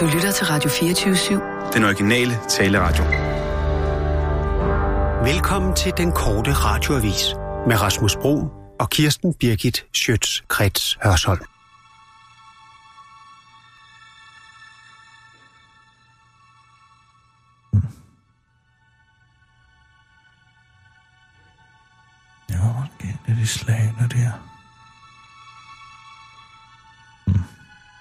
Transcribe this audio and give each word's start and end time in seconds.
Du 0.00 0.06
lytter 0.06 0.32
til 0.32 0.46
Radio 0.46 0.70
24-7. 0.70 1.72
Den 1.72 1.84
originale 1.84 2.38
taleradio. 2.48 3.04
Velkommen 5.32 5.76
til 5.76 5.92
den 5.96 6.12
korte 6.12 6.52
radioavis 6.52 7.34
med 7.66 7.82
Rasmus 7.82 8.16
Bro 8.16 8.48
og 8.80 8.90
Kirsten 8.90 9.34
Birgit 9.34 9.86
Schøtz-Krets 9.96 10.98
Hørsholm. 11.02 11.44
De 23.26 23.46
slagene 23.46 24.08
der. 24.08 24.32
Hmm. 27.26 27.42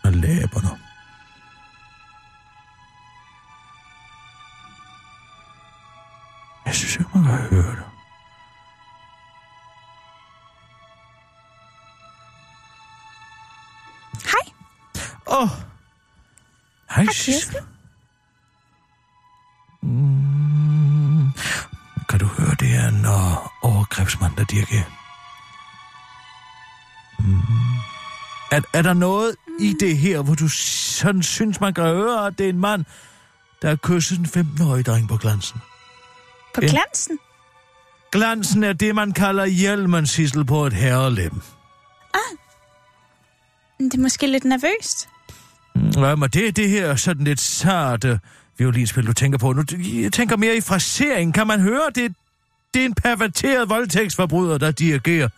Og 0.04 0.12
læberne. 0.12 0.85
Kan 7.16 7.24
høre 7.24 7.76
det. 7.76 7.84
Hej. 14.26 14.54
Åh. 15.28 15.42
Oh. 15.42 15.50
Hej, 16.90 17.04
Hej. 17.04 17.06
Kirsten. 17.06 17.56
Mm. 19.82 21.32
Kan 22.10 22.20
du 22.20 22.26
høre 22.26 22.56
det 22.60 22.76
er 22.76 22.88
en 22.88 23.06
uh, 23.06 23.72
overgrebsmand, 23.72 24.36
der 24.36 24.44
dirigerer? 24.44 24.92
Mm. 27.20 27.40
Er, 28.52 28.62
er 28.74 28.82
der 28.82 28.94
noget 28.94 29.36
i 29.60 29.76
det 29.80 29.98
her, 29.98 30.22
hvor 30.22 30.36
du 30.36 30.48
sådan 30.48 31.24
synes, 31.24 31.62
man 31.62 31.74
kan 31.74 31.84
høre, 31.84 32.28
at 32.28 32.38
det 32.38 32.46
er 32.46 32.50
en 32.50 32.60
mand, 32.60 32.86
der 33.62 33.70
har 33.70 33.76
kysset 33.76 34.20
en 34.20 34.26
15-årig 34.26 34.86
dreng 34.86 35.08
på 35.08 35.18
glansen? 35.18 35.62
På 36.56 36.62
Ja. 36.62 36.68
glansen? 36.68 37.20
Glansen 38.12 38.64
er 38.64 38.74
det, 38.74 38.96
man 38.96 39.12
kalder 39.12 39.46
hjelmen, 39.46 40.08
Sissel, 40.08 40.46
på 40.46 40.66
et 40.66 40.74
herrelem. 40.74 41.42
Det 43.80 43.94
er 43.94 44.00
måske 44.02 44.28
lidt 44.28 44.44
nervøst. 44.44 45.10
Ja, 45.96 46.16
men 46.16 46.30
det 46.30 46.48
er 46.48 46.52
det 46.52 46.70
her 46.70 46.96
sådan 46.96 47.24
lidt 47.24 47.40
sarte 47.40 48.20
violinspil, 48.58 49.08
du 49.08 49.14
tænker 49.14 49.38
på. 49.40 49.54
Nu, 49.54 49.64
jeg 50.02 50.14
tænker 50.14 50.38
mere 50.38 50.56
i 50.56 50.62
frasering. 50.62 51.34
Kan 51.34 51.48
man 51.48 51.60
høre, 51.62 51.90
det, 51.96 52.14
det 52.74 52.82
er 52.82 52.86
en 52.86 52.94
perverteret 52.96 53.70
voldtægtsforbryder, 53.70 54.58
der 54.58 54.72
dirigerer. 54.72 55.30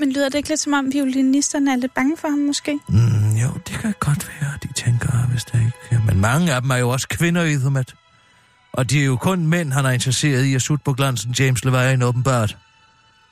Men 0.00 0.12
lyder 0.12 0.28
det 0.28 0.34
ikke 0.34 0.48
lidt 0.48 0.60
som 0.60 0.72
om 0.72 0.92
violinisterne 0.92 1.72
er 1.72 1.76
lidt 1.76 1.94
bange 1.94 2.16
for 2.16 2.28
ham 2.28 2.38
måske? 2.38 2.78
Mm, 2.88 3.36
jo, 3.36 3.48
det 3.68 3.78
kan 3.80 3.94
godt 4.00 4.28
være, 4.28 4.52
de 4.62 4.72
tænker, 4.72 5.26
hvis 5.26 5.44
der 5.44 5.58
ikke... 5.58 6.04
Men 6.06 6.20
mange 6.20 6.54
af 6.54 6.62
dem 6.62 6.70
er 6.70 6.76
jo 6.76 6.88
også 6.88 7.08
kvinder 7.08 7.42
i 7.42 7.52
Ethermet. 7.52 7.94
Og 8.72 8.90
de 8.90 9.00
er 9.00 9.04
jo 9.04 9.16
kun 9.16 9.46
mænd, 9.46 9.72
han 9.72 9.84
er 9.86 9.90
interesseret 9.90 10.44
i 10.44 10.54
at 10.54 10.62
sutte 10.62 10.84
på 10.84 10.92
glansen, 10.92 11.34
James 11.38 11.64
Levine 11.64 12.06
åbenbart. 12.06 12.56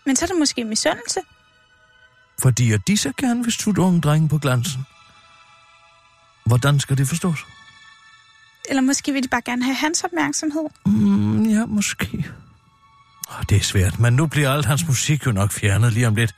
Men 0.06 0.17
så 0.17 0.25
er 0.25 0.27
det 0.27 0.39
måske 0.39 0.64
misundelse. 0.64 1.20
Fordi 2.42 2.73
at 2.73 2.80
de 2.86 2.97
så 2.97 3.12
gerne 3.19 3.45
vil 3.45 3.53
sutte 3.53 3.80
unge 3.80 4.01
drenge 4.01 4.28
på 4.28 4.39
glansen. 4.39 4.86
Hvordan 6.47 6.80
skal 6.80 6.98
det 6.98 7.08
forstås? 7.08 7.47
Eller 8.69 8.83
måske 8.83 9.12
vil 9.12 9.23
de 9.23 9.28
bare 9.28 9.42
gerne 9.42 9.64
have 9.64 9.75
hans 9.75 10.05
opmærksomhed. 10.05 10.64
Mm, 10.86 11.42
ja, 11.42 11.67
måske. 11.67 12.27
Oh, 13.31 13.43
det 13.49 13.57
er 13.57 13.61
svært, 13.61 13.99
men 13.99 14.13
nu 14.13 14.27
bliver 14.27 14.53
alt 14.53 14.67
hans 14.67 14.87
musik 14.87 15.27
jo 15.27 15.33
nok 15.33 15.51
fjernet 15.53 15.93
lige 15.93 16.07
om 16.07 16.15
lidt. 16.15 16.35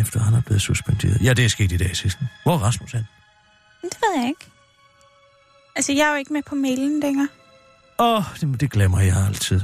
Efter 0.00 0.20
han 0.20 0.34
er 0.34 0.40
blevet 0.40 0.62
suspenderet. 0.62 1.24
Ja, 1.24 1.32
det 1.32 1.44
er 1.44 1.48
sket 1.48 1.72
i 1.72 1.76
dag, 1.76 1.96
sidsten. 1.96 2.28
Hvor 2.42 2.54
er 2.54 2.58
Rasmus 2.58 2.92
hen? 2.92 3.06
Det 3.82 3.98
ved 4.02 4.20
jeg 4.20 4.28
ikke. 4.28 4.46
Altså, 5.76 5.92
jeg 5.92 6.06
er 6.06 6.10
jo 6.10 6.16
ikke 6.16 6.32
med 6.32 6.42
på 6.42 6.54
mailen 6.54 7.00
længere. 7.00 7.28
Åh, 7.98 8.16
oh, 8.16 8.24
det, 8.40 8.60
det 8.60 8.70
glemmer 8.70 9.00
jeg 9.00 9.16
altid. 9.26 9.60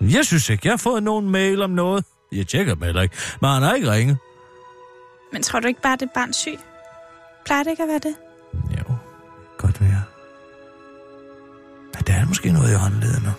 Jeg 0.00 0.24
synes 0.24 0.48
ikke, 0.50 0.66
jeg 0.66 0.72
har 0.72 0.76
fået 0.76 1.02
nogen 1.02 1.30
mail 1.30 1.62
om 1.62 1.70
noget. 1.70 2.04
Jeg 2.32 2.46
tjekker 2.46 2.74
med 2.74 2.86
heller 2.86 3.02
ikke, 3.02 3.16
men 3.40 3.50
han 3.50 3.62
har 3.62 3.74
ikke 3.74 3.90
ringet. 3.90 4.18
Men 5.32 5.42
tror 5.42 5.60
du 5.60 5.68
ikke 5.68 5.82
bare, 5.82 5.96
det 5.96 6.02
er 6.02 6.14
barns 6.14 6.36
syg? 6.36 6.58
Plejer 7.44 7.62
det 7.62 7.70
ikke 7.70 7.82
at 7.82 7.88
være 7.88 7.98
det? 7.98 8.14
Jo, 8.78 8.94
godt 9.58 9.80
være. 9.80 10.02
Men 11.94 12.02
der 12.06 12.14
er 12.14 12.26
måske 12.26 12.52
noget 12.52 12.72
i 12.72 12.74
håndledene. 12.74 13.34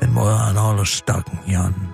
Den 0.00 0.14
måde, 0.14 0.36
han 0.36 0.56
holder 0.56 0.84
stokken 0.84 1.38
i 1.46 1.54
hånden. 1.54 1.88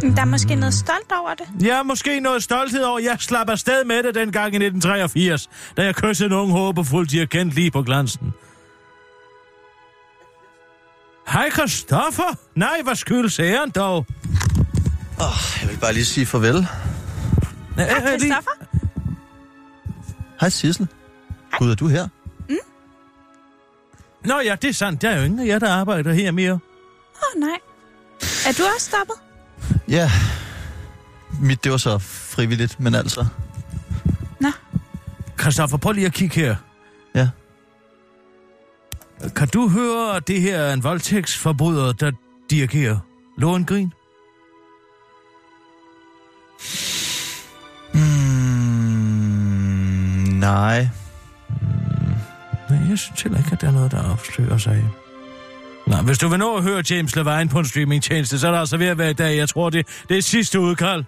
Der 0.00 0.20
er 0.20 0.24
måske 0.24 0.54
noget 0.54 0.74
stolt 0.74 1.12
over 1.20 1.34
det. 1.34 1.66
Jeg 1.66 1.78
er 1.78 1.82
måske 1.82 2.20
noget 2.20 2.42
stolthed 2.42 2.82
over, 2.82 2.98
jeg 2.98 3.16
slap 3.20 3.48
afsted 3.48 3.84
med 3.84 4.02
det 4.02 4.14
dengang 4.14 4.54
i 4.54 4.56
1983, 4.56 5.50
da 5.76 5.84
jeg 5.84 5.94
kyssede 5.94 6.26
en 6.26 6.32
ung 6.32 6.52
håbefuld 6.52 7.06
dirigent 7.08 7.52
lige 7.52 7.70
på 7.70 7.82
glansen. 7.82 8.32
Hej, 11.28 11.50
Christoffer. 11.50 12.38
Nej, 12.54 12.80
hvad 12.84 12.94
skyldes 12.94 13.40
æren 13.40 13.70
dog? 13.70 14.06
Jeg 15.60 15.68
vil 15.70 15.78
bare 15.80 15.92
lige 15.92 16.04
sige 16.04 16.26
farvel. 16.26 16.66
Hej, 17.76 17.88
Hej, 17.88 18.18
Christoffer. 18.18 18.50
Hej 20.40 20.48
Sissel. 20.48 20.88
Gud, 21.58 21.70
er 21.70 21.74
du 21.74 21.88
her? 21.88 22.08
Nå 24.24 24.40
ja, 24.40 24.56
det 24.62 24.68
er 24.70 24.74
sandt. 24.74 25.02
Der 25.02 25.10
er 25.10 25.18
jo 25.18 25.24
ingen 25.24 25.40
af 25.40 25.46
jer, 25.46 25.58
der 25.58 25.70
arbejder 25.70 26.12
her 26.12 26.30
mere. 26.30 26.52
Åh, 26.52 26.58
oh, 27.34 27.40
nej. 27.40 27.58
Er 28.46 28.52
du 28.58 28.62
også 28.74 28.86
stoppet? 28.86 29.16
Ja. 29.88 30.10
Mit, 31.42 31.64
det 31.64 31.72
var 31.72 31.78
så 31.78 31.98
frivilligt, 31.98 32.80
men 32.80 32.94
altså... 32.94 33.26
Nå, 34.40 34.50
Christoffer, 35.40 35.76
prøv 35.76 35.92
lige 35.92 36.06
at 36.06 36.12
kigge 36.12 36.34
her. 36.34 36.56
Ja. 37.14 37.28
Kan 39.36 39.48
du 39.48 39.68
høre, 39.68 40.16
at 40.16 40.28
det 40.28 40.40
her 40.40 40.58
er 40.58 40.72
en 40.72 40.84
voldtægtsforbryder, 40.84 41.92
der 41.92 42.12
dirigerer? 42.50 42.98
Lohengrin? 43.38 43.92
Mm, 47.92 48.00
nej. 50.38 50.88
Nej, 52.70 52.88
jeg 52.90 52.98
synes 52.98 53.22
heller 53.22 53.38
ikke, 53.38 53.50
at 53.52 53.60
der 53.60 53.66
er 53.66 53.72
noget, 53.72 53.90
der 53.92 54.02
afslører 54.02 54.58
sig. 54.58 54.84
Nej, 55.86 56.02
hvis 56.02 56.18
du 56.18 56.28
vil 56.28 56.38
nå 56.38 56.56
at 56.56 56.62
høre 56.62 56.82
James 56.90 57.16
Levine 57.16 57.48
på 57.48 57.58
en 57.58 57.64
streamingtjeneste, 57.66 58.38
så 58.38 58.46
er 58.46 58.50
der 58.52 58.58
altså 58.58 58.76
ved 58.76 58.86
at 58.86 58.98
være 58.98 59.10
i 59.10 59.14
dag. 59.14 59.36
Jeg 59.36 59.48
tror, 59.48 59.70
det, 59.70 59.86
det 60.08 60.18
er 60.18 60.22
sidste 60.22 60.60
udkald. 60.60 61.04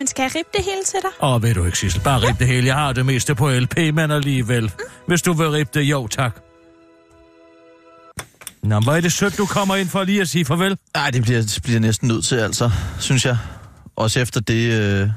men 0.00 0.06
skal 0.06 0.22
jeg 0.22 0.30
rippe 0.34 0.50
det 0.54 0.64
hele 0.64 0.84
til 0.84 0.98
dig? 1.02 1.10
Åh, 1.28 1.42
ved 1.42 1.54
du 1.54 1.64
ikke, 1.64 1.78
Sissel, 1.78 2.00
bare 2.02 2.28
rip 2.28 2.38
det 2.38 2.46
hele. 2.46 2.66
Jeg 2.66 2.74
har 2.74 2.92
det 2.92 3.06
meste 3.06 3.34
på 3.34 3.50
LP, 3.50 3.76
men 3.76 4.10
alligevel. 4.10 4.72
Hvis 5.06 5.22
du 5.22 5.32
vil 5.32 5.50
rippe 5.50 5.80
det, 5.80 5.84
jo 5.84 6.06
tak. 6.06 6.36
Nå, 8.62 8.80
hvor 8.80 8.92
er 8.92 9.00
det 9.00 9.12
sødt, 9.12 9.38
du 9.38 9.46
kommer 9.46 9.76
ind 9.76 9.88
for 9.88 10.04
lige 10.04 10.20
at 10.20 10.28
sige 10.28 10.44
farvel. 10.44 10.76
Nej, 10.94 11.10
det 11.10 11.22
bliver, 11.22 11.40
det 11.40 11.60
bliver 11.62 11.80
næsten 11.80 12.08
nødt 12.08 12.24
til, 12.24 12.36
altså, 12.36 12.70
synes 12.98 13.24
jeg. 13.24 13.38
Også 13.96 14.20
efter 14.20 14.40
det, 14.40 14.72
øh, 14.80 15.08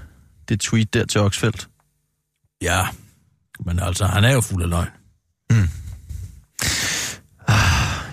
det 0.50 0.60
tweet 0.60 0.94
der 0.94 1.06
til 1.06 1.22
Oxfeldt. 1.22 1.68
Ja, 2.62 2.88
men 3.66 3.80
altså, 3.80 4.06
han 4.06 4.24
er 4.24 4.34
jo 4.34 4.42
fuld 4.42 4.64
af 4.64 4.70
løgn. 4.70 4.90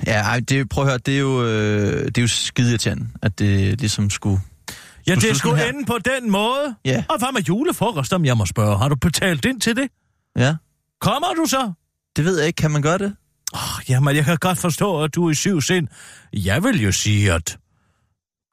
Ja, 0.07 0.23
ej, 0.23 0.41
det, 0.41 0.69
prøv 0.69 0.85
at 0.85 0.91
høre, 0.91 0.99
det 0.99 1.15
er 1.15 1.19
jo, 1.19 1.45
øh, 1.45 2.05
det 2.07 2.19
er 2.19 2.23
jo 2.23 2.29
skide 2.29 3.07
at 3.23 3.39
det 3.39 3.81
ligesom 3.81 4.11
skulle... 4.11 4.41
Ja, 5.07 5.15
Skulle 5.15 5.29
det 5.29 5.37
skulle 5.39 5.69
ende 5.69 5.87
på 5.87 5.99
den 6.05 6.31
måde. 6.31 6.77
Ja. 6.85 7.05
Og 7.09 7.19
hvad 7.19 7.29
med 7.33 7.43
julefrokost, 7.43 8.13
om 8.13 8.25
jeg 8.25 8.37
må 8.37 8.47
spørge? 8.47 8.79
Har 8.79 8.89
du 8.89 8.95
betalt 8.95 9.45
ind 9.45 9.61
til 9.61 9.77
det? 9.77 9.89
Ja, 10.37 10.55
Kommer 11.01 11.35
du 11.37 11.47
så? 11.47 11.73
det 12.17 12.25
ved 12.25 12.39
jeg 12.39 12.47
ikke. 12.47 12.57
Kan 12.57 12.71
man 12.71 12.83
gøre 12.83 12.99
det? 12.99 13.17
Oh, 13.53 13.91
jamen, 13.91 14.17
jeg 14.17 14.25
kan 14.25 14.37
godt 14.37 14.59
forstå, 14.59 15.03
at 15.03 15.15
du 15.15 15.27
er 15.27 15.31
i 15.31 15.35
syv 15.35 15.61
sind. 15.61 15.89
Jeg 16.33 16.65
vil 16.65 16.83
jo 16.83 16.93
sige, 16.93 17.33
at 17.33 17.59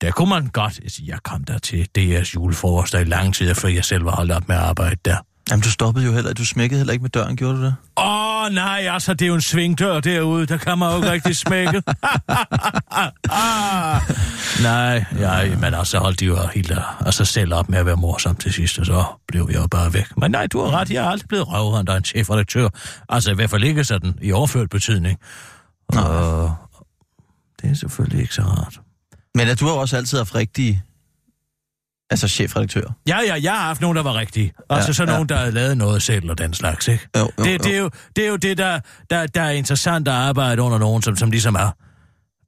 der 0.01 0.11
kunne 0.11 0.29
man 0.29 0.47
godt... 0.47 0.79
Jeg 1.07 1.23
kom 1.23 1.43
der 1.43 1.57
til 1.57 1.87
DR's 1.97 2.33
julefrokost 2.35 2.93
i 2.93 3.03
lang 3.03 3.35
tid, 3.35 3.55
før 3.55 3.69
jeg 3.69 3.85
selv 3.85 4.05
var 4.05 4.11
holdt 4.15 4.31
op 4.31 4.47
med 4.47 4.55
at 4.55 4.61
arbejde 4.61 4.95
der. 5.05 5.17
Jamen, 5.49 5.63
du 5.63 5.71
stoppede 5.71 6.05
jo 6.05 6.11
heller 6.11 6.33
Du 6.33 6.45
smækkede 6.45 6.79
heller 6.79 6.93
ikke 6.93 7.01
med 7.01 7.09
døren, 7.09 7.35
gjorde 7.35 7.57
du 7.57 7.63
det? 7.63 7.75
Åh, 7.97 8.43
oh, 8.43 8.51
nej, 8.51 8.87
altså, 8.91 9.13
det 9.13 9.21
er 9.21 9.27
jo 9.27 9.35
en 9.35 9.41
svingdør 9.41 9.99
derude. 9.99 10.45
Der 10.45 10.57
kan 10.57 10.77
man 10.77 10.91
jo 10.91 10.95
ikke 10.97 11.11
rigtig 11.11 11.35
smække. 11.35 11.81
ah, 13.29 14.01
nej, 14.69 15.05
ja, 15.19 15.55
men 15.55 15.73
altså 15.73 15.99
holdt 15.99 16.19
de 16.19 16.25
jo 16.25 16.37
helt 16.53 16.71
sig 17.09 17.27
selv 17.27 17.53
op 17.53 17.69
med 17.69 17.79
at 17.79 17.85
være 17.85 17.95
morsom 17.95 18.35
til 18.35 18.53
sidst, 18.53 18.79
og 18.79 18.85
så 18.85 19.05
blev 19.27 19.49
jeg 19.51 19.61
jo 19.61 19.67
bare 19.67 19.93
væk. 19.93 20.17
Men 20.17 20.31
nej, 20.31 20.47
du 20.47 20.59
har 20.59 20.71
ret, 20.71 20.91
jeg 20.91 21.05
er 21.05 21.09
aldrig 21.09 21.27
blevet 21.27 21.47
røvrendt 21.47 21.89
af 21.89 21.97
en 21.97 22.05
chefredaktør. 22.05 22.69
Altså, 23.09 23.31
i 23.31 23.35
hvert 23.35 23.49
fald 23.49 23.63
ikke 23.63 23.83
sådan 23.83 24.15
i 24.21 24.31
overført 24.31 24.69
betydning. 24.69 25.19
Og 25.89 26.55
det 27.61 27.71
er 27.71 27.75
selvfølgelig 27.75 28.21
ikke 28.21 28.33
så 28.33 28.41
rart. 28.41 28.79
Men 29.35 29.47
at 29.47 29.59
du 29.59 29.65
har 29.65 29.73
også 29.73 29.97
altid 29.97 30.17
haft 30.17 30.35
rigtige 30.35 30.83
Altså 32.09 32.27
chefredaktør. 32.27 32.81
Ja, 33.07 33.17
ja, 33.25 33.35
jeg 33.41 33.51
har 33.51 33.61
haft 33.61 33.81
nogen, 33.81 33.97
der 33.97 34.03
var 34.03 34.13
rigtige. 34.13 34.53
Altså 34.69 34.89
Ja, 34.89 34.93
sådan 34.93 35.09
ja. 35.09 35.15
nogen, 35.15 35.29
der 35.29 35.37
havde 35.37 35.51
lavet 35.51 35.77
noget 35.77 36.03
selv 36.03 36.29
og 36.29 36.37
den 36.37 36.53
slags, 36.53 36.87
ikke? 36.87 37.07
Jo, 37.17 37.21
jo, 37.39 37.43
det, 37.43 37.63
det, 37.63 37.75
er 37.75 37.79
jo, 37.79 37.89
det 38.15 38.25
er 38.25 38.29
jo 38.29 38.35
det, 38.35 38.57
der, 38.57 38.79
der, 39.09 39.27
der 39.27 39.41
er 39.41 39.51
interessant 39.51 40.07
at 40.07 40.13
arbejde 40.13 40.61
under 40.61 40.77
nogen, 40.77 41.01
som, 41.01 41.15
som 41.15 41.31
ligesom 41.31 41.55
er 41.55 41.71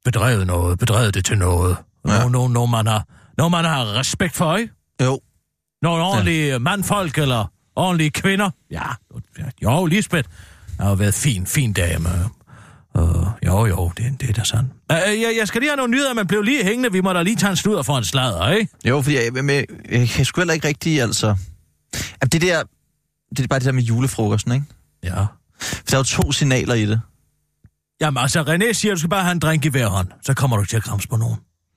bedrevet 0.04 0.46
noget, 0.46 0.78
bedrevet 0.78 1.14
det 1.14 1.24
til 1.24 1.38
noget. 1.38 1.76
Ja. 2.08 2.18
Når, 2.22 2.28
når, 2.28 2.48
når, 2.48 2.66
man 2.66 2.86
har, 2.86 3.04
når 3.38 3.48
man 3.48 3.64
har 3.64 3.98
respekt 3.98 4.36
for, 4.36 4.56
ikke? 4.56 4.72
Jo. 5.02 5.20
Nogle 5.82 6.02
ordentlige 6.04 6.52
ja. 6.52 6.58
mandfolk 6.58 7.18
eller 7.18 7.52
ordentlige 7.76 8.10
kvinder. 8.10 8.50
Ja, 8.70 8.82
jo, 9.62 9.86
Lisbeth 9.86 10.28
har 10.80 10.88
jo 10.88 10.94
været 10.94 11.14
fin, 11.14 11.46
fin 11.46 11.72
dame. 11.72 12.08
Uh, 12.94 13.26
jo, 13.46 13.66
jo, 13.66 13.92
det, 13.96 14.20
det 14.20 14.30
er 14.30 14.32
da 14.32 14.44
sådan. 14.44 14.70
Uh, 14.92 14.96
jeg, 14.96 15.34
jeg 15.38 15.48
skal 15.48 15.60
lige 15.60 15.70
have 15.70 15.76
nogle 15.76 15.90
nyheder, 15.90 16.14
men 16.14 16.26
blev 16.26 16.42
lige 16.42 16.64
hængende. 16.64 16.92
Vi 16.92 17.00
må 17.00 17.12
da 17.12 17.22
lige 17.22 17.36
tage 17.36 17.50
en 17.50 17.56
sludder 17.56 17.82
for 17.82 17.98
en 17.98 18.04
sladder, 18.04 18.50
ikke? 18.50 18.72
Jo, 18.84 19.02
fordi 19.02 19.16
jeg, 19.16 19.32
men, 19.32 19.64
jeg 19.90 20.08
kan 20.08 20.24
sgu 20.24 20.40
heller 20.40 20.54
ikke 20.54 20.68
rigtig, 20.68 21.00
altså... 21.02 21.26
Jamen, 21.96 22.30
det 22.32 22.42
der... 22.42 22.62
Det 23.36 23.40
er 23.44 23.48
bare 23.48 23.58
det 23.58 23.66
der 23.66 23.72
med 23.72 23.82
julefrokosten, 23.82 24.52
ikke? 24.52 24.66
Ja. 25.04 25.20
For 25.60 25.84
der 25.90 25.96
er 25.96 25.98
jo 25.98 26.02
to 26.02 26.32
signaler 26.32 26.74
i 26.74 26.86
det. 26.86 27.00
Jamen 28.00 28.22
altså, 28.22 28.42
René 28.42 28.72
siger, 28.72 28.92
at 28.92 28.96
du 28.96 28.98
skal 28.98 29.10
bare 29.10 29.22
have 29.22 29.32
en 29.32 29.38
drink 29.38 29.64
i 29.64 29.68
hver 29.68 29.86
hånd. 29.86 30.08
Så 30.22 30.34
kommer 30.34 30.56
du 30.56 30.64
til 30.64 30.76
at 30.76 30.82
kramse 30.82 31.08
på 31.08 31.16
nogen. 31.16 31.36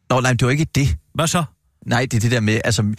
Nå, 0.10 0.22
nej, 0.22 0.32
det 0.32 0.46
var 0.46 0.52
ikke 0.52 0.68
det. 0.76 0.98
Hvad 1.14 1.28
så? 1.28 1.44
Nej, 1.86 2.06
det 2.12 2.18
er 2.18 2.22
det 2.22 2.32
der 2.32 2.40
med, 2.40 2.62
altså... 2.64 2.94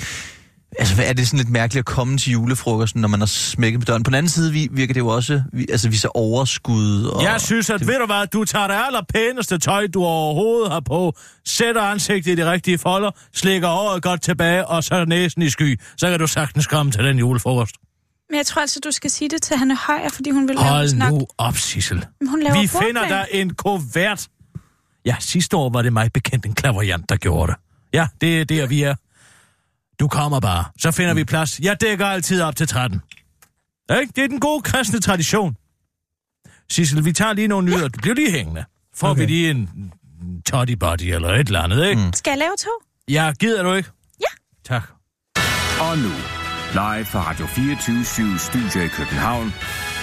Altså, 0.79 0.95
hvad 0.95 1.05
er 1.07 1.13
det 1.13 1.27
sådan 1.27 1.39
lidt 1.39 1.49
mærkeligt 1.51 1.79
at 1.81 1.85
komme 1.87 2.19
til 2.19 2.33
julefrokosten, 2.33 3.01
når 3.01 3.09
man 3.09 3.21
har 3.21 3.27
smækket 3.27 3.81
på 3.81 3.85
døren? 3.85 4.03
På 4.03 4.11
den 4.11 4.15
anden 4.15 4.31
side 4.31 4.53
vi- 4.53 4.69
virker 4.73 4.95
det 4.95 5.01
jo 5.01 5.09
også, 5.09 5.43
vi, 5.53 5.67
altså, 5.71 5.89
vi 5.89 5.97
så 5.97 6.09
overskud. 6.15 7.05
Og, 7.05 7.23
Jeg 7.23 7.41
synes, 7.41 7.71
at 7.71 7.87
ved 7.87 7.99
du 7.99 8.07
hvad, 8.07 8.27
du 8.27 8.45
tager 8.45 8.67
det 8.67 8.77
allerpæneste 8.87 9.59
tøj, 9.59 9.87
du 9.87 10.05
overhovedet 10.05 10.73
har 10.73 10.81
på, 10.81 11.13
sætter 11.47 11.83
ansigtet 11.83 12.33
i 12.33 12.35
de 12.35 12.51
rigtige 12.51 12.79
folder, 12.79 13.11
slikker 13.35 13.69
håret 13.69 14.03
godt 14.03 14.23
tilbage, 14.23 14.67
og 14.67 14.85
så 14.85 14.95
er 14.95 15.05
næsen 15.05 15.43
i 15.43 15.51
sky. 15.51 15.81
Så 15.97 16.11
kan 16.11 16.19
du 16.19 16.27
sagtens 16.27 16.67
komme 16.67 16.93
til 16.93 17.05
den 17.05 17.19
julefrokost. 17.19 17.75
Men 18.31 18.37
jeg 18.37 18.47
tror 18.47 18.61
altså, 18.61 18.81
du 18.85 18.91
skal 18.91 19.11
sige 19.11 19.29
det 19.31 19.43
til 19.43 19.57
Hanne 19.57 19.77
Højer, 19.77 20.09
fordi 20.09 20.31
hun 20.31 20.49
vil 20.49 20.57
lave 20.57 20.69
Hold 20.69 21.11
nu 21.11 21.27
op, 21.39 21.57
Sissel. 21.57 22.07
Men 22.21 22.29
hun 22.29 22.43
laver 22.43 22.61
Vi 22.61 22.69
bordplan. 22.73 22.89
finder 22.89 23.09
der 23.09 23.25
en 23.31 23.55
kuvert. 23.55 24.27
Ja, 25.07 25.17
sidste 25.21 25.57
år 25.57 25.71
var 25.71 25.83
det 25.83 25.93
mig 25.93 26.11
bekendt 26.15 26.47
en 26.47 26.55
klaverjant, 26.55 27.09
der 27.09 27.17
gjorde 27.17 27.53
det. 27.53 27.59
Ja, 27.93 28.07
det 28.21 28.41
er 28.41 28.45
der, 28.45 28.67
vi 28.67 28.83
er. 28.83 28.95
Du 30.01 30.09
kommer 30.09 30.41
bare. 30.41 30.65
Så 30.79 30.91
finder 30.91 31.15
vi 31.15 31.25
plads. 31.25 31.61
Jeg 31.61 31.81
dækker 31.81 32.07
altid 32.07 32.43
op 32.43 32.57
til 32.57 32.69
13. 32.69 33.01
Ikke? 34.01 34.13
Det 34.17 34.25
er 34.25 34.29
den 34.29 34.41
gode 34.41 34.63
kristne 34.63 35.01
tradition. 35.01 35.57
Sissel, 36.71 37.05
vi 37.05 37.13
tager 37.13 37.33
lige 37.33 37.49
nogle 37.49 37.67
nyheder. 37.67 37.89
Du 37.89 38.01
bliver 38.01 38.15
lige 38.15 38.31
hængende. 38.33 38.65
Får 38.95 39.09
okay. 39.09 39.21
vi 39.21 39.27
lige 39.27 39.51
en 39.51 39.93
toddy 40.47 40.71
body 40.71 41.03
eller 41.03 41.29
et 41.29 41.47
eller 41.47 41.61
andet, 41.61 41.89
ikke? 41.89 42.03
Mm. 42.03 42.13
Skal 42.13 42.31
jeg 42.31 42.39
lave 42.39 42.57
to? 42.59 42.71
Ja, 43.09 43.33
gider 43.41 43.63
du 43.63 43.73
ikke? 43.73 43.89
Ja. 44.21 44.33
Tak. 44.65 44.83
Og 45.81 45.99
nu, 45.99 46.13
live 46.73 47.05
fra 47.05 47.31
Radio 47.31 47.47
24 47.47 48.39
Studio 48.39 48.85
i 48.85 48.89
København. 48.89 49.53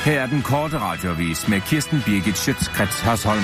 Her 0.05 0.21
er 0.21 0.27
den 0.27 0.41
korte 0.41 0.79
radiovis 0.79 1.47
med 1.47 1.61
Kirsten 1.61 2.01
Birgit 2.05 2.37
Schøtzgrads 2.37 2.99
Hasholm. 2.99 3.43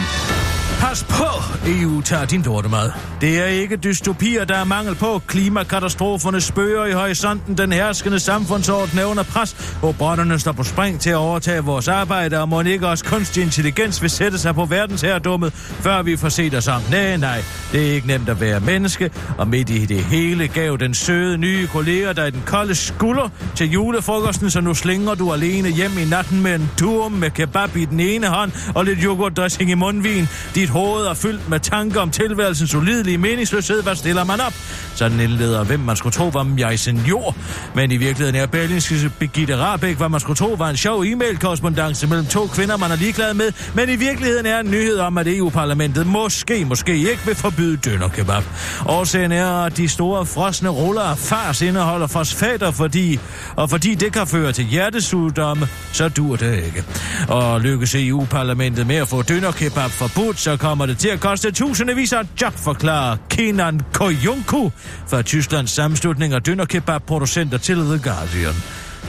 Pas 0.80 1.04
på, 1.10 1.26
EU 1.68 2.02
tager 2.02 2.26
din 2.26 2.42
lortemad. 2.42 2.92
Det 3.22 3.40
er 3.40 3.46
ikke 3.46 3.76
dystopier, 3.76 4.46
der 4.46 4.56
er 4.56 4.64
mangel 4.64 4.96
på. 4.96 5.22
Klimakatastroferne 5.28 6.42
spøger 6.42 6.86
i 6.86 6.92
horisonten. 6.92 7.58
Den 7.58 7.72
herskende 7.72 8.20
samfundsorden 8.20 9.00
er 9.00 9.06
under 9.06 9.24
pres. 9.24 9.78
Robotterne 9.84 10.40
står 10.40 10.52
på 10.52 10.64
spring 10.64 11.00
til 11.00 11.10
at 11.10 11.16
overtage 11.16 11.64
vores 11.64 11.88
arbejde, 11.88 12.40
og 12.42 12.50
må 12.50 12.62
ikke 12.62 12.88
også 12.88 13.06
kunstig 13.06 13.44
intelligens 13.44 14.02
vil 14.02 14.10
sætte 14.10 14.40
sig 14.40 14.56
på 14.56 14.66
verdensherredummet, 14.66 15.54
før 15.54 16.02
vi 16.02 16.18
får 16.18 16.30
set 16.30 16.54
os 16.56 16.68
om. 16.68 16.82
Nej, 16.92 17.18
nej, 17.18 17.44
det 17.72 17.88
er 17.88 17.94
ikke 17.94 18.08
nemt 18.08 18.30
at 18.30 18.42
være 18.42 18.60
menneske, 18.60 19.12
og 19.38 19.48
midt 19.48 19.70
i 19.70 19.86
det 19.86 20.04
hele 20.04 20.48
gav 20.48 20.78
den 20.80 20.94
søde 20.94 21.38
nye 21.38 21.68
kollega 21.68 22.14
dig 22.14 22.34
den 22.34 22.44
kolde 22.46 22.76
skulder 22.76 23.30
til 23.56 23.72
julefrokosten, 23.72 24.50
så 24.50 24.62
nu 24.62 24.74
slinger 24.74 25.16
du 25.16 25.34
alene 25.34 25.70
hjem 25.70 25.92
i 25.98 26.06
natten 26.06 26.44
med 26.44 26.56
en 26.56 26.70
tur 26.78 27.10
med 27.10 27.32
kebab 27.32 27.76
i 27.76 27.86
den 27.86 28.00
ene 28.00 28.28
hånd 28.28 28.52
og 28.76 28.86
lidt 28.86 29.00
yoghurtdressing 29.04 29.72
i 29.72 29.74
mundvin. 29.74 30.28
Mit 30.68 30.74
hoved 30.74 31.06
er 31.06 31.14
fyldt 31.14 31.50
med 31.50 31.60
tanker 31.60 32.02
om 32.02 32.12
tilværelsens 32.12 32.76
ulidelige 32.76 33.18
meningsløshed. 33.18 33.84
Hvad 33.84 33.96
stiller 33.96 34.24
man 34.24 34.42
op? 34.42 34.54
Sådan 34.96 35.20
indleder, 35.20 35.64
hvem 35.64 35.80
man 35.80 35.96
skulle 35.96 36.14
tro 36.14 36.28
var 36.28 36.48
jeg 36.58 36.80
senior. 36.80 37.36
Men 37.76 37.92
i 37.92 37.98
virkeligheden 37.98 38.36
er 38.36 38.46
Berlingske 38.46 39.12
Birgitte 39.20 39.58
Rabeck, 39.58 39.98
hvad 39.98 40.10
man 40.10 40.20
skulle 40.20 40.38
tro 40.38 40.56
var 40.58 40.70
en 40.70 40.78
sjov 40.78 41.02
e-mail-korrespondance 41.02 42.08
mellem 42.08 42.26
to 42.26 42.48
kvinder, 42.48 42.78
man 42.78 42.92
er 42.92 42.96
ligeglad 42.96 43.34
med. 43.34 43.52
Men 43.74 43.90
i 43.90 43.96
virkeligheden 43.96 44.46
er 44.46 44.60
en 44.60 44.72
nyhed 44.72 44.98
om, 44.98 45.18
at 45.18 45.28
EU-parlamentet 45.28 46.08
måske, 46.08 46.66
måske 46.66 46.98
ikke 46.98 47.22
vil 47.26 47.36
forbyde 47.36 47.78
dønnerkebab. 47.78 48.44
Årsagen 48.86 49.32
er, 49.32 49.48
at 49.48 49.78
de 49.78 49.88
store 49.88 50.26
frosne 50.26 50.70
ruller 50.70 51.02
af 51.02 51.18
fars 51.18 51.62
indeholder 51.62 52.08
fosfater, 52.08 52.72
fordi, 52.72 53.20
og 53.56 53.70
fordi 53.70 53.96
det 53.96 54.14
kan 54.14 54.28
føre 54.28 54.52
til 54.52 54.66
hjertesygdomme, 54.66 55.68
så 55.94 56.10
dur 56.10 56.36
det 56.36 56.56
ikke. 56.56 56.84
Og 57.28 57.62
lykkes 57.62 57.96
EU-parlamentet 57.96 58.88
med 58.88 58.96
at 58.96 59.08
få 59.08 59.22
dønnerkebab 59.22 59.92
forbudt, 59.92 60.40
så 60.40 60.57
kommer 60.58 60.86
det 60.86 60.98
til 60.98 61.10
at 61.10 61.20
koste 61.20 61.52
tusindvis 61.52 62.14
af 62.14 62.22
job, 62.42 62.54
forklarer 62.54 63.18
Kenan 63.30 63.82
Koyunku 63.94 64.70
fra 65.08 65.22
Tysklands 65.22 65.72
sammenslutning 65.72 66.34
af 66.34 66.44
dønderkebabproducenter 66.44 67.58
til 67.58 67.76
The 67.76 68.00
Guardian. 68.04 68.54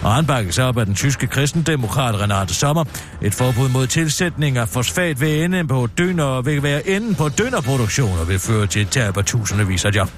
Og 0.02 0.14
han 0.14 0.26
bakkes 0.26 0.58
op 0.58 0.78
af 0.78 0.86
den 0.86 0.94
tyske 0.94 1.26
kristendemokrat 1.26 2.20
Renate 2.20 2.54
Sommer. 2.54 2.84
Et 3.22 3.34
forbud 3.34 3.68
mod 3.68 3.86
tilsætning 3.86 4.56
af 4.56 4.68
fosfat 4.68 5.20
ved 5.20 5.44
enden 5.44 5.68
på 5.68 5.88
døner, 5.98 6.42
vil 6.42 6.62
være 6.62 6.88
enden 6.88 7.14
på 7.14 7.28
dønnerproduktion 7.28 8.18
og 8.18 8.28
vil 8.28 8.38
føre 8.38 8.66
til 8.66 8.82
et 8.82 8.88
tab 8.88 9.16
af 9.16 9.24
tusindvis 9.24 9.84
af 9.84 9.90
job. 9.94 10.10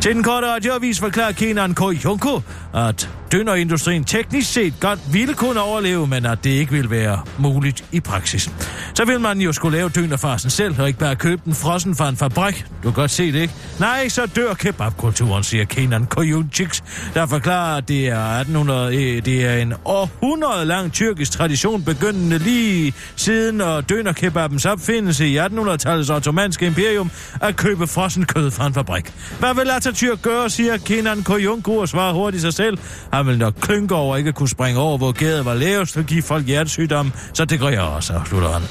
Til 0.00 0.14
den 0.14 0.22
korte 0.22 0.46
radioavis 0.46 1.00
forklarer 1.00 1.32
Kenan 1.32 1.74
Koyunko, 1.74 2.40
at 2.74 3.10
dønderindustrien 3.32 4.04
teknisk 4.04 4.52
set 4.52 4.74
godt 4.80 5.00
ville 5.12 5.34
kunne 5.34 5.60
overleve, 5.60 6.06
men 6.06 6.26
at 6.26 6.44
det 6.44 6.50
ikke 6.50 6.72
ville 6.72 6.90
være 6.90 7.22
muligt 7.38 7.84
i 7.92 8.00
praksis. 8.00 8.50
Så 8.94 9.04
vil 9.04 9.20
man 9.20 9.40
jo 9.40 9.52
skulle 9.52 9.78
lave 9.78 9.88
dønerfarsen 9.88 10.50
selv, 10.50 10.80
og 10.80 10.86
ikke 10.86 10.98
bare 10.98 11.16
købe 11.16 11.42
den 11.44 11.54
frossen 11.54 11.96
fra 11.96 12.08
en 12.08 12.16
fabrik. 12.16 12.64
Du 12.82 12.90
kan 12.90 12.92
godt 12.92 13.10
se 13.10 13.32
det, 13.32 13.40
ikke? 13.40 13.54
Nej, 13.80 14.08
så 14.08 14.26
dør 14.26 14.54
kebabkulturen, 14.54 15.44
siger 15.44 15.64
Kenan 15.64 16.06
Koyunchiks, 16.06 16.84
der 17.14 17.26
forklarer, 17.26 17.76
at 17.76 17.88
det 17.88 18.08
er, 18.08 18.38
1800, 18.40 18.96
øh, 18.96 19.24
det 19.24 19.44
er 19.44 19.56
en 19.56 19.74
århundrede 19.84 20.64
lang 20.64 20.92
tyrkisk 20.92 21.32
tradition, 21.32 21.82
begyndende 21.82 22.38
lige 22.38 22.94
siden 23.16 23.60
og 23.60 23.88
dønnerkebabens 23.88 24.64
opfindelse 24.64 25.28
i 25.28 25.38
1800-tallets 25.38 26.12
ottomanske 26.12 26.66
imperium, 26.66 27.10
at 27.40 27.56
købe 27.56 27.86
frossen 27.86 28.24
kød 28.24 28.50
fra 28.50 28.66
en 28.66 28.74
fabrik. 28.74 29.12
Hvad 29.38 29.54
vil 29.54 29.70
Atatürk 29.86 30.22
gør, 30.22 30.48
siger 30.48 30.76
Kenan 30.76 31.22
Koyunku 31.22 31.80
og 31.80 31.88
svarer 31.88 32.12
hurtigt 32.12 32.40
sig 32.40 32.54
selv. 32.54 32.78
Han 33.12 33.26
vil 33.26 33.38
nok 33.38 33.54
klynke 33.60 33.94
over 33.94 34.16
ikke 34.16 34.32
kunne 34.32 34.48
springe 34.48 34.80
over, 34.80 34.98
hvor 34.98 35.12
gæret 35.12 35.44
var 35.44 35.54
lavest 35.54 35.96
og 35.96 36.04
give 36.04 36.22
folk 36.22 36.46
hjertesygdomme, 36.46 37.12
så 37.34 37.44
det 37.44 37.60
gør 37.60 37.68
jeg 37.68 37.80
også, 37.80 38.20
slutter 38.26 38.50
han. 38.50 38.62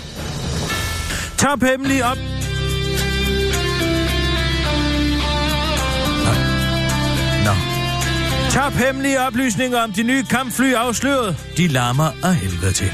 Top 1.37 1.63
hemmelig 1.63 2.05
op. 2.05 2.17
Nå. 6.25 6.31
Nå. 7.45 7.55
Top 8.51 8.73
hemmelige 8.73 9.19
oplysninger 9.27 9.79
om 9.79 9.91
de 9.91 10.03
nye 10.03 10.23
kampfly 10.23 10.73
afsløret. 10.73 11.37
De 11.57 11.67
larmer 11.67 12.11
af 12.23 12.35
helvede 12.35 12.73
til. 12.73 12.91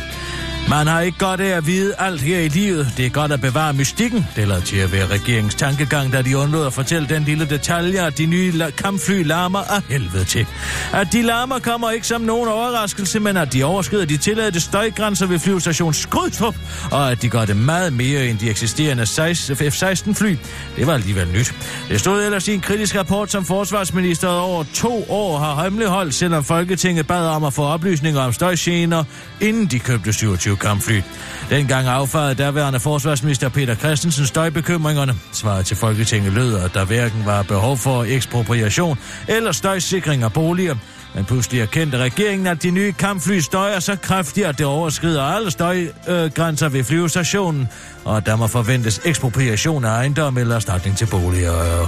Man 0.70 0.88
har 0.88 1.02
ikke 1.02 1.18
godt 1.18 1.42
af 1.42 1.58
at 1.58 1.68
vide 1.68 1.94
alt 1.98 2.22
her 2.22 2.40
i 2.40 2.48
livet. 2.48 2.94
Det 2.98 3.06
er 3.06 3.10
godt 3.10 3.32
at 3.32 3.42
bevare 3.42 3.74
mystikken. 3.74 4.28
Det 4.36 4.48
lader 4.48 4.62
til 4.62 4.78
at 4.78 4.92
være 4.92 5.08
regeringens 5.08 5.56
tankegang, 5.56 6.14
da 6.14 6.22
de 6.22 6.38
undlod 6.38 6.66
at 6.66 6.74
fortælle 6.74 7.08
den 7.10 7.24
lille 7.24 7.46
detalje, 7.46 8.06
at 8.06 8.18
de 8.18 8.26
nye 8.26 8.52
la- 8.52 8.70
kampfly 8.70 9.24
larmer 9.24 9.60
af 9.60 9.82
helvede 9.90 10.24
til. 10.26 10.46
At 10.94 11.08
de 11.12 11.22
larmer 11.22 11.60
kommer 11.60 11.92
ikke 11.92 12.08
som 12.08 12.22
nogen 12.22 12.50
overraskelse, 12.50 13.20
men 13.20 13.38
at 13.38 13.54
de 13.54 13.64
overskrider 13.64 14.06
de 14.06 14.18
tilladte 14.18 14.60
støjgrænser 14.60 15.26
ved 15.28 15.40
flyvestation 15.40 15.94
Skrydstrup, 15.94 16.56
og 16.92 17.12
at 17.12 17.22
de 17.22 17.30
gør 17.30 17.46
det 17.46 17.58
meget 17.58 17.94
mere 17.94 18.28
end 18.28 18.40
de 18.40 18.50
eksisterende 18.50 19.04
F-16 19.04 20.14
fly. 20.14 20.38
Det 20.76 20.88
var 20.88 20.94
alligevel 20.94 21.28
nyt. 21.34 21.54
Det 21.90 22.00
stod 22.00 22.24
ellers 22.24 22.48
i 22.48 22.54
en 22.54 22.62
kritisk 22.62 22.96
rapport, 22.96 23.32
som 23.32 23.46
forsvarsministeriet 23.46 24.40
over 24.40 24.64
to 24.74 25.06
år 25.10 25.38
har 25.40 25.64
hemmeligholdt, 25.64 26.14
selvom 26.16 26.44
Folketinget 26.44 27.08
bad 27.08 27.28
om 27.28 27.44
at 27.44 27.54
få 27.54 27.64
oplysninger 27.64 28.22
om 28.22 28.34
støjgener, 28.34 29.04
inden 29.42 29.66
de 29.66 29.80
købte 29.80 30.14
27 30.14 30.59
kampfly. 30.60 31.02
Dengang 31.50 31.88
affarede 31.88 32.36
daværende 32.36 32.80
forsvarsminister 32.80 33.50
Peter 33.50 33.76
Christensen 33.76 34.26
støjbekymringerne. 34.26 35.16
Svaret 35.32 35.66
til 35.66 35.78
Folketinget 35.78 36.34
lød, 36.34 36.58
at 36.58 36.74
der 36.74 36.86
hverken 36.86 37.26
var 37.26 37.44
behov 37.44 37.78
for 37.78 38.04
ekspropriation 38.04 38.98
eller 39.28 39.52
støjsikring 39.52 40.24
af 40.24 40.34
boliger. 40.34 40.76
Men 41.16 41.26
pludselig 41.26 41.62
erkendte 41.62 41.98
regeringen, 41.98 42.48
at 42.48 42.64
de 42.64 42.72
nye 42.72 42.92
kampfly 42.92 43.40
støjer 43.40 43.80
så 43.80 43.96
kraftigt, 43.96 44.48
at 44.48 44.58
det 44.58 44.66
overskrider 44.66 45.24
alle 45.24 45.52
støjgrænser 45.52 46.70
ved 46.70 46.84
flyvestationen, 46.84 47.68
og 48.06 48.18
at 48.18 48.26
der 48.26 48.36
må 48.36 48.48
forventes 48.48 49.02
ekspropriation 49.06 49.86
af 49.86 49.90
ejendom 49.90 50.38
eller 50.38 50.56
erstatning 50.56 50.98
til 50.98 51.06
boliger. 51.06 51.88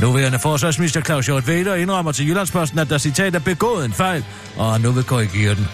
Nuværende 0.00 0.38
forsvarsminister 0.38 1.00
Claus 1.00 1.26
Hjort 1.26 1.48
Vader 1.48 1.74
indrømmer 1.74 2.12
til 2.12 2.28
Jyllandsposten, 2.28 2.78
at 2.78 2.90
der 2.90 2.98
citat 2.98 3.34
er 3.34 3.38
begået 3.38 3.84
en 3.84 3.92
fejl, 3.92 4.24
og 4.56 4.80
nu 4.80 4.90
vil 4.90 5.04
korrigere 5.04 5.54
den. 5.54 5.68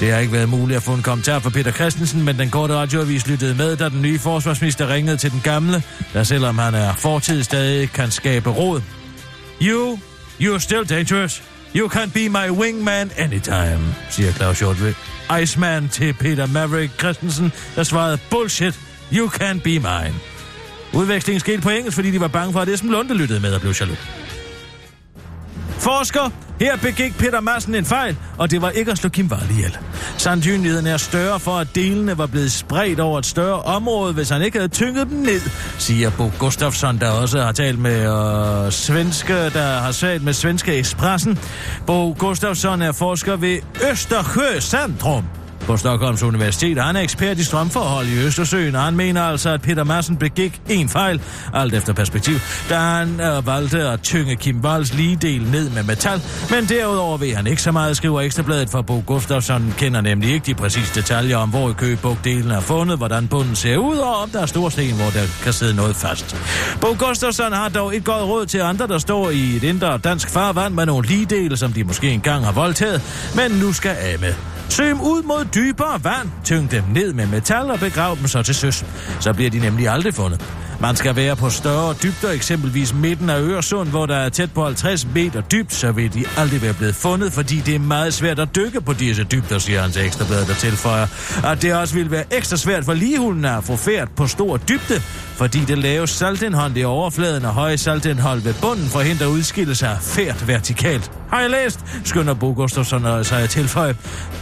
Det 0.00 0.12
har 0.12 0.18
ikke 0.18 0.32
været 0.32 0.48
muligt 0.48 0.76
at 0.76 0.82
få 0.82 0.94
en 0.94 1.02
kommentar 1.02 1.38
fra 1.38 1.50
Peter 1.50 1.72
Christensen, 1.72 2.24
men 2.24 2.38
den 2.38 2.50
korte 2.50 2.74
radioavis 2.74 3.26
lyttede 3.26 3.54
med, 3.54 3.76
da 3.76 3.88
den 3.88 4.02
nye 4.02 4.18
forsvarsminister 4.18 4.88
ringede 4.88 5.16
til 5.16 5.30
den 5.30 5.40
gamle, 5.44 5.82
der 6.12 6.22
selvom 6.22 6.58
han 6.58 6.74
er 6.74 6.94
fortid 6.94 7.42
stadig 7.42 7.92
kan 7.92 8.10
skabe 8.10 8.50
råd. 8.50 8.82
You, 9.62 9.98
you're 10.40 10.58
still 10.58 10.84
dangerous. 10.88 11.42
You 11.76 11.88
can 11.88 12.10
be 12.10 12.28
my 12.28 12.50
wingman 12.50 13.10
anytime, 13.16 13.80
siger 14.10 14.32
Claus 14.32 14.58
Hjort 14.58 14.76
Iceman 15.42 15.88
til 15.88 16.12
Peter 16.12 16.46
Maverick 16.46 16.98
Christensen, 16.98 17.52
der 17.76 17.82
svarede, 17.82 18.18
bullshit, 18.30 18.80
you 19.12 19.28
can 19.28 19.60
be 19.60 19.70
mine. 19.70 20.14
Udvekslingen 20.92 21.40
skete 21.40 21.60
på 21.60 21.70
engelsk, 21.70 21.94
fordi 21.94 22.10
de 22.10 22.20
var 22.20 22.28
bange 22.28 22.52
for, 22.52 22.60
at 22.60 22.68
Esben 22.68 22.90
Lunde 22.90 23.14
lyttede 23.14 23.40
med 23.40 23.52
og 23.52 23.60
blev 23.60 23.74
jaloux. 23.80 23.98
Forsker, 25.80 26.30
her 26.60 26.76
begik 26.76 27.18
Peter 27.18 27.40
Madsen 27.40 27.74
en 27.74 27.84
fejl, 27.84 28.16
og 28.38 28.50
det 28.50 28.62
var 28.62 28.70
ikke 28.70 28.90
at 28.90 28.98
slå 28.98 29.08
Kim 29.08 29.30
Wall 29.32 29.50
ihjel. 29.50 29.78
Sandsynligheden 30.16 30.86
er 30.86 30.96
større 30.96 31.40
for, 31.40 31.50
at 31.50 31.68
delene 31.74 32.18
var 32.18 32.26
blevet 32.26 32.52
spredt 32.52 33.00
over 33.00 33.18
et 33.18 33.26
større 33.26 33.62
område, 33.62 34.12
hvis 34.12 34.28
han 34.28 34.42
ikke 34.42 34.58
havde 34.58 34.68
tynget 34.68 35.06
dem 35.10 35.18
ned, 35.18 35.40
siger 35.78 36.10
Bo 36.10 36.30
Gustafsson, 36.38 36.98
der 36.98 37.10
også 37.10 37.42
har 37.42 37.52
talt 37.52 37.78
med 37.78 38.00
øh, 38.66 38.72
svenske, 38.72 39.34
der 39.34 39.78
har 39.78 39.92
talt 39.92 40.24
med 40.24 40.32
Svenske 40.32 40.74
Expressen. 40.74 41.38
Bo 41.86 42.16
Gustafsson 42.18 42.82
er 42.82 42.92
forsker 42.92 43.36
ved 43.36 43.58
Østersjø 43.90 44.60
Centrum 44.60 45.24
på 45.60 45.76
Stockholms 45.76 46.22
Universitet. 46.22 46.82
Han 46.82 46.96
er 46.96 47.00
ekspert 47.00 47.38
i 47.38 47.44
strømforhold 47.44 48.06
i 48.06 48.18
Østersøen, 48.26 48.74
og 48.74 48.82
han 48.82 48.96
mener 48.96 49.22
altså, 49.22 49.50
at 49.50 49.62
Peter 49.62 49.84
Madsen 49.84 50.16
begik 50.16 50.60
en 50.68 50.88
fejl, 50.88 51.22
alt 51.54 51.74
efter 51.74 51.92
perspektiv, 51.92 52.34
da 52.68 52.78
han 52.78 53.20
øh, 53.20 53.46
valgte 53.46 53.82
at 53.88 54.00
tynge 54.00 54.36
Kim 54.36 54.60
Walls 54.60 54.94
ligedel 54.94 55.42
ned 55.42 55.70
med 55.70 55.82
metal, 55.82 56.22
men 56.50 56.64
derudover 56.64 57.18
ved 57.18 57.34
han 57.34 57.46
ikke 57.46 57.62
så 57.62 57.72
meget, 57.72 57.96
skriver 57.96 58.20
Ekstrabladet, 58.20 58.70
for 58.70 58.82
Bo 58.82 59.02
Gustafsson 59.06 59.74
kender 59.78 60.00
nemlig 60.00 60.32
ikke 60.32 60.46
de 60.46 60.54
præcise 60.54 60.94
detaljer 60.94 61.36
om, 61.36 61.50
hvor 61.50 61.70
i 61.70 61.72
købugdelen 61.72 62.50
er 62.50 62.60
fundet, 62.60 62.96
hvordan 62.96 63.28
bunden 63.28 63.56
ser 63.56 63.76
ud, 63.76 63.96
og 63.96 64.16
om 64.16 64.30
der 64.30 64.40
er 64.42 64.46
stor 64.46 64.68
sten, 64.68 64.94
hvor 64.94 65.10
der 65.10 65.26
kan 65.42 65.52
sidde 65.52 65.76
noget 65.76 65.96
fast. 65.96 66.36
Bo 66.80 66.96
Gustafsson 66.98 67.52
har 67.52 67.68
dog 67.68 67.96
et 67.96 68.04
godt 68.04 68.22
råd 68.22 68.46
til 68.46 68.58
andre, 68.58 68.86
der 68.86 68.98
står 68.98 69.30
i 69.30 69.56
et 69.56 69.62
indre 69.62 69.98
dansk 69.98 70.30
farvand 70.30 70.74
med 70.74 70.86
nogle 70.86 71.08
ligedele, 71.08 71.56
som 71.56 71.72
de 71.72 71.84
måske 71.84 72.10
engang 72.10 72.44
har 72.44 72.52
voldtaget, 72.52 73.02
men 73.34 73.50
nu 73.50 73.72
skal 73.72 73.96
af 74.00 74.18
med. 74.20 74.59
Søg 74.70 74.88
dem 74.88 75.00
ud 75.00 75.22
mod 75.22 75.44
dybere 75.54 76.04
vand, 76.04 76.28
tyng 76.44 76.70
dem 76.70 76.84
ned 76.94 77.12
med 77.12 77.26
metal 77.26 77.70
og 77.70 77.78
begrav 77.78 78.16
dem 78.18 78.26
så 78.26 78.42
til 78.42 78.54
søs. 78.54 78.84
Så 79.20 79.32
bliver 79.32 79.50
de 79.50 79.58
nemlig 79.58 79.88
aldrig 79.88 80.14
fundet. 80.14 80.44
Man 80.80 80.96
skal 80.96 81.16
være 81.16 81.36
på 81.36 81.50
større 81.50 81.94
dybder, 82.02 82.30
eksempelvis 82.30 82.94
midten 82.94 83.30
af 83.30 83.40
Øresund, 83.40 83.88
hvor 83.88 84.06
der 84.06 84.16
er 84.16 84.28
tæt 84.28 84.52
på 84.54 84.64
50 84.64 85.06
meter 85.14 85.40
dybt, 85.40 85.74
så 85.74 85.92
vil 85.92 86.14
de 86.14 86.24
aldrig 86.36 86.62
være 86.62 86.74
blevet 86.74 86.94
fundet, 86.94 87.32
fordi 87.32 87.56
det 87.56 87.74
er 87.74 87.78
meget 87.78 88.14
svært 88.14 88.38
at 88.38 88.56
dykke 88.56 88.80
på 88.80 88.92
disse 88.92 89.24
dybder, 89.24 89.58
siger 89.58 89.82
hans 89.82 89.96
ekstrablad, 89.96 90.46
der 90.46 90.54
tilføjer, 90.54 91.06
at 91.44 91.62
det 91.62 91.74
også 91.74 91.94
vil 91.94 92.10
være 92.10 92.24
ekstra 92.30 92.56
svært 92.56 92.84
for 92.84 92.94
ligehunden 92.94 93.44
at 93.44 93.64
få 93.64 93.76
færd 93.76 94.08
på 94.16 94.26
stor 94.26 94.56
dybde, 94.56 95.02
fordi 95.40 95.64
det 95.64 95.78
lave 95.78 96.06
saltindhold 96.06 96.76
i 96.76 96.84
overfladen 96.84 97.44
og 97.44 97.52
høje 97.52 97.78
saltindhold 97.78 98.40
ved 98.40 98.54
bunden 98.62 98.88
forhindrer 98.88 99.26
udskillelse 99.26 99.86
af 99.86 99.96
fært 100.00 100.48
vertikalt. 100.48 101.12
Har 101.28 101.40
jeg 101.40 101.50
læst, 101.50 101.80
skynder 102.04 102.34
Bo 102.34 102.52
Gustafsson 102.52 103.04
og 103.04 103.26
sig 103.26 103.42
at 103.42 103.50
tilføje. 103.50 103.94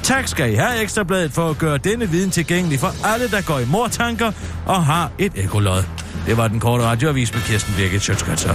Tak 0.02 0.28
skal 0.28 0.52
I 0.52 0.54
have 0.54 0.82
Ekstrabladet 0.82 1.32
for 1.32 1.50
at 1.50 1.58
gøre 1.58 1.78
denne 1.78 2.10
viden 2.10 2.30
tilgængelig 2.30 2.80
for 2.80 3.06
alle, 3.06 3.30
der 3.30 3.42
går 3.42 3.58
i 3.58 3.64
mortanker 3.64 4.32
og 4.66 4.84
har 4.84 5.10
et 5.18 5.32
ekolod. 5.34 5.82
Det 6.26 6.36
var 6.36 6.48
den 6.48 6.60
korte 6.60 6.84
radioavis 6.84 7.34
med 7.34 7.42
Kirsten 7.42 7.74
Birgit 7.76 8.02
Sjøtskrets. 8.02 8.46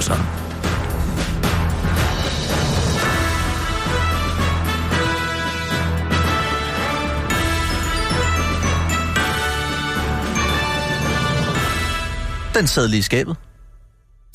Den 12.53 12.67
sad 12.67 12.87
lige 12.87 12.99
i 12.99 13.01
skabet. 13.01 13.35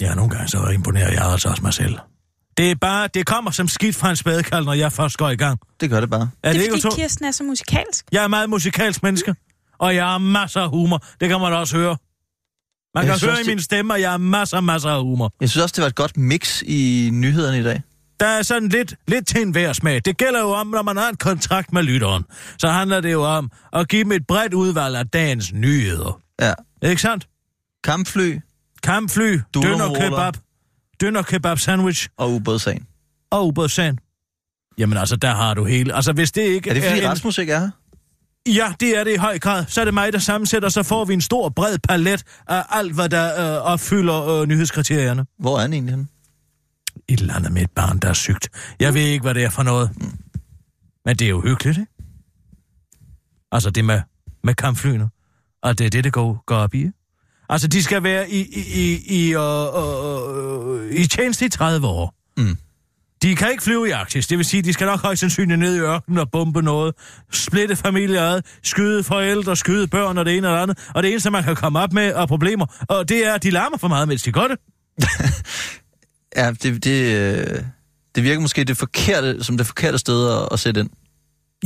Ja, 0.01 0.15
nogle 0.15 0.31
gange 0.31 0.49
så 0.49 0.67
imponerer 0.69 1.13
jeg 1.13 1.33
altså 1.33 1.49
også 1.49 1.63
mig 1.63 1.75
selv. 1.75 1.99
Det 2.57 2.71
er 2.71 2.75
bare, 2.75 3.09
det 3.15 3.27
kommer 3.27 3.51
som 3.51 3.69
skidt 3.69 3.97
fra 3.97 4.11
en 4.11 4.17
spadekald, 4.17 4.65
når 4.65 4.73
jeg 4.73 4.93
først 4.93 5.17
går 5.19 5.29
i 5.29 5.37
gang. 5.37 5.59
Det 5.81 5.91
gør 5.91 6.01
det 6.01 6.11
bare. 6.11 6.31
Er 6.43 6.53
Det 6.53 6.59
er 6.59 6.63
ikke 6.63 6.73
fordi 6.73 6.83
to? 6.83 6.91
Kirsten 6.97 7.25
er 7.25 7.31
så 7.31 7.45
musikalsk. 7.45 8.05
Jeg 8.13 8.25
er 8.25 8.29
meget 8.29 8.51
musikalsk 8.51 9.03
menneske, 9.03 9.35
og 9.79 9.95
jeg 9.95 10.05
har 10.07 10.19
masser 10.19 10.61
af 10.61 10.69
humor. 10.71 11.05
Det 11.21 11.29
kan 11.29 11.41
man 11.41 11.53
også 11.53 11.77
høre. 11.77 11.97
Man 12.95 13.07
Jeg 13.07 13.13
kan 13.13 13.21
høre 13.27 13.31
også, 13.31 13.41
i 13.41 13.45
det- 13.45 13.51
min 13.53 13.61
stemme, 13.63 13.95
at 13.95 14.01
jeg 14.01 14.11
har 14.11 14.19
masser, 14.19 14.61
masser 14.61 14.91
af 14.91 15.03
humor. 15.03 15.33
Jeg 15.41 15.51
synes 15.51 15.63
også, 15.63 15.73
det 15.77 15.83
var 15.83 15.89
et 15.89 15.95
godt 15.95 16.17
mix 16.17 16.63
i 16.63 17.11
nyhederne 17.13 17.59
i 17.59 17.63
dag. 17.63 17.83
Der 18.21 18.27
er 18.27 18.43
sådan 18.43 18.69
lidt, 18.69 18.95
lidt 19.09 19.27
til 19.27 19.43
en 19.43 19.55
værsmag. 19.55 20.01
Det 20.05 20.17
gælder 20.17 20.41
jo 20.41 20.51
om, 20.51 20.67
når 20.67 20.83
man 20.83 20.97
har 20.97 21.09
en 21.09 21.17
kontrakt 21.17 21.73
med 21.73 21.83
lytteren. 21.83 22.25
Så 22.59 22.69
handler 22.69 23.01
det 23.01 23.13
jo 23.13 23.25
om 23.25 23.51
at 23.73 23.89
give 23.89 24.05
dem 24.05 24.13
et 24.13 24.27
bredt 24.27 24.55
udvalg 24.55 24.97
af 24.97 25.07
dagens 25.09 25.53
nyheder. 25.53 26.21
Ja. 26.41 26.53
Ikke 26.83 27.03
sandt? 27.03 27.29
Kampfly 27.89 28.39
Kampfly, 28.83 29.39
Dønerroller. 29.55 30.01
kebab, 30.01 30.37
døner 31.01 31.23
kebab 31.23 31.59
sandwich 31.59 32.09
og 32.17 32.31
ubådssagen. 32.33 32.87
og 33.31 33.47
ubådssand. 33.47 33.99
Jamen 34.79 34.99
altså, 34.99 35.17
der 35.17 35.35
har 35.35 35.55
du 35.55 35.65
hele... 35.65 35.95
Altså, 35.95 36.13
hvis 36.13 36.33
det 36.33 36.43
ikke 36.43 36.71
Er 36.71 36.75
det 36.75 36.83
fordi 36.85 37.01
en... 37.01 37.09
Rasmus 37.09 37.39
ikke 37.39 37.53
er 37.53 37.61
her? 37.61 37.71
Ja, 38.49 38.75
det 38.81 38.99
er 38.99 39.05
det 39.05 39.13
i 39.13 39.17
høj 39.17 39.39
grad. 39.39 39.65
Så 39.69 39.81
er 39.81 39.85
det 39.85 39.95
mig, 39.95 40.13
der 40.13 40.19
sammensætter, 40.19 40.69
så 40.69 40.83
får 40.83 41.05
vi 41.05 41.15
en 41.15 41.21
stor, 41.21 41.49
bred 41.49 41.79
palet 41.79 42.25
af 42.49 42.65
alt, 42.71 42.95
hvad 42.95 43.09
der 43.09 43.57
øh, 43.57 43.63
opfylder 43.63 44.27
øh, 44.29 44.49
nyhedskriterierne. 44.49 45.27
Hvor 45.39 45.57
er 45.57 45.61
han 45.61 45.73
egentlig 45.73 45.93
henne? 45.95 46.07
Et 47.09 47.21
eller 47.21 47.35
andet 47.35 47.53
med 47.53 47.63
et 47.63 47.71
barn, 47.71 47.99
der 47.99 48.09
er 48.09 48.13
sygt. 48.13 48.49
Jeg 48.81 48.95
ved 48.95 49.01
ikke, 49.03 49.23
hvad 49.23 49.35
det 49.35 49.45
er 49.45 49.51
for 49.51 49.63
noget. 49.63 49.91
Men 51.05 51.17
det 51.17 51.25
er 51.25 51.29
jo 51.29 51.41
hyggeligt, 51.41 51.79
ikke? 51.79 51.93
Altså 53.53 53.71
det 53.71 53.85
med, 53.85 54.01
med 54.45 54.55
kampflyene. 54.55 55.09
Og 55.63 55.79
det 55.79 55.87
er 55.87 55.91
det, 55.91 56.05
det 56.05 56.13
går, 56.13 56.43
går 56.47 56.57
op 56.57 56.75
i. 56.75 56.79
ikke? 56.79 56.93
Altså, 57.49 57.69
de 57.69 57.83
skal 57.83 58.03
være 58.03 58.31
i, 58.31 58.41
i, 58.41 58.65
i, 58.75 59.29
i, 59.29 59.35
øh, 59.35 60.85
øh, 60.85 60.95
i 60.95 61.07
tjeneste 61.07 61.45
i 61.47 61.49
30 61.49 61.87
år. 61.87 62.15
Mm. 62.37 62.57
De 63.23 63.37
kan 63.37 63.51
ikke 63.51 63.63
flyve 63.63 63.89
i 63.89 63.91
Arktis, 63.91 64.27
det 64.27 64.39
vil 64.39 64.45
sige, 64.47 64.63
de 64.63 64.73
skal 64.73 64.87
nok 64.87 65.01
højst 65.01 65.21
sandsynligt 65.21 65.59
ned 65.59 65.77
i 65.77 65.79
ørkenen 65.79 66.19
og 66.19 66.31
bombe 66.31 66.63
noget. 66.63 66.95
Splitte 67.33 67.77
familier 67.77 68.23
ad, 68.23 68.43
skyde 68.63 69.03
forældre, 69.03 69.57
skyde 69.57 69.87
børn 69.87 70.19
og 70.19 70.25
det 70.25 70.37
ene 70.37 70.49
og 70.49 70.55
det 70.55 70.63
andet. 70.63 70.79
Og 70.95 71.03
det 71.03 71.11
eneste, 71.11 71.31
man 71.31 71.45
kan 71.45 71.57
komme 71.57 71.79
op 71.79 71.93
med, 71.93 72.07
er 72.07 72.27
problemer. 72.27 72.67
Og 72.89 73.09
det 73.09 73.27
er, 73.27 73.35
at 73.35 73.43
de 73.43 73.51
larmer 73.51 73.79
for 73.79 73.89
meget, 73.89 74.09
mens 74.09 74.23
de 74.23 74.33
gør 74.33 74.47
det. 74.49 74.59
Ja, 76.37 76.53
det, 76.63 76.85
det, 76.85 77.17
øh, 77.17 77.63
det 78.15 78.23
virker 78.23 78.41
måske 78.41 78.65
det 78.65 78.77
forkerte, 78.77 79.45
som 79.45 79.57
det 79.57 79.67
forkerte 79.67 79.99
sted 79.99 80.31
at, 80.31 80.49
at 80.53 80.61
sætte 80.61 80.81
ind. 80.81 80.91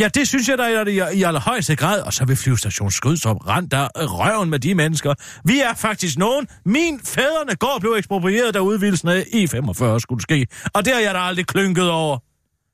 Ja, 0.00 0.08
det 0.08 0.28
synes 0.28 0.48
jeg, 0.48 0.58
der 0.58 0.64
er 0.64 0.86
i, 0.86 1.18
i 1.18 1.22
allerhøjeste 1.22 1.76
grad. 1.76 2.00
Og 2.00 2.12
så 2.12 2.24
vil 2.24 2.36
flyvestation 2.36 2.90
Skødstrup 2.90 3.48
rent 3.48 3.70
der 3.70 3.88
røven 3.96 4.50
med 4.50 4.58
de 4.58 4.74
mennesker. 4.74 5.14
Vi 5.44 5.60
er 5.60 5.74
faktisk 5.74 6.18
nogen. 6.18 6.46
Min 6.64 7.00
fædrene 7.04 7.54
går 7.56 7.78
blev 7.80 7.94
eksproprieret, 7.98 8.54
da 8.54 8.58
udvidelsen 8.58 9.08
af 9.08 9.24
I-45 9.32 9.98
skulle 9.98 10.22
ske. 10.22 10.46
Og 10.74 10.84
det 10.84 10.92
har 10.92 11.00
jeg 11.00 11.14
da 11.14 11.18
aldrig 11.18 11.46
klynket 11.46 11.90
over. 11.90 12.18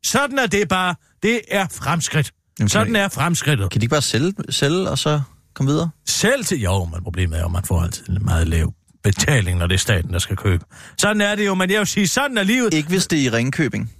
Sådan 0.06 0.38
er 0.38 0.46
det 0.46 0.68
bare. 0.68 0.94
Det 1.22 1.40
er 1.50 1.66
fremskridt. 1.72 2.32
Jamen, 2.58 2.68
Sådan 2.68 2.96
er 2.96 3.08
fremskridtet. 3.08 3.70
Kan 3.70 3.80
de 3.80 3.84
ikke 3.84 3.92
bare 3.92 4.02
sælge, 4.02 4.32
sælge 4.50 4.90
og 4.90 4.98
så 4.98 5.20
komme 5.54 5.72
videre? 5.72 5.90
Selv 6.06 6.44
til... 6.44 6.60
Jo, 6.60 6.84
men 6.84 7.02
problemet 7.02 7.36
er 7.36 7.40
jo, 7.40 7.46
at 7.46 7.52
man 7.52 7.64
får 7.64 7.82
altid 7.82 8.08
en 8.08 8.24
meget 8.24 8.48
lav 8.48 8.72
betaling, 9.04 9.58
når 9.58 9.66
det 9.66 9.74
er 9.74 9.78
staten, 9.78 10.12
der 10.12 10.18
skal 10.18 10.36
købe. 10.36 10.64
Sådan 10.98 11.20
er 11.20 11.34
det 11.34 11.46
jo, 11.46 11.54
men 11.54 11.70
jeg 11.70 11.78
vil 11.78 11.86
sige, 11.86 12.08
sådan 12.08 12.38
er 12.38 12.42
livet. 12.42 12.74
Ikke 12.74 12.88
hvis 12.88 13.06
det 13.06 13.18
er 13.18 13.22
i 13.22 13.28
Ringkøbing. 13.28 13.92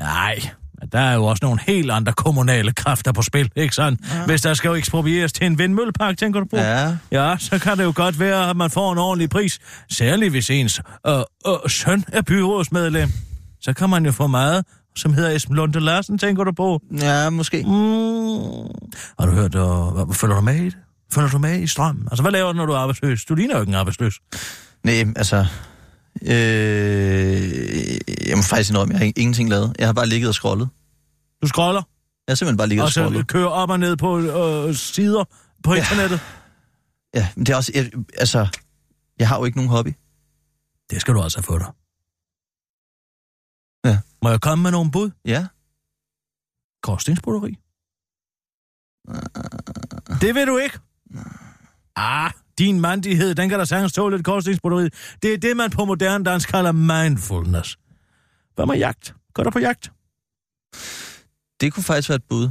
Nej, 0.00 0.50
men 0.80 0.88
der 0.92 0.98
er 0.98 1.14
jo 1.14 1.24
også 1.24 1.44
nogle 1.44 1.60
helt 1.66 1.90
andre 1.90 2.12
kommunale 2.12 2.72
kræfter 2.72 3.12
på 3.12 3.22
spil, 3.22 3.50
ikke 3.56 3.74
sådan? 3.74 3.98
Ja. 4.14 4.26
Hvis 4.26 4.42
der 4.42 4.54
skal 4.54 4.68
jo 4.68 4.74
eksproprieres 4.74 5.32
til 5.32 5.46
en 5.46 5.58
vindmøllepark, 5.58 6.16
tænker 6.16 6.40
du 6.40 6.46
på? 6.46 6.56
Ja. 6.56 6.96
Ja, 7.10 7.36
så 7.38 7.58
kan 7.58 7.78
det 7.78 7.84
jo 7.84 7.92
godt 7.96 8.20
være, 8.20 8.50
at 8.50 8.56
man 8.56 8.70
får 8.70 8.92
en 8.92 8.98
ordentlig 8.98 9.30
pris. 9.30 9.58
Særligt 9.90 10.30
hvis 10.30 10.50
ens 10.50 10.80
øh, 11.06 11.18
øh, 11.46 11.54
søn 11.68 12.04
er 12.12 12.22
byrådsmedlem. 12.22 13.08
Så 13.60 13.72
kan 13.72 13.90
man 13.90 14.06
jo 14.06 14.12
få 14.12 14.26
meget, 14.26 14.64
som 14.96 15.14
hedder 15.14 15.30
Esben 15.30 15.56
Lunde 15.56 15.80
Larsen, 15.80 16.18
tænker 16.18 16.44
du 16.44 16.52
på? 16.52 16.80
Ja, 17.00 17.30
måske. 17.30 17.62
Mm. 17.62 17.72
Har 19.18 19.26
du 19.26 19.32
hørt, 19.32 19.54
øh, 19.54 19.62
hvad, 19.94 20.14
følger 20.14 20.36
du 20.36 20.42
med 20.42 20.54
i 20.56 20.64
det? 20.64 20.76
Følger 21.12 21.30
du 21.30 21.38
med 21.38 21.60
i 21.60 21.66
strømmen? 21.66 22.08
Altså, 22.10 22.22
hvad 22.22 22.32
laver 22.32 22.52
du, 22.52 22.56
når 22.58 22.66
du 22.66 22.72
er 22.72 22.78
arbejdsløs? 22.78 23.24
Du 23.24 23.34
ligner 23.34 23.54
jo 23.54 23.60
ikke 23.60 23.70
en 23.70 23.76
arbejdsløs. 23.76 24.14
Nej, 24.84 25.06
altså... 25.16 25.46
Øh, 26.22 26.28
jeg 28.28 28.36
må 28.36 28.42
faktisk 28.42 28.70
indrømme, 28.70 28.92
jeg 28.94 29.00
har 29.00 29.12
ingenting 29.16 29.48
lavet. 29.48 29.76
Jeg 29.78 29.88
har 29.88 29.92
bare 29.92 30.06
ligget 30.06 30.28
og 30.28 30.34
scrollet. 30.34 30.68
Du 31.42 31.46
scroller, 31.48 31.82
Jeg 32.26 32.32
har 32.32 32.34
simpelthen 32.34 32.56
bare 32.56 32.68
ligget 32.68 32.82
og, 32.82 32.86
og 32.86 32.92
så 32.92 33.00
scrollet. 33.00 33.28
kører 33.28 33.48
op 33.48 33.70
og 33.70 33.80
ned 33.80 33.96
på 33.96 34.18
øh, 34.18 34.74
sider 34.74 35.24
på 35.64 35.74
Ja. 35.74 35.78
internettet. 35.80 36.20
Ja, 37.14 37.28
men 37.36 37.46
det 37.46 37.52
er 37.52 37.56
også... 37.56 37.72
Jeg, 37.74 37.90
altså, 38.18 38.48
jeg 39.18 39.28
har 39.28 39.38
jo 39.38 39.44
ikke 39.44 39.58
nogen 39.58 39.70
hobby. 39.70 39.94
Det 40.90 41.00
skal 41.00 41.14
du 41.14 41.22
altså 41.22 41.42
få 41.42 41.58
dig. 41.58 41.66
Ja. 43.84 43.98
Må 44.22 44.30
jeg 44.30 44.40
komme 44.40 44.62
med 44.62 44.70
nogle 44.70 44.90
bud? 44.90 45.10
Ja. 45.24 45.46
Korsstensbryggeri. 46.82 47.56
Det 50.20 50.34
vil 50.34 50.46
du 50.46 50.56
ikke? 50.58 50.78
Ah, 51.96 52.30
din 52.58 52.80
mandighed, 52.80 53.34
den 53.34 53.48
kan 53.48 53.58
der 53.58 53.64
sagtens 53.64 53.92
tåle 53.92 54.16
lidt 54.16 54.26
korsstensbryggeri. 54.26 54.88
Det 55.22 55.34
er 55.34 55.38
det, 55.38 55.56
man 55.56 55.70
på 55.70 55.84
moderne 55.84 56.24
dansk 56.24 56.48
kalder 56.48 56.72
mindfulness. 56.72 57.78
Hvad 58.54 58.66
med 58.66 58.76
jagt? 58.76 59.14
Går 59.34 59.42
du 59.42 59.50
på 59.50 59.58
jagt? 59.58 59.92
Det 61.60 61.72
kunne 61.72 61.84
faktisk 61.84 62.08
være 62.08 62.16
et 62.16 62.24
bud. 62.28 62.50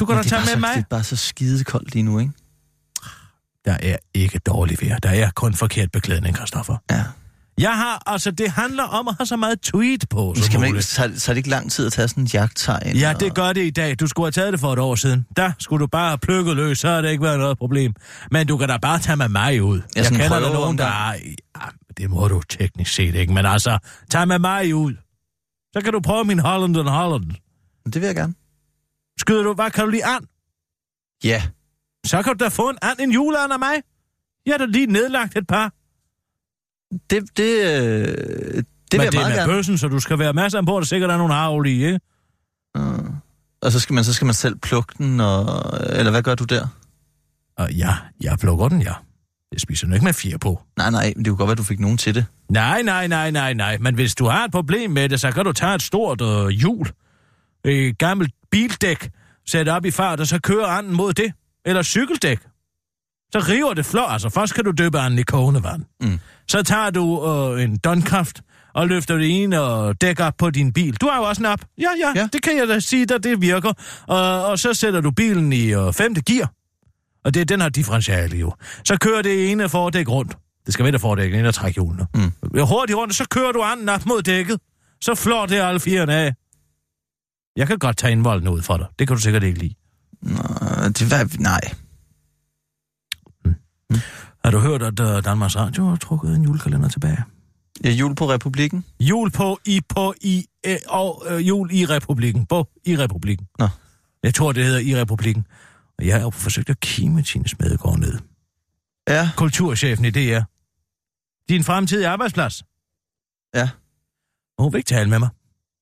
Du 0.00 0.06
kan 0.06 0.16
da 0.16 0.22
tage 0.22 0.40
med 0.40 0.46
så, 0.46 0.58
mig. 0.58 0.74
Det 0.74 0.80
er 0.80 0.86
bare 0.90 1.04
så 1.04 1.16
skide 1.16 1.64
koldt 1.64 1.92
lige 1.92 2.02
nu, 2.02 2.18
ikke? 2.18 2.32
Der 3.64 3.76
er 3.82 3.96
ikke 4.14 4.38
dårligt 4.38 4.82
vejr. 4.82 4.98
Der 4.98 5.10
er 5.10 5.30
kun 5.30 5.54
forkert 5.54 5.92
beklædning, 5.92 6.36
Christoffer. 6.36 6.76
Ja. 6.90 7.04
Jeg 7.58 7.76
har, 7.76 8.02
altså 8.06 8.30
det 8.30 8.50
handler 8.50 8.82
om 8.84 9.08
at 9.08 9.14
have 9.18 9.26
så 9.26 9.36
meget 9.36 9.60
tweet 9.60 10.08
på, 10.10 10.34
Så, 10.36 10.42
som 10.42 10.50
kan 10.50 10.60
man 10.60 10.68
ikke, 10.68 10.82
så, 10.82 11.12
så 11.16 11.32
er 11.32 11.34
det 11.34 11.36
ikke 11.36 11.48
lang 11.48 11.70
tid 11.70 11.86
at 11.86 11.92
tage 11.92 12.08
sådan 12.08 12.22
en 12.22 12.26
jagttegn. 12.34 12.96
Ja, 12.96 13.14
det 13.20 13.34
gør 13.34 13.52
det 13.52 13.66
i 13.66 13.70
dag. 13.70 14.00
Du 14.00 14.06
skulle 14.06 14.26
have 14.26 14.32
taget 14.32 14.52
det 14.52 14.60
for 14.60 14.72
et 14.72 14.78
år 14.78 14.94
siden. 14.94 15.26
Der 15.36 15.52
skulle 15.58 15.80
du 15.80 15.86
bare 15.86 16.08
have 16.08 16.18
plukket 16.18 16.56
løs, 16.56 16.78
så 16.78 16.88
har 16.88 17.00
det 17.00 17.10
ikke 17.10 17.22
været 17.24 17.38
noget 17.38 17.58
problem. 17.58 17.94
Men 18.30 18.46
du 18.46 18.56
kan 18.56 18.68
da 18.68 18.76
bare 18.76 18.98
tage 18.98 19.16
med 19.16 19.28
mig 19.28 19.62
ud. 19.62 19.80
Sådan 19.96 20.12
en 20.12 20.20
kender 20.20 20.40
der 20.40 20.52
nogen, 20.52 20.78
der 20.78 20.84
omgang. 20.86 21.20
er... 21.24 21.60
Ja, 21.60 21.66
det 21.96 22.10
må 22.10 22.28
du 22.28 22.40
teknisk 22.48 22.92
set 22.94 23.14
ikke, 23.14 23.32
men 23.32 23.46
altså, 23.46 23.78
tag 24.10 24.28
med 24.28 24.38
mig 24.38 24.74
ud. 24.74 24.94
Så 25.76 25.80
kan 25.84 25.92
du 25.92 26.00
prøve 26.00 26.24
min 26.24 26.38
Holland 26.38 26.76
and 26.76 26.88
Holland. 26.88 27.24
Det 27.84 27.94
vil 27.94 28.06
jeg 28.06 28.14
gerne. 28.16 28.34
Skyder 29.20 29.42
du, 29.42 29.54
hvad 29.54 29.70
kan 29.70 29.84
du 29.84 29.90
lide 29.90 30.04
an? 30.04 30.26
Ja. 31.24 31.42
Så 32.06 32.22
kan 32.22 32.36
du 32.36 32.44
da 32.44 32.48
få 32.48 32.68
en 32.70 32.78
and, 32.82 33.00
en 33.00 33.10
juleand 33.12 33.52
af 33.52 33.58
mig. 33.58 33.74
Jeg 34.46 34.52
har 34.52 34.58
da 34.58 34.64
lige 34.64 34.86
nedlagt 34.86 35.36
et 35.36 35.46
par. 35.46 35.72
Det, 37.10 37.36
det, 37.36 37.60
øh, 37.64 37.66
det 37.66 38.64
men 38.92 39.00
jeg 39.00 39.12
det 39.12 39.20
er 39.20 39.28
med 39.28 39.36
gerne. 39.36 39.52
bøssen, 39.52 39.78
så 39.78 39.88
du 39.88 40.00
skal 40.00 40.18
være 40.18 40.32
masser 40.32 40.62
på, 40.62 40.78
der 40.78 40.84
sikkert 40.84 41.10
er 41.10 41.16
nogle 41.16 41.34
havl 41.34 41.66
i, 41.66 41.84
ikke? 41.86 42.00
Mm. 42.74 43.12
Og 43.62 43.72
så 43.72 43.80
skal, 43.80 43.94
man, 43.94 44.04
så 44.04 44.12
skal 44.12 44.24
man 44.24 44.34
selv 44.34 44.58
plukke 44.58 44.94
den, 44.98 45.20
og, 45.20 45.46
eller 45.90 46.10
hvad 46.10 46.22
gør 46.22 46.34
du 46.34 46.44
der? 46.44 46.66
Og 47.58 47.72
ja, 47.72 47.94
jeg 48.20 48.38
plukker 48.38 48.68
den, 48.68 48.82
ja. 48.82 48.92
Det 49.52 49.60
spiser 49.60 49.86
du 49.86 49.92
ikke 49.94 50.04
med 50.04 50.12
fire 50.12 50.38
på. 50.38 50.62
Nej, 50.76 50.90
nej, 50.90 51.12
men 51.16 51.24
det 51.24 51.30
kunne 51.30 51.36
godt 51.36 51.48
være, 51.48 51.52
at 51.52 51.58
du 51.58 51.62
fik 51.62 51.80
nogen 51.80 51.96
til 51.98 52.14
det. 52.14 52.26
Nej, 52.50 52.82
nej, 52.82 53.06
nej, 53.06 53.30
nej, 53.30 53.52
nej. 53.54 53.78
Men 53.78 53.94
hvis 53.94 54.14
du 54.14 54.24
har 54.26 54.44
et 54.44 54.50
problem 54.52 54.90
med 54.90 55.08
det, 55.08 55.20
så 55.20 55.30
kan 55.30 55.44
du 55.44 55.52
tage 55.52 55.74
et 55.74 55.82
stort 55.82 56.20
øh, 56.20 56.48
hjul, 56.48 56.86
et 57.64 57.98
gammelt 57.98 58.32
bildæk, 58.50 59.10
sætte 59.46 59.70
op 59.70 59.84
i 59.84 59.90
fart, 59.90 60.20
og 60.20 60.26
så 60.26 60.40
køre 60.40 60.66
anden 60.66 60.92
mod 60.96 61.12
det. 61.12 61.32
Eller 61.64 61.82
cykeldæk. 61.82 62.38
Så 63.32 63.38
river 63.48 63.74
det 63.74 63.86
flot. 63.86 64.10
Altså, 64.12 64.28
først 64.28 64.54
kan 64.54 64.64
du 64.64 64.70
døbe 64.70 64.98
anden 64.98 65.18
i 65.18 65.22
kogende 65.22 65.62
vand. 65.62 65.84
Mm. 66.00 66.18
Så 66.48 66.62
tager 66.62 66.90
du 66.90 67.26
øh, 67.28 67.62
en 67.62 67.76
donkraft 67.78 68.40
og 68.74 68.88
løfter 68.88 69.16
det 69.16 69.42
ene 69.42 69.60
og 69.60 70.00
dæk 70.00 70.20
op 70.20 70.34
på 70.38 70.50
din 70.50 70.72
bil. 70.72 70.96
Du 70.96 71.08
har 71.08 71.16
jo 71.16 71.22
også 71.22 71.42
en 71.42 71.46
app. 71.46 71.62
Ja, 71.78 71.88
ja, 72.00 72.20
Ja. 72.20 72.28
det 72.32 72.42
kan 72.42 72.56
jeg 72.58 72.68
da 72.68 72.80
sige 72.80 73.06
dig, 73.06 73.24
det 73.24 73.40
virker. 73.40 73.72
Og, 74.06 74.44
og 74.46 74.58
så 74.58 74.74
sætter 74.74 75.00
du 75.00 75.10
bilen 75.10 75.52
i 75.52 75.74
øh, 75.74 75.92
femte 75.92 76.22
gear. 76.22 76.52
Og 77.24 77.34
det, 77.34 77.48
den 77.48 77.60
har 77.60 77.68
differentiale 77.68 78.36
jo. 78.36 78.52
Så 78.84 78.96
kører 79.00 79.22
det 79.22 79.50
ene 79.50 79.68
fordæk 79.68 80.08
rundt. 80.08 80.36
Det 80.66 80.72
skal 80.74 80.84
være 80.84 80.92
det 80.92 81.00
fordæk, 81.00 81.32
ind 81.32 81.46
og 81.46 81.54
trække 81.54 81.74
hjulene. 81.74 82.06
Mm. 82.14 82.32
Hurtigt 82.60 82.96
rundt, 82.96 83.14
så 83.16 83.24
kører 83.30 83.52
du 83.52 83.62
anden 83.62 83.88
op 83.88 84.06
mod 84.06 84.22
dækket. 84.22 84.60
Så 85.00 85.14
flår 85.14 85.46
det 85.46 85.56
alle 85.60 85.80
fire 85.80 86.12
af. 86.14 86.34
Jeg 87.56 87.66
kan 87.66 87.78
godt 87.78 87.96
tage 87.96 88.12
indvolden 88.12 88.48
ud 88.48 88.62
for 88.62 88.76
dig. 88.76 88.86
Det 88.98 89.06
kan 89.08 89.16
du 89.16 89.22
sikkert 89.22 89.42
ikke 89.42 89.58
lide. 89.58 89.74
Nå, 90.22 90.42
det 90.88 91.10
var, 91.10 91.40
nej. 91.42 91.60
Har 94.44 94.50
du 94.50 94.58
hørt, 94.58 94.82
at 94.82 95.00
uh, 95.00 95.24
Danmarks 95.24 95.56
Radio 95.56 95.84
har 95.84 95.96
trukket 95.96 96.36
en 96.36 96.42
julekalender 96.42 96.88
tilbage? 96.88 97.24
Ja, 97.84 97.90
jul 97.90 98.14
på 98.14 98.30
Republikken. 98.30 98.84
Jul 99.00 99.30
på 99.30 99.58
i 99.66 99.80
på 99.88 100.14
i 100.20 100.46
øh, 100.66 100.76
og 100.88 101.26
øh, 101.28 101.48
jul 101.48 101.72
i 101.72 101.86
republikken. 101.86 102.46
På 102.46 102.68
i 102.84 102.96
republikken. 102.96 103.48
Nå. 103.58 103.68
Jeg 104.22 104.34
tror, 104.34 104.52
det 104.52 104.64
hedder 104.64 104.80
i 104.80 105.00
republikken. 105.00 105.46
Og 105.98 106.06
jeg 106.06 106.14
har 106.14 106.22
jo 106.22 106.30
forsøgt 106.30 106.70
at 106.70 106.80
kime 106.80 107.22
Tine 107.22 107.48
Smedegaard 107.48 107.98
ned. 107.98 108.18
Ja, 109.08 109.30
Kulturchefen 109.36 110.04
i 110.04 110.10
DR. 110.10 110.40
Din 111.48 111.64
fremtidige 111.64 112.08
arbejdsplads. 112.08 112.64
ja. 113.54 113.68
Og 114.58 114.64
hun 114.64 114.72
vil 114.72 114.78
ikke 114.78 114.88
tale 114.88 115.10
med 115.10 115.18
mig. 115.18 115.28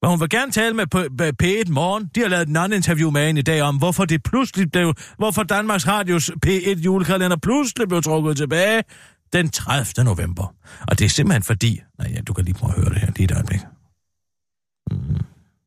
Men 0.04 0.10
hun 0.10 0.20
vil 0.20 0.28
gerne 0.28 0.52
tale 0.52 0.74
med 0.74 0.84
P- 0.94 1.22
P- 1.22 1.32
P1 1.42 1.72
morgen. 1.72 2.10
De 2.14 2.20
har 2.20 2.28
lavet 2.28 2.48
en 2.48 2.56
anden 2.56 2.76
interview 2.76 3.10
med 3.10 3.26
hende 3.26 3.38
i 3.38 3.42
dag 3.42 3.62
om, 3.62 3.76
hvorfor 3.76 4.04
det 4.04 4.22
pludselig 4.22 4.72
blev, 4.72 4.94
hvorfor 5.18 5.42
Danmarks 5.42 5.88
Radios 5.88 6.30
P1 6.46 6.80
julekalender 6.80 7.36
pludselig 7.36 7.88
blev 7.88 8.02
trukket 8.02 8.36
tilbage 8.36 8.82
den 9.32 9.50
30. 9.50 10.04
november. 10.04 10.54
Og 10.88 10.98
det 10.98 11.04
er 11.04 11.08
simpelthen 11.08 11.42
fordi... 11.42 11.80
Nej, 11.98 12.12
ja, 12.14 12.20
du 12.20 12.32
kan 12.32 12.44
lige 12.44 12.54
prøve 12.54 12.72
at 12.76 12.80
høre 12.80 12.94
det 12.94 12.98
her 12.98 13.08
lige 13.16 13.24
et 13.24 13.32
øjeblik. 13.32 13.60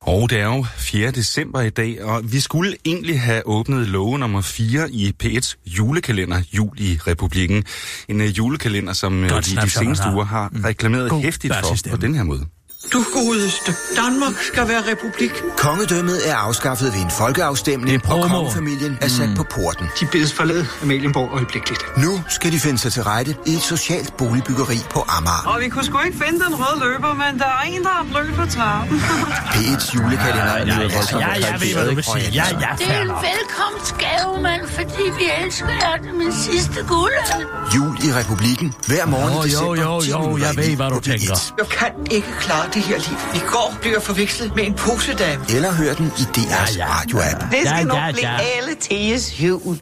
Og 0.02 0.30
det 0.30 0.40
er 0.40 0.46
jo 0.46 0.66
4. 0.78 1.12
december 1.12 1.62
i 1.62 1.70
dag, 1.70 2.04
og 2.04 2.32
vi 2.32 2.40
skulle 2.40 2.76
egentlig 2.86 3.22
have 3.22 3.48
åbnet 3.48 3.88
love 3.88 4.20
nummer 4.20 4.42
4 4.42 4.92
i 4.92 5.14
P1's 5.24 5.56
julekalender 5.66 6.42
Jul 6.54 6.80
i 6.80 7.00
Republikken. 7.08 7.64
En 8.08 8.22
uh, 8.22 8.38
julekalender, 8.38 8.94
som 8.94 9.24
uh, 9.24 9.30
Godt 9.30 9.46
de 9.46 9.50
snapshot, 9.50 9.84
seneste 9.84 10.04
uger 10.14 10.26
har 10.26 10.52
reklameret 10.66 11.10
God 11.10 11.22
hæftigt 11.22 11.54
for 11.56 11.90
på 11.92 11.98
den 11.98 12.16
her 12.16 12.24
måde. 12.24 12.46
Du 12.94 13.04
godeste, 13.14 13.72
Danmark 13.96 14.34
skal 14.42 14.68
være 14.68 14.82
republik. 14.92 15.44
Kongedømmet 15.58 16.30
er 16.30 16.36
afskaffet 16.36 16.94
ved 16.94 17.02
en 17.02 17.12
folkeafstemning, 17.12 17.96
er 18.06 18.14
og 18.14 18.30
kongefamilien 18.30 18.98
er 19.02 19.08
sat 19.08 19.30
på 19.38 19.44
porten. 19.44 19.88
De 20.00 20.06
bedes 20.12 20.34
forlade 20.34 20.68
Amalienborg 20.84 21.30
øjeblikkeligt. 21.34 21.82
Nu 21.98 22.24
skal 22.30 22.52
de 22.52 22.60
finde 22.60 22.80
sig 22.80 22.92
til 22.94 23.04
rette 23.04 23.36
i 23.46 23.54
et 23.54 23.62
socialt 23.62 24.18
boligbyggeri 24.18 24.78
på 24.90 25.00
Amager. 25.18 25.44
Og 25.46 25.60
vi 25.62 25.70
kunne 25.70 25.86
sgu 25.86 26.00
ikke 26.06 26.18
finde 26.26 26.40
den 26.46 26.56
røde 26.56 26.80
løber, 26.86 27.14
men 27.14 27.40
der 27.40 27.46
er 27.46 27.62
en, 27.68 27.84
der 27.84 27.90
har 27.90 28.06
blødt 28.12 28.36
på 28.36 28.46
trappen. 28.46 28.98
P1's 29.54 29.96
julekalender 29.96 30.58
Ja, 30.58 30.66
ja, 30.66 30.96
voldsomt 30.96 31.22
Ja, 31.22 31.28
jeg 31.28 31.58
ved, 31.62 31.74
hvad 31.76 31.86
du 31.90 31.96
vil 31.96 32.04
sige. 32.04 32.30
Ja, 32.34 32.44
ja, 32.64 32.70
Det 32.80 32.88
er 32.96 33.02
en 33.02 33.12
velkomstgave, 33.30 34.42
mand, 34.42 34.62
fordi 34.78 35.04
vi 35.20 35.26
elsker 35.46 35.70
jer. 35.70 35.98
Det 36.02 36.10
er 36.10 36.14
min 36.14 36.34
sidste 36.34 36.80
guldalder. 36.88 37.48
Jul 37.76 37.98
i 38.08 38.10
Republikken 38.20 38.74
hver 38.88 39.06
morgen 39.06 39.50
Jo, 39.50 39.74
jo, 39.76 39.82
jo, 39.84 40.02
10 40.02 40.10
jo, 40.10 40.20
minutter 40.20 40.48
jeg 40.48 40.58
ved, 40.58 40.76
hvad 40.76 40.90
du 40.90 40.96
på 40.96 41.00
P1. 41.00 41.10
tænker. 41.12 41.36
Jeg 41.58 41.68
kan 41.80 41.92
ikke 42.12 42.28
klare 42.40 42.66
det 42.74 42.77
her 42.82 42.98
liv. 43.10 43.18
I 43.36 43.40
går 43.48 43.78
blev 43.82 43.92
jeg 43.92 44.02
forvekslet 44.02 44.56
med 44.56 44.64
en 44.68 44.74
posedame. 44.74 45.46
Eller 45.56 45.72
hør 45.74 45.94
den 45.94 46.06
i 46.06 46.22
DR's 46.38 46.78
Ja, 46.78 46.86
ja. 46.86 46.94
radioapp. 46.94 47.42
Det 47.52 47.60
skal 47.66 47.78
Ja, 47.78 47.84
nok 47.84 47.98
ja, 47.98 48.12
blive 48.12 48.30
ja. 48.30 48.38
alle 48.58 48.76
Thees 48.82 49.42
jul. 49.44 49.80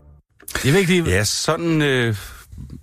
Det 0.63 0.69
er 0.69 0.73
vigtigt. 0.73 1.07
Ja, 1.07 1.23
sådan 1.23 1.81
øh, 1.81 2.15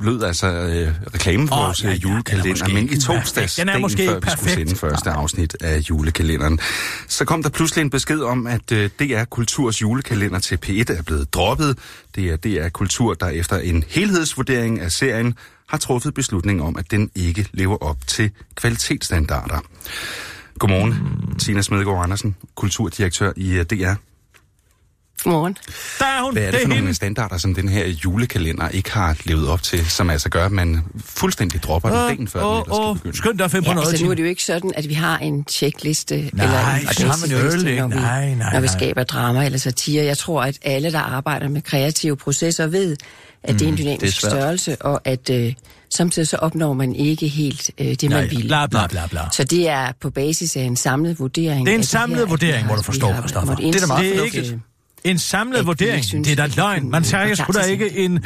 lød 0.01 0.23
altså 0.23 0.47
øh, 0.47 0.89
reklamen 1.15 1.49
for 1.49 1.55
Åh, 1.57 1.63
vores 1.65 1.85
ja, 1.85 1.89
ja, 1.89 1.95
øh, 1.95 1.99
er 2.05 2.09
julekalender, 2.09 2.69
men 2.69 2.89
i 2.93 3.01
torsdags, 3.01 3.33
perfekt. 3.33 3.57
Den 3.57 3.69
er 3.69 3.73
dagen 3.73 3.83
måske 3.83 4.07
før 4.07 4.15
ikke 4.15 4.27
vi 4.27 4.31
skulle 4.31 4.49
perfekt. 4.49 4.69
sende 4.69 4.81
første 4.81 5.11
afsnit 5.11 5.57
af 5.61 5.79
julekalenderen, 5.79 6.59
så 7.09 7.25
kom 7.25 7.43
der 7.43 7.51
pludselig 7.51 7.83
en 7.83 7.91
besked 7.91 8.21
om, 8.21 8.47
at 8.47 8.73
øh, 8.73 8.91
DR 8.99 9.25
Kulturs 9.25 9.83
julekalender 9.83 10.39
til 10.39 10.59
P1 10.67 10.93
er 10.99 11.03
blevet 11.03 11.35
droppet. 11.35 11.79
Det 12.15 12.27
er 12.31 12.37
DR 12.37 12.69
Kultur, 12.69 13.15
der 13.15 13.29
efter 13.29 13.59
en 13.59 13.85
helhedsvurdering 13.89 14.81
af 14.81 14.93
serien 14.93 15.35
har 15.73 15.79
truffet 15.79 16.15
beslutning 16.15 16.63
om, 16.63 16.77
at 16.77 16.91
den 16.91 17.11
ikke 17.15 17.49
lever 17.53 17.77
op 17.83 17.97
til 18.07 18.31
kvalitetsstandarder. 18.55 19.59
Godmorgen, 20.59 20.91
mm. 21.31 21.39
Tina 21.39 21.63
Smedegaard 21.63 22.03
Andersen, 22.05 22.37
kulturdirektør 22.55 23.33
i 23.37 23.51
øh, 23.53 23.65
DR. 23.65 23.95
Godmorgen. 25.25 25.57
Der 25.99 26.05
er 26.05 26.23
hun. 26.25 26.33
Hvad 26.33 26.43
er 26.43 26.47
det, 26.47 26.53
det 26.53 26.61
for 26.61 26.65
er 26.65 26.69
nogle 26.69 26.81
hende. 26.81 26.95
standarder, 26.95 27.39
som 27.39 27.55
den 27.55 27.69
her 27.69 27.87
julekalender 27.87 28.69
ikke 28.69 28.93
har 28.93 29.17
levet 29.25 29.49
op 29.49 29.63
til, 29.63 29.91
som 29.91 30.11
altså 30.11 30.29
gør, 30.29 30.47
at 30.47 30.53
man 30.53 30.83
fuldstændig 31.05 31.63
dropper 31.63 31.89
den 31.89 31.99
dagen 31.99 32.29
før 32.29 32.41
den 32.41 32.49
Åh, 32.49 32.57
ellers 32.59 32.77
skal 32.77 32.85
åh, 32.85 33.13
begynde? 33.13 33.39
dig 33.39 33.45
at 33.45 33.51
finde 33.51 33.65
på 33.65 33.71
Ja, 33.71 33.75
noget. 33.75 33.89
altså 33.89 34.05
nu 34.05 34.11
er 34.11 34.15
det 34.15 34.23
jo 34.23 34.29
ikke 34.29 34.45
sådan, 34.45 34.73
at 34.77 34.89
vi 34.89 34.95
har 34.95 35.19
en 35.19 35.45
checkliste 35.51 36.15
Nej, 36.33 36.45
eller 36.45 36.75
en 36.75 36.87
det 36.87 36.99
har 36.99 37.27
man 37.27 37.31
jo 37.31 37.37
facitliste, 37.37 37.71
ikke. 37.71 37.81
når 37.83 37.89
vi, 37.89 37.95
Nej, 37.95 38.35
nej, 38.35 38.53
når 38.53 38.61
vi 38.61 38.67
nej. 38.67 38.77
skaber 38.77 39.05
drama 39.05 39.45
eller 39.45 39.59
satire. 39.59 40.05
Jeg 40.05 40.19
tror, 40.19 40.43
at 40.43 40.59
alle, 40.63 40.93
der 40.93 40.99
arbejder 41.01 41.49
med 41.49 41.63
kreative 41.63 42.17
processer, 42.17 42.67
ved, 42.67 42.97
at 43.45 43.55
det 43.59 43.63
er 43.63 43.69
en 43.69 43.77
det 43.77 43.81
er 43.81 43.85
dynamisk 43.85 44.21
svært. 44.21 44.33
størrelse, 44.33 44.77
og 44.83 45.01
at 45.05 45.31
øh, 45.31 45.53
samtidig 45.91 46.29
så 46.29 46.37
opnår 46.37 46.73
man 46.73 46.95
ikke 46.95 47.29
helt 47.29 47.71
øh, 47.79 47.87
det, 47.87 48.03
man 48.03 48.11
Nej, 48.11 48.27
vil. 48.27 48.43
bla, 48.47 48.67
bla, 48.67 48.87
bla, 48.87 49.07
bla. 49.07 49.21
Så 49.33 49.45
det 49.45 49.69
er 49.69 49.93
på 50.01 50.11
basis 50.11 50.57
af 50.57 50.63
en 50.63 50.77
samlet 50.77 51.19
vurdering. 51.19 51.67
Det 51.67 51.73
er 51.73 51.79
en 51.79 51.85
samlet 51.85 52.19
her, 52.19 52.27
vurdering, 52.27 52.63
har- 52.65 52.69
må 52.69 52.75
du 52.75 52.81
vi 52.81 52.85
forstå, 52.85 53.07
har 53.07 53.21
Christoffer. 53.23 53.51
måttet 53.53 53.75
Det 53.75 53.83
er 53.83 53.87
da 53.87 53.87
meget 53.87 54.17
fornuftigt. 54.17 54.57
En 55.05 55.19
samlet 55.19 55.61
vi 55.61 55.65
vurdering, 55.67 56.05
synes, 56.05 56.29
det 56.29 56.39
er 56.39 56.47
da 56.47 56.53
løgn. 56.57 56.91
Man 56.91 57.03
kunne 57.05 57.37
sgu 57.37 57.53
da 57.53 57.63
ikke 57.65 57.99
en 57.99 58.17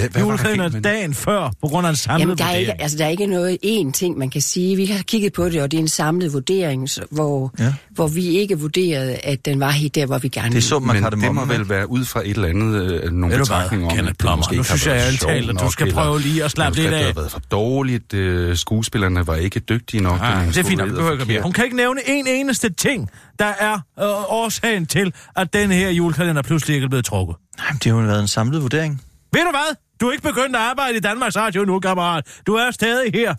den? 0.73 0.83
dagen 0.83 1.15
før, 1.15 1.51
på 1.61 1.69
grund 1.69 1.87
af 1.87 1.91
en 1.91 1.97
samlet 1.97 2.21
Jamen, 2.21 2.39
der 2.39 2.45
er, 2.45 2.49
vurdering. 2.49 2.61
ikke, 2.69 2.83
altså, 2.83 2.99
der 2.99 3.05
er 3.05 3.09
ikke 3.09 3.27
noget 3.27 3.59
én 3.65 3.93
ting, 3.93 4.19
man 4.19 4.31
kan 4.31 4.41
sige. 4.41 4.77
Vi 4.77 4.87
har 4.87 5.03
kigget 5.03 5.33
på 5.33 5.49
det, 5.49 5.63
og 5.63 5.71
det 5.71 5.77
er 5.77 5.83
en 5.83 5.89
samlet 5.89 6.33
vurdering, 6.33 6.91
så- 6.91 7.03
hvor, 7.11 7.55
Ja. 7.59 7.73
hvor 7.91 8.09
vi 8.09 8.25
ikke 8.27 8.59
vurderede, 8.59 9.15
at 9.17 9.45
den 9.45 9.61
var 9.61 9.71
helt 9.71 9.95
der, 9.95 10.07
hvor 10.07 10.19
vi 10.19 10.29
gerne 10.29 10.45
Det 10.45 10.51
er 10.51 10.53
ville. 10.55 10.63
summen 10.63 10.97
af 10.97 11.03
Men 11.13 11.21
det 11.21 11.35
må 11.35 11.45
vel 11.45 11.69
være 11.69 11.91
ud 11.91 12.05
fra 12.05 12.21
et 12.25 12.31
eller 12.31 12.49
andet, 12.49 12.83
øh, 13.05 13.13
nogle 13.13 13.39
betragtninger 13.39 13.87
om, 13.87 13.99
at 13.99 14.15
det 14.23 14.37
måske 14.37 14.55
nu 14.57 14.61
ikke 14.61 14.71
har 14.71 14.77
synes 14.77 14.87
jeg 14.87 14.95
været 14.95 15.05
ærligt 15.07 15.21
sjovt 15.21 15.33
talt, 15.33 15.51
at 15.51 15.61
du 15.61 15.71
skal 15.71 15.93
prøve 15.93 16.21
lige 16.21 16.45
at 16.45 16.51
slappe 16.51 16.79
lidt 16.83 16.93
af. 16.95 17.05
har 17.05 17.13
været 17.13 17.31
for 17.31 17.41
dårligt, 17.51 18.15
øh, 18.15 18.57
skuespillerne 18.57 19.27
var 19.27 19.35
ikke 19.35 19.61
dygtige 19.61 20.03
nok. 20.03 20.21
Det 20.21 20.57
er 20.57 20.65
fint, 20.65 20.81
det. 21.29 21.43
Hun 21.43 21.53
kan 21.53 21.65
ikke 21.65 21.77
nævne 21.77 22.01
en 22.07 22.27
eneste 22.27 22.73
ting, 22.73 23.11
der 23.39 23.53
er 23.61 23.73
øh, 23.75 24.05
årsagen 24.33 24.87
til, 24.87 25.13
at 25.37 25.53
den 25.53 25.71
her 25.71 25.91
julekalender 25.91 26.43
pludselig 26.43 26.66
er 26.69 26.89
blevet 26.89 27.05
trukket. 27.05 27.37
Nej, 27.57 27.71
det 27.71 27.93
har 27.93 28.01
jo 28.01 28.07
været 28.07 28.21
en 28.21 28.29
samlet 28.29 28.63
vurdering. 28.63 29.03
Ved 29.33 29.45
du 29.45 29.51
hvad? 29.51 29.77
Du 30.01 30.09
er 30.09 30.13
ikke 30.13 30.23
begyndt 30.23 30.57
at 30.57 30.63
arbejde 30.63 30.97
i 30.97 31.01
Danmarks 31.01 31.37
Radio 31.37 31.65
nu, 31.65 31.81
kammerat. 31.81 32.43
Du 32.47 32.55
er 32.55 32.71
stadig 32.71 33.13
her. 33.15 33.35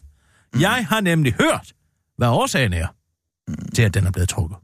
Mm. 0.54 0.62
Jeg 0.62 0.88
har 0.88 1.02
nemlig 1.02 1.34
hørt, 1.34 1.74
hvad 2.18 2.28
årsagen 2.28 2.74
er 2.74 2.88
til, 3.76 3.82
at 3.82 3.94
den 3.94 4.06
er 4.06 4.12
blevet 4.12 4.30
trukket. 4.30 4.58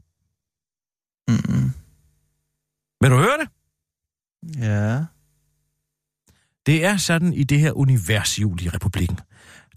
Mm-mm. 1.28 1.72
Vil 3.00 3.10
du 3.10 3.16
høre 3.16 3.38
det? 3.38 3.48
Ja. 4.58 5.04
Det 6.66 6.84
er 6.84 6.96
sådan 6.96 7.32
i 7.32 7.44
det 7.44 7.60
her 7.60 7.72
univers 7.72 8.38
i 8.38 8.44
republikken. 8.44 9.18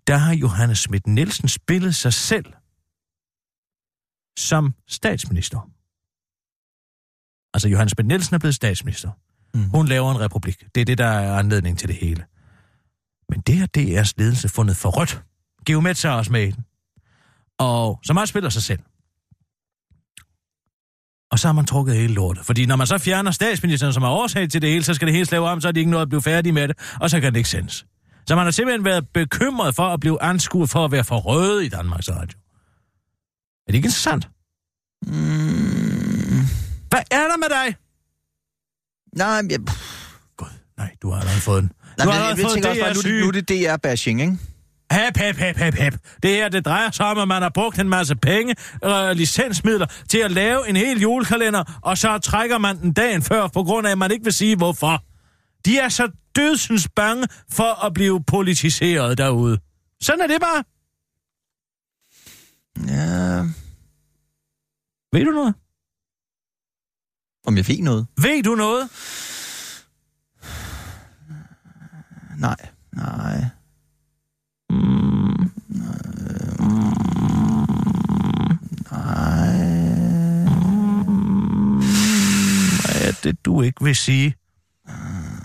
Der 0.08 0.18
har 0.18 0.34
Johannes 0.34 0.80
Schmidt 0.80 1.08
Nielsen 1.08 1.48
spillet 1.48 1.96
sig 1.96 2.14
selv 2.14 2.46
som 4.38 4.74
statsminister. 4.88 5.70
Altså 7.58 7.70
Johannes 7.70 7.92
Schmidt 7.92 8.08
Nielsen 8.08 8.36
er 8.36 8.40
blevet 8.40 8.56
statsminister. 8.56 9.10
Mm. 9.54 9.70
Hun 9.70 9.88
laver 9.88 10.12
en 10.12 10.20
republik. 10.20 10.64
Det 10.76 10.82
er 10.82 10.86
det, 10.86 10.98
der 10.98 11.06
er 11.06 11.40
anledning 11.40 11.80
til 11.80 11.88
det 11.88 11.96
hele. 11.96 12.26
Men 13.30 13.40
det 13.40 13.58
har 13.58 13.68
DR's 13.78 14.14
ledelse 14.18 14.50
fundet 14.50 14.78
for 14.78 14.90
rødt. 14.90 15.22
Geomet 15.66 15.98
sig 15.98 16.12
også 16.16 16.32
med 16.32 16.48
i 16.48 16.52
den. 16.52 16.64
Og 17.60 18.00
så 18.04 18.14
meget 18.14 18.30
spiller 18.30 18.50
sig 18.50 18.62
selv. 18.62 18.80
Og 21.32 21.40
så 21.40 21.48
har 21.48 21.54
man 21.54 21.66
trukket 21.66 21.96
hele 21.96 22.14
lortet. 22.14 22.46
Fordi 22.46 22.66
når 22.66 22.76
man 22.76 22.88
så 22.88 22.98
fjerner 22.98 23.32
statsministeren, 23.32 23.94
som 23.94 24.04
er 24.04 24.10
årsag 24.10 24.50
til 24.50 24.62
det 24.62 24.70
hele, 24.70 24.84
så 24.84 24.94
skal 24.94 25.06
det 25.06 25.14
hele 25.14 25.26
slave 25.26 25.50
om, 25.50 25.62
så 25.62 25.68
er 25.68 25.72
de 25.72 25.80
ikke 25.80 25.92
noget 25.92 26.02
at 26.02 26.10
blive 26.10 26.22
færdige 26.22 26.54
med 26.54 26.68
det, 26.68 26.78
og 27.02 27.10
så 27.10 27.20
kan 27.20 27.34
det 27.34 27.38
ikke 27.38 27.50
sendes. 27.50 27.86
Så 28.28 28.36
man 28.36 28.46
har 28.46 28.52
simpelthen 28.52 28.86
været 28.86 29.08
bekymret 29.14 29.76
for 29.76 29.84
at 29.84 30.00
blive 30.00 30.22
anskuet 30.22 30.70
for 30.70 30.86
at 30.86 30.92
være 30.92 31.04
for 31.04 31.18
røde 31.18 31.66
i 31.66 31.70
Danmarks 31.70 32.10
Radio. 32.10 32.40
Er 33.68 33.72
det 33.72 33.76
ikke 33.76 33.86
interessant? 33.86 34.30
Mm, 35.08 36.67
Hvad 36.90 37.00
er 37.12 37.28
der 37.28 37.38
med 37.38 37.50
dig? 37.50 37.76
nej, 39.16 39.28
jeg, 39.50 39.60
Nej, 40.78 40.96
du 41.02 41.10
har 41.12 41.20
allerede 41.20 41.42
fået 41.42 41.60
en. 41.64 41.72
nej, 41.98 42.06
du 42.06 42.10
har 42.12 42.18
allerede 42.20 42.42
fået 42.42 42.54
tænker 42.54 42.70
også 42.70 42.82
bare, 42.82 42.94
nu, 42.94 43.02
det- 43.02 43.22
nu 43.22 43.28
er 43.28 43.32
det 43.32 43.50
DR-bashing, 43.52 44.22
ikke? 44.22 44.38
Hep, 44.92 45.18
hep, 45.18 45.36
hep, 45.38 45.58
hep, 45.58 45.74
hep. 45.76 45.94
Det 46.24 46.30
her, 46.32 46.50
det 46.50 46.66
drejer 46.66 46.92
sig 46.92 47.06
om, 47.06 47.18
at 47.18 47.28
man 47.28 47.42
har 47.42 47.50
brugt 47.50 47.80
en 47.80 47.90
masse 47.90 48.16
penge, 48.16 48.56
øh, 48.86 49.10
licensmidler, 49.12 49.86
til 50.10 50.18
at 50.18 50.32
lave 50.32 50.70
en 50.70 50.76
hel 50.76 51.02
julekalender, 51.02 51.80
og 51.84 51.98
så 51.98 52.18
trækker 52.18 52.58
man 52.58 52.82
den 52.82 52.94
dagen 52.94 53.22
før, 53.22 53.48
på 53.48 53.64
grund 53.64 53.88
af, 53.88 53.92
at 53.92 53.98
man 53.98 54.12
ikke 54.12 54.24
vil 54.24 54.34
sige, 54.34 54.56
hvorfor. 54.56 55.04
De 55.66 55.78
er 55.80 55.90
så 55.90 56.12
dødsens 56.36 56.88
bange 56.96 57.28
for 57.52 57.86
at 57.86 57.94
blive 57.94 58.24
politiseret 58.24 59.18
derude. 59.18 59.58
Sådan 60.02 60.22
er 60.22 60.28
det 60.28 60.42
bare. 60.42 60.64
Ja, 62.88 63.40
Ved 65.14 65.26
du 65.26 65.32
noget? 65.32 65.56
Om 67.48 67.58
jeg 67.58 67.68
ved 67.68 67.78
noget? 67.78 68.08
Ved 68.22 68.44
du 68.44 68.56
noget? 68.56 68.90
Nej, 72.38 72.70
nej. 72.94 73.46
Mm, 74.70 75.52
Nej. 78.92 79.58
hvad 82.82 83.02
er 83.08 83.12
det, 83.24 83.46
du 83.46 83.62
ikke 83.62 83.84
vil 83.84 83.96
sige? 83.96 84.36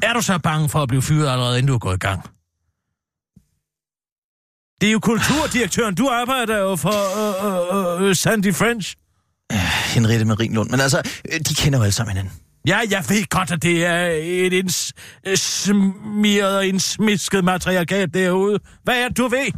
Er 0.03 0.13
du 0.15 0.23
så 0.23 0.39
bange 0.39 0.69
for 0.69 0.83
at 0.83 0.89
blive 0.89 1.03
fyret 1.03 1.29
allerede, 1.29 1.59
inden 1.59 1.69
du 1.69 1.75
er 1.75 1.79
gået 1.79 1.95
i 1.95 1.99
gang? 1.99 2.23
Det 4.81 4.89
er 4.89 4.93
jo 4.93 4.99
kulturdirektøren. 5.01 5.95
Du 5.95 6.09
arbejder 6.09 6.59
jo 6.59 6.77
for 6.77 6.99
øh, 7.21 8.03
øh, 8.03 8.09
øh, 8.09 8.17
Sandy 8.17 8.55
French. 8.55 8.97
Henriette 9.95 10.25
Marienlund. 10.25 10.71
Men 10.71 10.81
altså, 10.81 11.03
øh, 11.33 11.41
de 11.41 11.55
kender 11.55 11.79
jo 11.79 11.83
alle 11.83 11.93
sammen 11.93 12.17
hinanden. 12.17 12.33
Ja, 12.67 12.81
jeg 12.91 13.05
ved 13.09 13.29
godt, 13.29 13.51
at 13.51 13.63
det 13.63 13.87
er 13.87 14.07
et 14.23 14.53
indsmiret 14.53 16.57
og 16.57 16.67
indsmisket 16.67 17.45
materiagat 17.45 18.15
derude. 18.15 18.59
Hvad 18.85 18.95
er 18.95 19.09
det, 19.09 19.17
du 19.17 19.29
ved? 19.29 19.53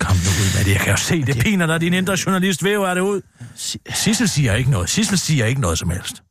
Kom 0.00 0.16
nu 0.16 0.30
ud 0.42 0.56
med 0.58 0.64
det. 0.64 0.70
Jeg 0.72 0.80
kan 0.80 0.90
jo 0.90 0.96
se, 0.96 1.22
det 1.22 1.38
piner 1.38 1.66
dig, 1.66 1.80
din 1.80 1.94
indre 1.94 2.16
journalist 2.26 2.64
væver 2.64 2.94
det 2.94 3.00
ud. 3.00 3.20
Sissel 3.94 4.28
siger 4.28 4.54
ikke 4.54 4.70
noget. 4.70 4.90
Sissel 4.90 5.18
siger 5.18 5.46
ikke 5.46 5.60
noget 5.60 5.78
som 5.78 5.90
helst. 5.90 6.22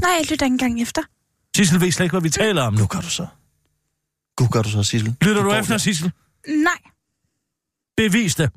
Nej, 0.00 0.10
jeg 0.10 0.30
lytter 0.30 0.46
ikke 0.46 0.54
engang 0.54 0.82
efter. 0.82 1.02
Sissel 1.56 1.80
ved 1.80 1.92
slet 1.92 2.04
ikke, 2.04 2.12
hvad 2.12 2.22
vi 2.22 2.30
taler 2.30 2.62
om 2.62 2.74
nu. 2.74 2.86
Gør 2.86 3.00
du 3.00 3.10
så. 3.10 3.26
Gud 4.36 4.48
gør 4.48 4.62
du 4.62 4.70
så, 4.70 4.82
Sissel. 4.82 5.14
Lytter 5.22 5.42
du 5.42 5.48
går 5.48 5.56
efter. 5.56 5.78
Sissel? 5.78 6.12
Nej, 6.48 6.78
Bevis 7.96 8.34
det. 8.34 8.50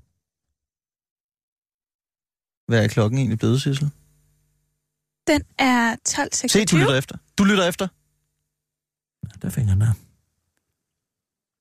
Hvad 2.67 2.83
er 2.83 2.87
klokken 2.87 3.17
egentlig 3.19 3.39
blevet, 3.39 3.61
Sissel? 3.61 3.91
den 5.27 5.43
er 5.57 5.95
12.26. 6.09 6.47
Se, 6.47 6.65
du 6.65 6.77
lytter 6.77 6.95
efter. 6.95 7.17
Du 7.37 7.43
lytter 7.43 7.67
efter. 7.67 7.87
Der 9.41 9.49
fik 9.49 9.65
han 9.65 9.81
der. 9.81 9.93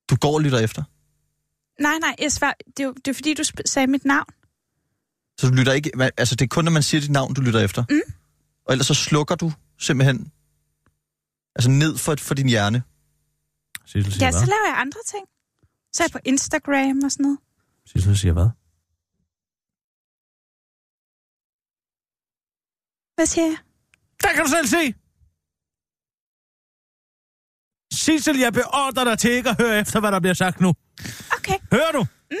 Du 0.09 0.15
går 0.15 0.33
og 0.33 0.41
lytter 0.41 0.59
efter. 0.59 0.83
Nej, 1.81 1.97
nej, 2.01 2.15
jeg 2.19 2.31
svar, 2.31 2.55
det, 2.77 2.85
er 2.85 2.91
det 2.93 3.07
er 3.07 3.13
fordi, 3.13 3.33
du 3.33 3.43
sagde 3.65 3.87
mit 3.87 4.05
navn. 4.05 4.25
Så 5.39 5.47
du 5.47 5.53
lytter 5.53 5.73
ikke... 5.73 5.91
Altså, 6.17 6.35
det 6.35 6.45
er 6.45 6.47
kun, 6.47 6.63
når 6.63 6.71
man 6.71 6.83
siger 6.83 7.01
dit 7.01 7.09
navn, 7.11 7.33
du 7.33 7.41
lytter 7.41 7.59
efter. 7.59 7.83
Mm. 7.89 8.13
Og 8.65 8.73
ellers 8.73 8.87
så 8.87 8.93
slukker 8.93 9.35
du 9.35 9.51
simpelthen... 9.79 10.31
Altså 11.55 11.69
ned 11.69 11.97
for, 11.97 12.15
for 12.19 12.33
din 12.33 12.49
hjerne. 12.49 12.83
Sissel 13.85 14.13
siger 14.13 14.25
Ja, 14.25 14.31
så 14.31 14.37
hvad? 14.37 14.47
laver 14.47 14.67
jeg 14.67 14.77
andre 14.79 14.99
ting. 15.07 15.25
Så 15.93 16.03
er 16.03 16.07
jeg 16.07 16.11
på 16.11 16.19
Instagram 16.25 17.01
og 17.03 17.11
sådan 17.11 17.23
noget. 17.23 17.37
Sissel 17.85 18.17
siger 18.17 18.33
hvad? 18.33 18.49
Hvad 23.17 23.25
siger 23.25 23.45
jeg? 23.45 23.57
Der 24.23 24.33
kan 24.33 24.43
du 24.45 24.49
selv 24.49 24.67
se! 24.67 24.93
Sissel, 27.93 28.37
jeg 28.39 28.53
beordrer 28.53 29.03
dig 29.03 29.19
til 29.19 29.31
ikke 29.31 29.49
at 29.49 29.61
høre 29.61 29.79
efter, 29.79 29.99
hvad 29.99 30.11
der 30.11 30.19
bliver 30.19 30.33
sagt 30.33 30.61
nu. 30.61 30.73
Okay. 31.37 31.57
Hører 31.73 31.91
du? 31.91 32.05
Mm. 32.31 32.37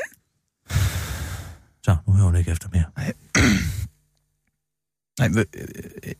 Så, 1.83 1.97
nu 2.07 2.13
hører 2.13 2.25
hun 2.25 2.35
ikke 2.35 2.51
efter 2.51 2.69
mere. 2.69 2.85
Nej, 2.97 3.13
øh, 5.39 5.45
øh, 5.55 5.67
øh, 6.03 6.13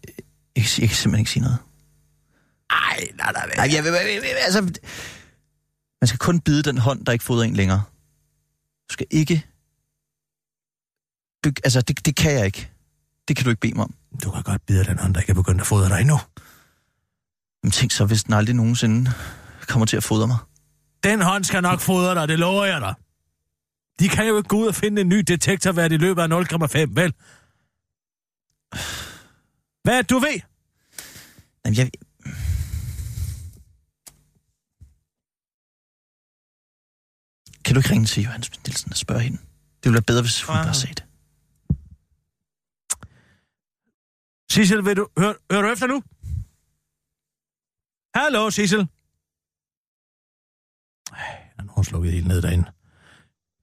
jeg, 0.55 0.63
kan, 0.63 0.81
jeg 0.81 0.87
kan 0.89 0.95
simpelthen 0.95 1.19
ikke 1.19 1.31
sige 1.31 1.43
noget. 1.43 1.57
Ej, 2.69 3.07
nej, 3.15 3.31
nej, 3.31 3.45
Nej, 3.55 3.69
jeg, 3.73 3.83
vil- 3.83 3.91
jeg, 3.93 4.21
vil- 4.21 4.27
altså... 4.27 4.61
Man 6.01 6.07
skal 6.07 6.19
kun 6.19 6.39
bide 6.41 6.63
den 6.63 6.77
hånd, 6.77 7.05
der 7.05 7.11
ikke 7.11 7.25
fodrer 7.25 7.43
en 7.43 7.53
længere. 7.55 7.83
Du 8.89 8.93
skal 8.93 9.07
ikke... 9.09 9.45
Du, 11.43 11.51
altså, 11.63 11.81
det, 11.81 12.05
det 12.05 12.15
kan 12.15 12.31
jeg 12.33 12.45
ikke. 12.45 12.71
Det 13.27 13.35
kan 13.35 13.43
du 13.43 13.49
ikke 13.49 13.59
bede 13.59 13.73
mig 13.75 13.83
om. 13.83 13.95
Du 14.23 14.31
kan 14.31 14.43
godt 14.43 14.65
bide 14.65 14.83
den 14.83 14.99
hånd, 14.99 15.13
der 15.13 15.19
ikke 15.19 15.31
er 15.31 15.35
begyndt 15.35 15.61
at 15.61 15.67
fodre 15.67 15.89
dig 15.89 16.01
endnu. 16.01 16.19
Men 17.63 17.71
tænk 17.71 17.91
så, 17.91 18.05
hvis 18.05 18.23
den 18.23 18.33
aldrig 18.33 18.55
nogensinde 18.55 19.11
kommer 19.67 19.85
til 19.85 19.97
at 19.97 20.03
fodre 20.03 20.27
mig. 20.27 20.37
Den 21.03 21.21
hånd 21.21 21.43
skal 21.43 21.61
nok 21.61 21.79
fodre 21.79 22.15
dig, 22.15 22.27
det 22.27 22.39
lover 22.39 22.65
jeg 22.65 22.81
dig. 22.81 22.93
De 23.99 24.09
kan 24.09 24.27
jo 24.27 24.37
ikke 24.37 24.49
gå 24.49 24.57
ud 24.57 24.67
og 24.67 24.75
finde 24.75 25.01
en 25.01 25.09
ny 25.09 25.19
detektorværd 25.27 25.91
i 25.91 25.97
løbet 25.97 26.21
af 26.21 26.27
0,5, 26.27 26.85
vel? 26.93 27.13
Hvad 29.83 29.97
er 29.97 30.01
du 30.01 30.19
ved? 30.19 30.39
Jamen, 31.65 31.77
jeg... 31.77 31.91
Kan 37.65 37.75
du 37.75 37.79
ikke 37.79 37.89
ringe 37.91 38.05
til 38.05 38.23
Johannes 38.23 38.51
Nielsen 38.65 38.91
og 38.91 38.97
spørge 38.97 39.21
hende? 39.21 39.37
Det 39.37 39.83
ville 39.83 39.93
være 39.93 40.01
bedre, 40.01 40.21
hvis 40.21 40.43
hun 40.43 40.53
bare 40.53 40.73
sagde 40.73 40.95
det. 40.95 41.06
Sissel, 44.57 44.85
vil 44.85 44.97
du, 44.97 45.07
hør, 45.17 45.33
hører 45.51 45.61
du 45.61 45.71
efter 45.71 45.87
nu? 45.87 46.03
Hallo, 48.15 48.49
Sissel. 48.49 48.79
Ej, 51.13 51.49
han 51.59 51.69
har 51.75 51.81
slukket 51.83 52.11
helt 52.11 52.27
ned 52.27 52.41
derinde. 52.41 52.71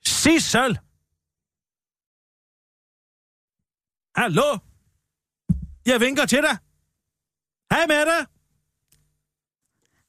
Sissel! 0.06 0.78
Hallo? 4.16 4.58
Jeg 5.86 6.00
vinker 6.00 6.26
til 6.26 6.42
dig. 6.42 6.56
Hej 7.72 7.86
med 7.86 8.06
dig. 8.10 8.26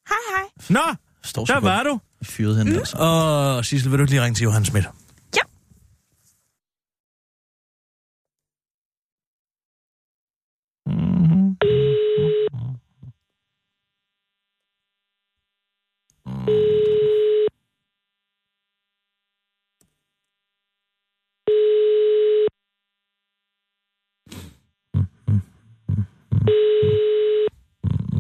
Hej, 0.10 0.24
hej. 0.36 0.50
Nå, 0.70 0.96
Står 1.24 1.46
der 1.46 1.54
godt. 1.54 1.64
var 1.64 1.84
du. 1.84 2.00
Fyrede 2.24 2.58
hende 2.58 2.72
mm. 2.72 2.78
altså. 2.78 2.98
Og 3.00 3.66
Sissel, 3.66 3.92
vil 3.92 4.00
du 4.00 4.04
ikke 4.04 4.12
lige 4.12 4.24
ringe 4.24 4.36
til 4.36 4.44
Johan 4.44 4.66
Schmidt? 4.66 4.86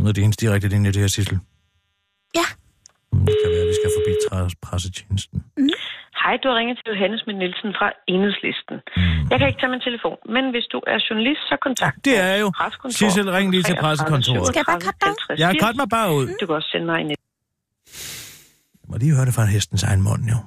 Nu 0.06 0.10
er 0.10 0.14
det 0.18 0.24
hendes 0.26 0.38
direkte 0.44 0.68
linje, 0.74 0.90
det 0.96 1.02
her, 1.04 1.12
Sissel. 1.18 1.38
Ja. 2.40 2.48
Det 3.28 3.36
kan 3.42 3.48
være, 3.54 3.64
at 3.66 3.70
vi 3.72 3.76
skal 3.80 3.90
forbi 3.98 4.14
pressetjenesten. 4.66 5.38
Hej, 6.24 6.34
du 6.42 6.46
har 6.50 6.56
ringet 6.60 6.76
til 6.80 6.86
Johannes 6.94 7.20
Schmidt 7.22 7.38
Nielsen 7.42 7.70
fra 7.80 7.88
Enhedslisten. 8.14 8.76
Mm. 8.86 9.24
Jeg 9.32 9.38
kan 9.40 9.46
ikke 9.50 9.60
tage 9.62 9.72
min 9.76 9.84
telefon, 9.90 10.18
men 10.36 10.44
hvis 10.54 10.66
du 10.74 10.78
er 10.94 10.98
journalist, 11.08 11.42
så 11.50 11.56
kontakt 11.68 11.96
Det 12.08 12.16
er 12.28 12.36
jo. 12.44 12.48
pressekontor 12.60 12.98
Sissel, 13.02 13.28
ring 13.38 13.48
lige 13.56 13.64
til 13.70 13.76
33 13.76 13.84
pressekontoret. 13.86 14.48
Skal 14.52 14.60
jeg 14.62 14.70
bare 14.72 14.82
cutte 14.86 15.00
dig? 15.02 15.14
50 15.30 15.40
Jeg 15.42 15.48
har 15.52 15.58
godt 15.66 15.78
mig 15.82 15.90
bare 15.98 16.10
ud. 16.18 16.26
Du 16.42 16.46
kan 16.48 16.56
også 16.60 16.70
sende 16.74 16.86
mig 16.92 16.98
en 17.04 17.10
Jeg 17.10 17.18
må 18.90 18.96
lige 19.04 19.14
høre 19.18 19.26
det 19.30 19.34
fra 19.38 19.46
hestens 19.56 19.84
egen 19.90 20.02
mund, 20.08 20.24
jo. 20.34 20.38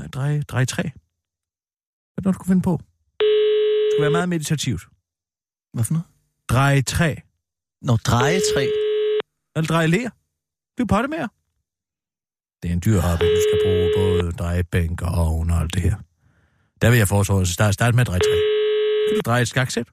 Med 0.00 0.06
at 0.08 0.14
dreje, 0.14 0.42
dreje 0.52 0.66
træ? 0.74 0.82
Hvad 0.82 2.16
er 2.16 2.22
det, 2.30 2.34
du 2.34 2.38
kunne 2.38 2.52
finde 2.54 2.66
på? 2.70 2.74
Det 3.20 3.86
skulle 3.90 4.06
være 4.06 4.16
meget 4.18 4.28
meditativt. 4.34 4.82
Hvad 5.74 5.84
for 5.84 5.92
noget? 5.96 6.08
Dreje 6.52 6.82
træ. 6.82 7.10
Nå, 7.88 7.94
drejetræ. 8.10 8.64
Eller 9.56 9.68
dreje 9.72 9.86
ler. 9.96 10.10
Bliv 10.76 10.86
på 10.92 10.98
det 11.04 11.10
mere. 11.16 11.28
Det 12.60 12.66
er 12.70 12.74
en 12.78 12.82
dyr 12.86 13.00
hobby. 13.06 13.26
Du 13.36 13.40
skal 13.46 13.58
bruge 13.64 13.86
både 14.00 14.32
drejebænk 14.40 14.96
og 15.02 15.12
ovn 15.24 15.50
og 15.50 15.58
alt 15.62 15.74
det 15.74 15.82
her. 15.82 15.96
Der 16.82 16.88
vil 16.90 16.98
jeg 17.02 17.08
foreslå, 17.14 17.40
at 17.40 17.48
starte 17.48 17.72
start 17.72 17.94
med 17.94 18.00
at 18.04 18.06
dreje 18.10 18.20
træ. 18.28 18.36
Kan 19.06 19.14
du 19.18 19.22
dreje 19.30 19.42
et 19.42 19.48
skaksæt? 19.54 19.88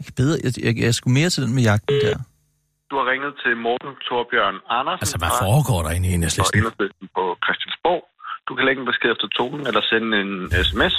Ikke 0.00 0.12
bedre. 0.20 0.36
Jeg, 0.44 0.52
jeg, 0.66 0.72
jeg 0.86 0.94
skulle 0.94 1.14
mere 1.20 1.30
til 1.30 1.42
den 1.44 1.52
med 1.54 1.62
jagten 1.62 1.94
der. 2.06 2.16
Du 2.90 2.94
har 3.00 3.06
ringet 3.12 3.32
til 3.42 3.52
Morten 3.66 3.92
Torbjørn 4.08 4.56
Andersen. 4.78 5.02
Altså, 5.04 5.18
hvad 5.22 5.32
foregår 5.44 5.80
der 5.86 5.90
inde 5.96 6.06
i 6.08 6.10
Og 6.10 6.14
enhedslisten? 6.14 6.58
enhedslisten 6.58 7.06
på 7.16 7.24
Christiansborg. 7.44 8.02
Du 8.48 8.52
kan 8.56 8.64
lægge 8.66 8.80
en 8.82 8.88
besked 8.92 9.10
efter 9.14 9.28
tonen 9.38 9.66
eller 9.66 9.82
sende 9.90 10.10
en 10.24 10.32
sms. 10.66 10.96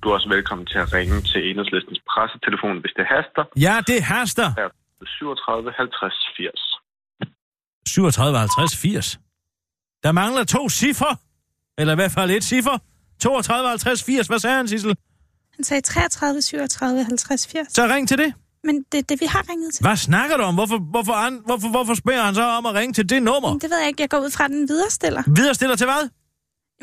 Du 0.00 0.04
er 0.08 0.14
også 0.14 0.28
velkommen 0.36 0.66
til 0.72 0.78
at 0.84 0.88
ringe 0.98 1.16
til 1.30 1.40
enhedslistens 1.50 2.00
pressetelefon, 2.10 2.76
hvis 2.82 2.94
det 2.98 3.06
haster. 3.14 3.44
Ja, 3.66 3.74
det 3.90 3.98
haster. 4.02 4.48
37 5.06 5.72
50 5.76 6.14
80. 6.36 6.76
37, 7.88 8.38
50, 8.38 8.76
80. 8.76 9.18
Der 10.02 10.12
mangler 10.12 10.44
to 10.44 10.68
cifre. 10.68 11.16
Eller 11.78 11.92
i 11.92 11.98
hvert 12.00 12.10
fald 12.10 12.30
et 12.30 12.44
cifre. 12.44 12.78
32, 13.20 13.68
50, 13.68 14.04
80. 14.04 14.26
Hvad 14.26 14.38
sagde 14.38 14.56
han, 14.56 14.68
Sissel? 14.68 14.96
Han 15.56 15.64
sagde 15.64 15.80
33, 15.80 16.42
37, 16.42 17.04
50, 17.04 17.46
80. 17.46 17.72
Så 17.72 17.86
ring 17.86 18.08
til 18.08 18.18
det. 18.18 18.34
Men 18.64 18.84
det 18.92 18.98
er 18.98 19.02
det, 19.02 19.20
vi 19.20 19.26
har 19.26 19.42
ringet 19.50 19.74
til. 19.74 19.82
Hvad 19.86 19.96
snakker 19.96 20.36
du 20.36 20.42
om? 20.42 20.54
Hvorfor, 20.54 20.78
hvorfor, 20.78 21.12
hvorfor, 21.46 21.68
hvorfor 21.68 21.94
spørger 21.94 22.22
han 22.22 22.34
så 22.34 22.42
om 22.42 22.66
at 22.66 22.74
ringe 22.74 22.92
til 22.92 23.08
det 23.10 23.22
nummer? 23.22 23.50
Men 23.52 23.60
det 23.60 23.70
ved 23.70 23.78
jeg 23.78 23.88
ikke. 23.88 24.02
Jeg 24.02 24.10
går 24.10 24.18
ud 24.18 24.30
fra, 24.30 24.44
at 24.44 24.50
den 24.50 24.68
viderestiller. 24.68 25.22
Viderestiller 25.36 25.76
til 25.76 25.86
hvad? 25.86 26.02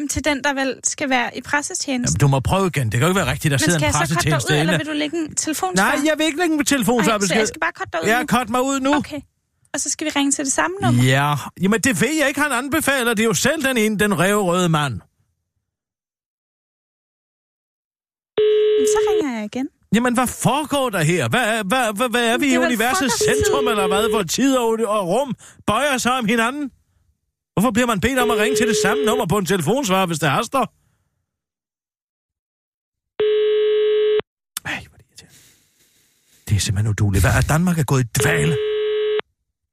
Til 0.10 0.26
den, 0.26 0.44
der 0.44 0.54
vel 0.54 0.80
skal 0.84 1.10
være 1.10 1.38
i 1.38 1.42
pressetjenesten. 1.42 2.16
Jamen, 2.16 2.20
du 2.20 2.28
må 2.28 2.40
prøve 2.40 2.68
igen. 2.68 2.84
Det 2.84 2.92
kan 2.92 3.02
jo 3.02 3.08
ikke 3.08 3.20
være 3.22 3.32
rigtigt, 3.32 3.52
der 3.52 3.56
Men 3.56 3.60
sidder 3.60 3.80
skal 3.80 3.88
en 3.90 3.94
jeg 4.00 4.08
så 4.08 4.14
korte 4.16 4.26
dig 4.26 4.34
pressetjeneste 4.34 4.54
ud, 4.54 4.58
eller 4.60 4.78
vil 4.78 4.88
du 4.88 4.92
lægge 4.92 5.18
en 5.18 5.36
telefonsvar? 5.36 5.96
Nej, 5.96 6.06
jeg 6.06 6.14
vil 6.18 6.26
ikke 6.26 6.38
lægge 6.38 6.56
en 6.56 6.66
telefonsvar 6.66 7.14
Ej, 7.14 7.20
så 7.20 7.36
jeg 7.36 7.48
skal 7.48 7.60
bare 7.60 7.72
korte 7.72 7.90
dig 7.94 8.00
ud 8.04 8.08
Ja, 8.08 8.26
kort 8.26 8.50
mig 8.50 8.62
ud 8.62 8.80
nu. 8.80 8.96
Okay. 8.96 9.22
Og 9.74 9.80
så 9.80 9.90
skal 9.90 10.06
vi 10.06 10.12
ringe 10.16 10.32
til 10.32 10.46
det 10.46 10.54
samme 10.54 10.78
nummer? 10.82 11.04
Ja, 11.04 11.34
jamen 11.62 11.80
det 11.82 12.02
ved 12.02 12.14
jeg 12.20 12.28
ikke, 12.28 12.42
han 12.42 12.52
anbefaler. 12.52 13.14
Det 13.14 13.24
er 13.24 13.28
jo 13.28 13.34
selv 13.34 13.64
den 13.64 13.78
ene, 13.78 14.00
den 14.00 14.14
røde 14.20 14.70
mand. 14.70 14.94
Men 18.78 18.86
så 18.94 19.00
ringer 19.10 19.36
jeg 19.38 19.46
igen. 19.46 19.68
Jamen, 19.96 20.14
hvad 20.14 20.28
foregår 20.28 20.90
der 20.90 21.04
her? 21.04 21.30
Hvad, 21.30 21.40
er- 21.58 21.64
hvad, 21.64 21.94
hvad, 21.98 22.10
hvad 22.10 22.26
er 22.34 22.38
vi 22.38 22.46
Det 22.46 22.52
i 22.52 22.56
er 22.56 22.60
universets 22.66 23.16
centrum, 23.24 23.68
eller 23.68 23.88
hvad? 23.88 24.10
Hvor 24.10 24.24
tid 24.24 24.56
og, 24.58 24.68
og 24.88 25.08
rum 25.08 25.36
bøjer 25.68 25.98
sig 25.98 26.12
om 26.12 26.26
hinanden? 26.26 26.72
Hvorfor 27.54 27.72
bliver 27.76 27.88
man 27.94 28.00
bedt 28.06 28.20
om 28.24 28.30
at 28.34 28.38
ringe 28.44 28.56
til 28.60 28.68
det 28.72 28.78
samme 28.86 29.02
nummer 29.10 29.26
på 29.34 29.38
en 29.42 29.46
telefonsvar, 29.54 30.02
hvis 30.10 30.20
det 30.24 30.30
haster? 30.38 30.64
Ej, 34.72 34.80
hvor 34.90 34.96
er 34.98 35.02
det 35.02 35.08
irriterende. 35.12 35.40
Det 36.48 36.54
er 36.58 36.62
simpelthen 36.66 36.90
uduligt. 36.94 37.22
Hvad 37.26 37.34
er 37.40 37.46
Danmark 37.54 37.78
er 37.84 37.88
gået 37.92 38.04
i 38.06 38.10
dvale? 38.20 38.54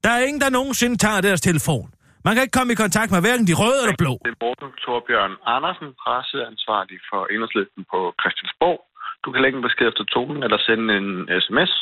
Der 0.04 0.10
er 0.16 0.20
ingen, 0.28 0.40
der 0.44 0.50
nogensinde 0.58 0.96
tager 1.04 1.20
deres 1.28 1.40
telefon. 1.48 1.86
Man 2.26 2.32
kan 2.34 2.42
ikke 2.44 2.56
komme 2.58 2.70
i 2.74 2.78
kontakt 2.84 3.08
med 3.14 3.20
hverken 3.26 3.44
de 3.50 3.54
røde 3.62 3.80
eller 3.84 3.98
blå. 4.02 4.12
Det 4.26 4.32
er 4.36 4.38
Morten 4.44 4.70
Torbjørn 4.84 5.34
Andersen, 5.56 5.88
presseansvarlig 6.02 6.98
for 7.10 7.20
enhedslisten 7.34 7.82
på 7.92 7.98
Christiansborg. 8.20 8.78
Du 9.24 9.28
kan 9.32 9.40
lægge 9.44 9.56
en 9.60 9.64
besked 9.68 9.86
efter 9.92 10.04
tonen 10.14 10.40
eller 10.46 10.58
sende 10.68 10.86
en 11.00 11.08
sms. 11.44 11.72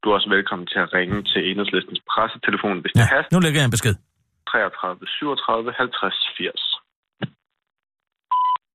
Du 0.00 0.04
er 0.10 0.14
også 0.18 0.28
velkommen 0.36 0.66
til 0.72 0.78
at 0.84 0.88
ringe 0.98 1.16
til 1.32 1.40
enhedslistens 1.50 2.00
pressetelefon, 2.12 2.76
hvis 2.82 2.92
det 2.94 3.00
Ja, 3.02 3.08
haster. 3.14 3.32
nu 3.34 3.38
lægger 3.44 3.58
jeg 3.60 3.66
en 3.70 3.76
besked. 3.78 3.94
33 4.52 5.06
37 5.06 5.72
50 5.72 6.14
80. 6.38 6.62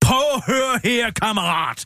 Prøv 0.05 0.27
at 0.37 0.41
høre 0.51 0.75
her, 0.87 1.11
kammerat. 1.23 1.79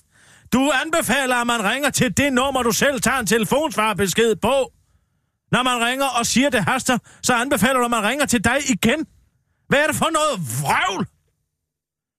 Du 0.53 0.71
anbefaler, 0.83 1.35
at 1.35 1.47
man 1.47 1.63
ringer 1.71 1.89
til 1.89 2.17
det 2.17 2.33
nummer, 2.33 2.63
du 2.63 2.71
selv 2.71 3.01
tager 3.01 3.19
en 3.19 3.25
telefonsvarbesked 3.25 4.35
på. 4.35 4.55
Når 5.51 5.63
man 5.63 5.85
ringer 5.87 6.05
og 6.19 6.25
siger, 6.25 6.49
det 6.49 6.63
haster, 6.63 6.97
så 7.23 7.33
anbefaler 7.33 7.77
du, 7.79 7.85
at 7.85 7.91
man 7.91 8.03
ringer 8.03 8.25
til 8.25 8.43
dig 8.43 8.57
igen. 8.69 9.05
Hvad 9.69 9.79
er 9.83 9.87
det 9.87 9.95
for 9.95 10.11
noget 10.19 10.35
vrøvl? 10.61 11.05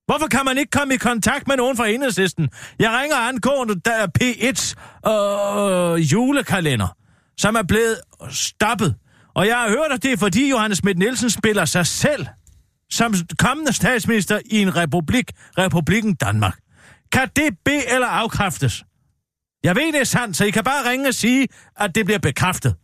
Hvorfor 0.07 0.27
kan 0.27 0.45
man 0.45 0.59
ikke 0.59 0.71
komme 0.71 0.95
i 0.95 0.97
kontakt 0.97 1.49
med 1.49 1.57
nogen 1.57 1.77
fra 1.77 1.87
enhedslisten? 1.87 2.51
Jeg 2.79 2.91
ringer 3.01 3.17
angående 3.17 3.81
der 3.81 3.93
er 3.93 4.07
P1's 4.19 4.65
øh, 5.11 6.13
julekalender, 6.13 6.97
som 7.39 7.55
er 7.55 7.63
blevet 7.63 7.97
stoppet. 8.31 8.95
Og 9.35 9.47
jeg 9.47 9.57
har 9.57 9.69
hørt, 9.69 9.93
at 9.93 10.03
det 10.03 10.13
er 10.13 10.17
fordi 10.17 10.51
Johannes 10.51 10.79
Schmidt 10.79 10.99
Nielsen 10.99 11.31
spiller 11.31 11.65
sig 11.65 11.87
selv 11.87 12.27
som 12.91 13.15
kommende 13.39 13.73
statsminister 13.73 14.41
i 14.47 14.63
en 14.63 14.77
republik, 14.77 15.33
Republikken 15.59 16.15
Danmark. 16.15 16.59
Kan 17.13 17.29
det 17.37 17.59
be- 17.65 17.93
eller 17.95 18.07
afkræftes? 18.07 18.85
Jeg 19.65 19.77
ved, 19.77 19.93
det 19.93 20.01
er 20.01 20.05
sandt, 20.05 20.37
så 20.37 20.45
I 20.45 20.51
kan 20.51 20.65
bare 20.65 20.91
ringe 20.91 21.09
og 21.09 21.15
sige, 21.15 21.49
at 21.77 21.95
det 21.95 22.05
bliver 22.05 22.19
bekræftet. 22.19 22.77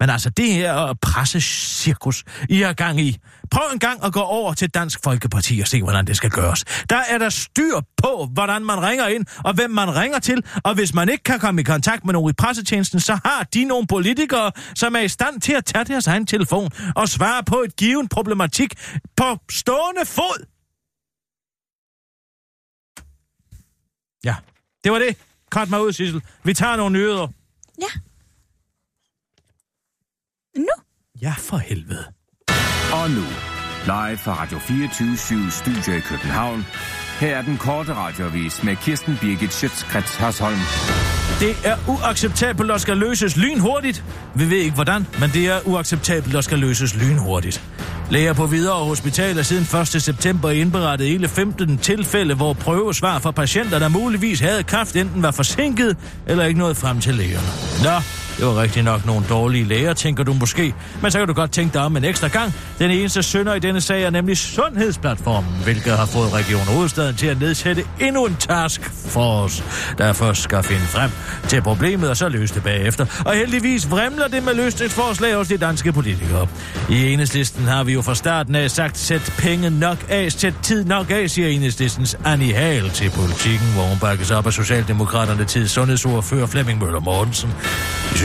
Men 0.00 0.10
altså, 0.10 0.30
det 0.30 0.52
her 0.52 0.94
pressecirkus, 1.02 2.24
I 2.48 2.60
har 2.60 2.72
gang 2.72 3.00
i. 3.00 3.18
Prøv 3.50 3.70
en 3.72 3.78
gang 3.78 4.04
at 4.04 4.12
gå 4.12 4.20
over 4.20 4.54
til 4.54 4.70
Dansk 4.70 5.00
Folkeparti 5.04 5.60
og 5.60 5.68
se, 5.68 5.82
hvordan 5.82 6.06
det 6.06 6.16
skal 6.16 6.30
gøres. 6.30 6.64
Der 6.64 6.96
er 7.08 7.18
der 7.18 7.28
styr 7.28 7.80
på, 7.96 8.28
hvordan 8.32 8.64
man 8.64 8.82
ringer 8.82 9.06
ind, 9.06 9.26
og 9.44 9.54
hvem 9.54 9.70
man 9.70 9.96
ringer 9.96 10.18
til. 10.18 10.44
Og 10.64 10.74
hvis 10.74 10.94
man 10.94 11.08
ikke 11.08 11.24
kan 11.24 11.40
komme 11.40 11.60
i 11.60 11.64
kontakt 11.64 12.04
med 12.04 12.12
nogen 12.12 12.30
i 12.30 12.32
pressetjenesten, 12.32 13.00
så 13.00 13.18
har 13.24 13.42
de 13.54 13.64
nogle 13.64 13.86
politikere, 13.86 14.52
som 14.74 14.96
er 14.96 15.00
i 15.00 15.08
stand 15.08 15.40
til 15.40 15.52
at 15.52 15.64
tage 15.64 15.84
deres 15.84 16.06
egen 16.06 16.26
telefon 16.26 16.70
og 16.96 17.08
svare 17.08 17.44
på 17.44 17.56
et 17.56 17.76
given 17.76 18.08
problematik 18.08 18.74
på 19.16 19.38
stående 19.50 20.06
fod. 20.06 20.46
Ja, 24.24 24.36
det 24.84 24.92
var 24.92 24.98
det. 24.98 25.16
Kort 25.50 25.70
mig 25.70 25.82
ud, 25.82 25.92
Sissel. 25.92 26.22
Vi 26.44 26.54
tager 26.54 26.76
nogle 26.76 26.92
nyheder. 26.92 27.28
Ja. 27.80 28.00
Nu? 30.56 30.68
Ja, 31.20 31.34
for 31.38 31.56
helvede. 31.56 32.12
Og 32.94 33.10
nu, 33.10 33.26
live 33.84 34.18
fra 34.18 34.42
Radio 34.42 34.58
24 34.58 35.16
Studio 35.50 35.92
i 35.92 36.00
København. 36.00 36.66
Her 37.20 37.36
er 37.36 37.42
den 37.42 37.56
korte 37.58 37.94
radiovis 37.94 38.62
med 38.62 38.76
Kirsten 38.76 39.18
Birgit 39.20 39.52
Schøtzgrads 39.52 40.16
Hasholm. 40.16 40.58
Det 41.40 41.56
er 41.64 41.76
uacceptabelt 41.88 42.70
og 42.70 42.80
skal 42.80 42.96
løses 42.96 43.36
lynhurtigt. 43.36 44.04
Vi 44.34 44.50
ved 44.50 44.56
ikke 44.56 44.74
hvordan, 44.74 45.06
men 45.20 45.30
det 45.30 45.46
er 45.46 45.58
uacceptabelt 45.64 46.36
og 46.36 46.44
skal 46.44 46.58
løses 46.58 46.94
lynhurtigt. 46.96 47.62
Læger 48.10 48.32
på 48.32 48.46
videre 48.46 48.84
Hospital 48.84 49.38
er 49.38 49.42
siden 49.42 49.80
1. 49.80 49.88
september 49.88 50.50
indberettet 50.50 51.08
hele 51.08 51.28
15 51.28 51.78
tilfælde, 51.78 52.34
hvor 52.34 52.52
prøvesvar 52.52 53.18
fra 53.18 53.30
patienter, 53.30 53.78
der 53.78 53.88
muligvis 53.88 54.40
havde 54.40 54.62
kræft, 54.62 54.96
enten 54.96 55.22
var 55.22 55.30
forsinket 55.30 55.96
eller 56.26 56.44
ikke 56.44 56.60
nået 56.60 56.76
frem 56.76 57.00
til 57.00 57.14
lægerne. 57.14 57.46
Nå, 57.84 58.23
det 58.36 58.46
var 58.46 58.62
rigtig 58.62 58.82
nok 58.82 59.06
nogle 59.06 59.24
dårlige 59.28 59.64
læger, 59.64 59.92
tænker 59.92 60.24
du 60.24 60.32
måske. 60.32 60.74
Men 61.02 61.10
så 61.10 61.18
kan 61.18 61.28
du 61.28 61.34
godt 61.34 61.52
tænke 61.52 61.74
dig 61.74 61.82
om 61.82 61.96
en 61.96 62.04
ekstra 62.04 62.28
gang. 62.28 62.54
Den 62.78 62.90
eneste 62.90 63.22
sønder 63.22 63.54
i 63.54 63.58
denne 63.58 63.80
sag 63.80 64.02
er 64.02 64.10
nemlig 64.10 64.38
Sundhedsplatformen, 64.38 65.50
hvilket 65.64 65.92
har 65.92 66.06
fået 66.06 66.32
Region 66.32 66.66
Hovedstaden 66.66 67.16
til 67.16 67.26
at 67.26 67.40
nedsætte 67.40 67.84
endnu 68.00 68.26
en 68.26 68.36
task 68.38 68.90
force, 69.08 69.64
der 69.98 70.12
først 70.12 70.42
skal 70.42 70.62
finde 70.62 70.84
frem 70.84 71.10
til 71.48 71.62
problemet 71.62 72.10
og 72.10 72.16
så 72.16 72.28
løse 72.28 72.54
det 72.54 72.62
bagefter. 72.62 73.06
Og 73.26 73.34
heldigvis 73.34 73.90
vremler 73.90 74.28
det 74.28 74.44
med 74.44 74.54
løsningsforslag 74.54 75.34
hos 75.34 75.48
de 75.48 75.56
danske 75.56 75.92
politikere. 75.92 76.48
I 76.90 77.12
enhedslisten 77.12 77.64
har 77.64 77.84
vi 77.84 77.92
jo 77.92 78.02
fra 78.02 78.14
starten 78.14 78.54
af 78.54 78.70
sagt, 78.70 78.98
sæt 78.98 79.32
penge 79.38 79.70
nok 79.70 79.98
af, 80.08 80.32
sæt 80.32 80.54
tid 80.62 80.84
nok 80.84 81.10
af, 81.10 81.30
siger 81.30 81.48
enhedslistens 81.48 82.16
Annie 82.24 82.54
Hale 82.54 82.90
til 82.90 83.10
politikken, 83.10 83.72
hvor 83.74 83.82
hun 83.82 83.98
bakkes 83.98 84.30
op 84.30 84.46
af 84.46 84.52
Socialdemokraterne 84.52 85.44
til 85.44 85.68
sundhedsordfører 85.68 86.46
Flemming 86.46 86.78
Møller 86.78 87.00
Mortensen. 87.00 87.50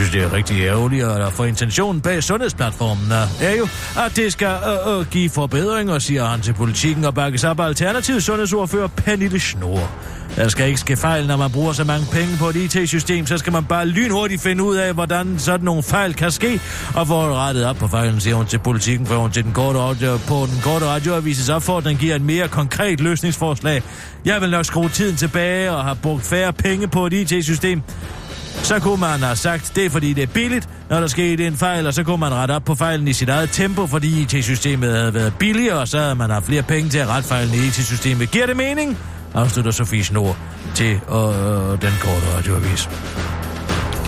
Synes, 0.00 0.12
det 0.12 0.22
er 0.22 0.32
rigtig 0.32 0.60
ærgerligt, 0.60 1.04
og 1.04 1.32
for 1.32 1.44
intentionen 1.44 2.00
bag 2.00 2.22
sundhedsplatformen 2.22 3.12
er, 3.12 3.26
er 3.40 3.56
jo, 3.56 3.68
at 4.06 4.16
det 4.16 4.32
skal 4.32 4.48
øh, 4.86 4.98
øh, 4.98 5.06
give 5.06 5.30
forbedringer, 5.30 5.98
siger 5.98 6.24
han 6.24 6.40
til 6.40 6.52
politikken, 6.52 7.04
og 7.04 7.14
bakkes 7.14 7.44
op 7.44 7.60
af 7.60 7.64
alternativ 7.64 8.20
sundhedsordfører 8.20 8.86
Pernille 8.86 9.40
Snor. 9.40 9.90
Der 10.36 10.48
skal 10.48 10.66
ikke 10.66 10.80
ske 10.80 10.96
fejl, 10.96 11.26
når 11.26 11.36
man 11.36 11.50
bruger 11.50 11.72
så 11.72 11.84
mange 11.84 12.06
penge 12.12 12.36
på 12.38 12.48
et 12.48 12.56
IT-system, 12.56 13.26
så 13.26 13.38
skal 13.38 13.52
man 13.52 13.64
bare 13.64 13.86
lynhurtigt 13.86 14.42
finde 14.42 14.64
ud 14.64 14.76
af, 14.76 14.94
hvordan 14.94 15.38
sådan 15.38 15.64
nogle 15.64 15.82
fejl 15.82 16.14
kan 16.14 16.30
ske, 16.30 16.60
og 16.94 17.06
få 17.06 17.14
rettet 17.14 17.66
op 17.66 17.76
på 17.76 17.88
fejlen, 17.88 18.20
siger 18.20 18.36
hun 18.36 18.46
til 18.46 18.58
politikken, 18.58 19.06
for 19.06 19.14
hun 19.14 19.30
til 19.30 19.44
den 19.44 19.52
korte 19.52 19.78
radio, 19.78 20.18
på 20.28 20.46
den 20.52 20.60
korte 20.62 20.86
radioavises 20.86 21.48
opfordring 21.48 21.98
giver 21.98 22.14
et 22.14 22.22
mere 22.22 22.48
konkret 22.48 23.00
løsningsforslag. 23.00 23.82
Jeg 24.24 24.40
vil 24.40 24.50
nok 24.50 24.64
skrue 24.64 24.88
tiden 24.88 25.16
tilbage 25.16 25.72
og 25.72 25.84
have 25.84 25.96
brugt 26.02 26.24
færre 26.24 26.52
penge 26.52 26.88
på 26.88 27.06
et 27.06 27.12
IT-system. 27.12 27.82
Så 28.62 28.78
kunne 28.78 29.00
man 29.00 29.20
have 29.20 29.36
sagt, 29.36 29.72
det 29.76 29.86
er 29.86 29.90
fordi 29.90 30.12
det 30.12 30.22
er 30.22 30.26
billigt, 30.26 30.68
når 30.90 31.00
der 31.00 31.06
skete 31.06 31.46
en 31.46 31.56
fejl, 31.56 31.86
og 31.86 31.94
så 31.94 32.04
kunne 32.04 32.18
man 32.18 32.34
rette 32.34 32.52
op 32.52 32.64
på 32.64 32.74
fejlen 32.74 33.08
i 33.08 33.12
sit 33.12 33.28
eget 33.28 33.50
tempo, 33.50 33.86
fordi 33.86 34.22
IT-systemet 34.22 34.96
havde 34.96 35.14
været 35.14 35.32
billigere, 35.38 35.78
og 35.78 35.88
så 35.88 35.98
havde 35.98 36.14
man 36.14 36.30
haft 36.30 36.46
flere 36.46 36.62
penge 36.62 36.90
til 36.90 36.98
at 36.98 37.08
rette 37.08 37.28
fejlen 37.28 37.54
i 37.54 37.66
IT-systemet. 37.66 38.30
Giver 38.30 38.46
det 38.46 38.56
mening? 38.56 38.98
Afslutter 39.34 39.70
Sofie 39.70 40.04
Snor 40.04 40.36
til 40.74 40.92
øh, 40.92 41.82
den 41.82 41.92
korte 42.00 42.36
radioavis. 42.36 42.88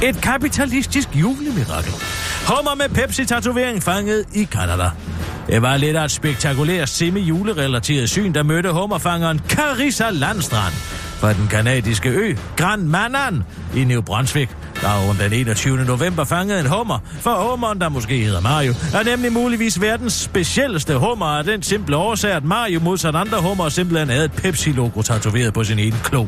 Et 0.03 0.21
kapitalistisk 0.21 1.09
julemirakel. 1.15 1.93
Hummer 2.47 2.75
med 2.75 2.89
Pepsi-tatovering 2.89 3.83
fanget 3.83 4.25
i 4.35 4.45
Kanada. 4.45 4.91
Det 5.47 5.63
var 5.63 5.77
lidt 5.77 5.97
af 5.97 6.05
et 6.05 6.11
spektakulært 6.11 6.89
semi-julerelateret 6.89 8.11
syn, 8.11 8.35
der 8.35 8.43
mødte 8.43 8.73
hummerfangeren 8.73 9.41
Carissa 9.49 10.11
Landstrand 10.11 10.75
fra 11.23 11.33
den 11.33 11.49
kanadiske 11.51 12.09
ø 12.09 12.35
Grand 12.57 12.83
Manan 12.83 13.43
i 13.77 13.85
New 13.85 14.01
Brunswick, 14.01 14.51
der 14.81 15.07
hun 15.07 15.17
den 15.17 15.33
21. 15.33 15.85
november 15.85 16.25
fangede 16.25 16.61
en 16.61 16.67
hummer, 16.67 16.99
for 17.21 17.51
hummeren, 17.51 17.81
der 17.81 17.89
måske 17.89 18.25
hedder 18.25 18.41
Mario, 18.41 18.73
er 18.95 19.05
nemlig 19.05 19.33
muligvis 19.33 19.81
verdens 19.81 20.13
specielleste 20.13 20.97
hummer 20.97 21.27
af 21.27 21.45
den 21.45 21.63
simple 21.63 21.97
årsag, 21.97 22.33
at 22.33 22.45
Mario 22.45 22.81
modsat 22.81 23.15
andre 23.15 23.41
hummer 23.41 23.69
simpelthen 23.69 24.09
havde 24.09 24.25
et 24.25 24.33
Pepsi-logo 24.33 25.03
tatoveret 25.03 25.55
på 25.55 25.65
sin 25.65 25.79
ene 25.79 25.97
klo. 26.05 26.23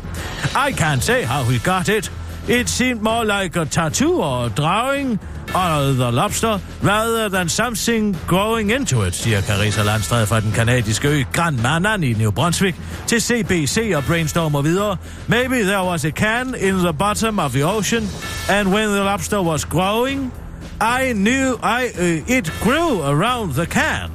I 0.45 0.73
can't 0.73 1.01
say 1.01 1.25
how 1.25 1.51
we 1.51 1.59
got 1.59 1.89
it, 1.89 2.13
It 2.49 2.69
seemed 2.69 3.01
more 3.01 3.25
like 3.25 3.57
a 3.57 3.65
tattoo 3.65 4.21
or 4.21 4.47
a 4.47 4.49
drawing 4.49 5.19
og 5.55 5.95
the 5.95 6.11
lobster, 6.11 6.59
rather 6.83 7.29
than 7.29 7.49
something 7.49 8.17
growing 8.27 8.73
into 8.73 9.03
it, 9.03 9.15
siger 9.15 9.41
Carissa 9.43 9.83
Landstræde 9.83 10.27
fra 10.27 10.41
den 10.41 10.53
kanadiske 10.53 11.09
ø 11.09 11.23
Grand 11.33 11.59
Manan 11.59 12.05
i 12.05 12.13
New 12.13 12.31
Brunswick 12.31 12.77
til 13.07 13.21
CBC 13.23 13.93
og 13.97 14.05
brainstormer 14.05 14.63
videre. 14.63 14.97
Maybe 15.27 15.63
there 15.63 15.85
was 15.85 16.05
a 16.05 16.11
can 16.11 16.55
in 16.61 16.75
the 16.75 16.93
bottom 16.93 17.39
of 17.39 17.53
the 17.53 17.67
ocean, 17.67 18.03
and 18.49 18.69
when 18.69 18.89
the 18.89 19.05
lobster 19.05 19.43
was 19.43 19.65
growing, 19.65 20.33
I 20.81 21.13
knew 21.13 21.59
I, 21.63 21.91
uh, 21.99 22.37
it 22.37 22.53
grew 22.63 23.03
around 23.03 23.55
the 23.55 23.67
can, 23.67 24.11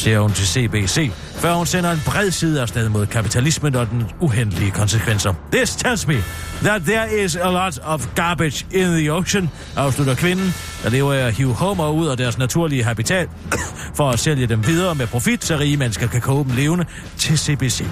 siger 0.00 0.20
hun 0.20 0.32
til 0.32 0.46
CBC, 0.46 1.10
før 1.34 1.54
hun 1.54 1.66
sender 1.66 1.90
en 1.90 2.02
bred 2.06 2.30
side 2.30 2.60
afsted 2.60 2.88
mod 2.88 3.06
kapitalismen 3.06 3.74
og 3.74 3.90
den 3.90 4.04
uhendelige 4.20 4.70
konsekvenser. 4.70 5.34
This 5.52 5.76
tells 5.76 6.06
me 6.06 6.16
that 6.62 6.82
there 6.82 7.24
is 7.24 7.36
a 7.36 7.50
lot 7.50 7.78
of 7.82 8.06
garbage 8.14 8.66
in 8.70 8.86
the 8.86 9.12
ocean, 9.12 9.50
afslutter 9.76 10.14
kvinden, 10.14 10.54
der 10.82 10.90
lever 10.90 11.12
af 11.12 11.26
at 11.26 11.34
hive 11.34 11.54
hummer 11.54 11.90
ud 11.90 12.06
af 12.06 12.16
deres 12.16 12.38
naturlige 12.38 12.84
habitat, 12.84 13.28
for 13.96 14.10
at 14.10 14.18
sælge 14.18 14.46
dem 14.46 14.66
videre 14.66 14.94
med 14.94 15.06
profit, 15.06 15.44
så 15.44 15.58
rige 15.58 15.76
mennesker 15.76 16.06
kan 16.06 16.20
koge 16.20 16.44
dem 16.44 16.56
levende 16.56 16.84
til 17.16 17.38
CBC. 17.38 17.84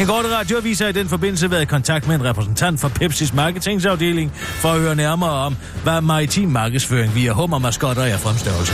En 0.00 0.06
korte 0.06 0.36
radioavis 0.36 0.78
har 0.78 0.88
i 0.88 0.92
den 0.92 1.08
forbindelse 1.08 1.50
været 1.50 1.62
i 1.62 1.64
kontakt 1.64 2.06
med 2.06 2.14
en 2.14 2.24
repræsentant 2.24 2.80
for 2.80 2.88
Pepsis 2.88 3.34
marketingsafdeling 3.34 4.32
for 4.34 4.68
at 4.68 4.80
høre 4.80 4.96
nærmere 4.96 5.30
om, 5.30 5.56
hvad 5.82 6.00
maritim 6.00 6.48
markedsføring 6.48 7.14
via 7.14 7.32
hummermaskotter 7.32 8.02
er 8.02 8.16
fremstørrelse. 8.16 8.72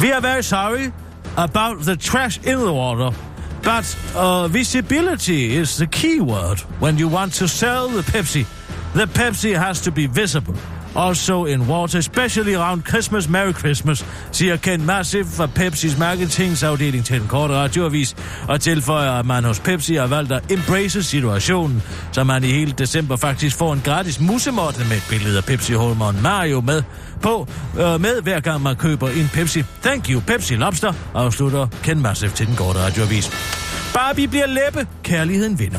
Vi 0.00 0.10
er 0.10 0.20
very 0.20 0.40
sorry 0.40 0.90
about 1.36 1.80
the 1.82 1.96
trash 1.96 2.38
in 2.44 2.58
the 2.58 2.72
water, 2.72 3.10
but 3.62 3.96
uh, 4.14 4.48
visibility 4.48 5.56
is 5.56 5.76
the 5.76 5.86
key 5.86 6.20
word 6.20 6.60
when 6.80 6.98
you 6.98 7.08
want 7.08 7.34
to 7.34 7.48
sell 7.48 7.88
the 7.88 8.02
Pepsi. 8.02 8.46
The 8.94 9.06
Pepsi 9.06 9.56
has 9.56 9.82
to 9.82 9.92
be 9.92 10.06
visible. 10.06 10.54
Also 10.96 11.46
in 11.46 11.60
water, 11.60 11.98
especially 11.98 12.54
around 12.54 12.82
Christmas. 12.82 13.28
Merry 13.28 13.52
Christmas, 13.52 14.06
siger 14.32 14.56
Ken 14.56 14.86
Massive 14.86 15.26
fra 15.26 15.46
Pepsis 15.46 15.98
marketingsafdeling 15.98 17.04
til 17.04 17.20
den 17.20 17.28
korte 17.28 17.54
radioavis, 17.54 18.16
og 18.48 18.60
tilføjer, 18.60 19.12
at 19.12 19.26
man 19.26 19.44
hos 19.44 19.60
Pepsi 19.60 19.94
har 19.94 20.06
valgt 20.06 20.32
at 20.32 20.50
embrace 20.50 21.02
situationen, 21.02 21.82
så 22.12 22.24
man 22.24 22.44
i 22.44 22.46
hele 22.46 22.72
december 22.72 23.16
faktisk 23.16 23.56
får 23.56 23.72
en 23.72 23.80
gratis 23.84 24.20
musemotte 24.20 24.80
med 24.88 24.96
et 24.96 25.06
billede 25.10 25.38
af 25.38 25.44
pepsi 25.44 25.72
holmeren 25.72 26.22
Mario 26.22 26.60
med 26.60 26.82
på, 27.22 27.46
øh, 27.78 28.00
med 28.00 28.22
hver 28.22 28.40
gang 28.40 28.62
man 28.62 28.76
køber 28.76 29.08
en 29.08 29.30
Pepsi. 29.32 29.64
Thank 29.82 30.10
you, 30.10 30.20
Pepsi 30.26 30.54
Lobster, 30.54 30.92
afslutter 31.14 31.66
Ken 31.82 32.02
Massive 32.02 32.30
til 32.30 32.46
den 32.46 32.56
korte 32.56 32.78
radioavis. 32.78 33.30
Barbie 33.94 34.28
bliver 34.28 34.46
læppe, 34.46 34.86
kærligheden 35.02 35.58
vinder. 35.58 35.78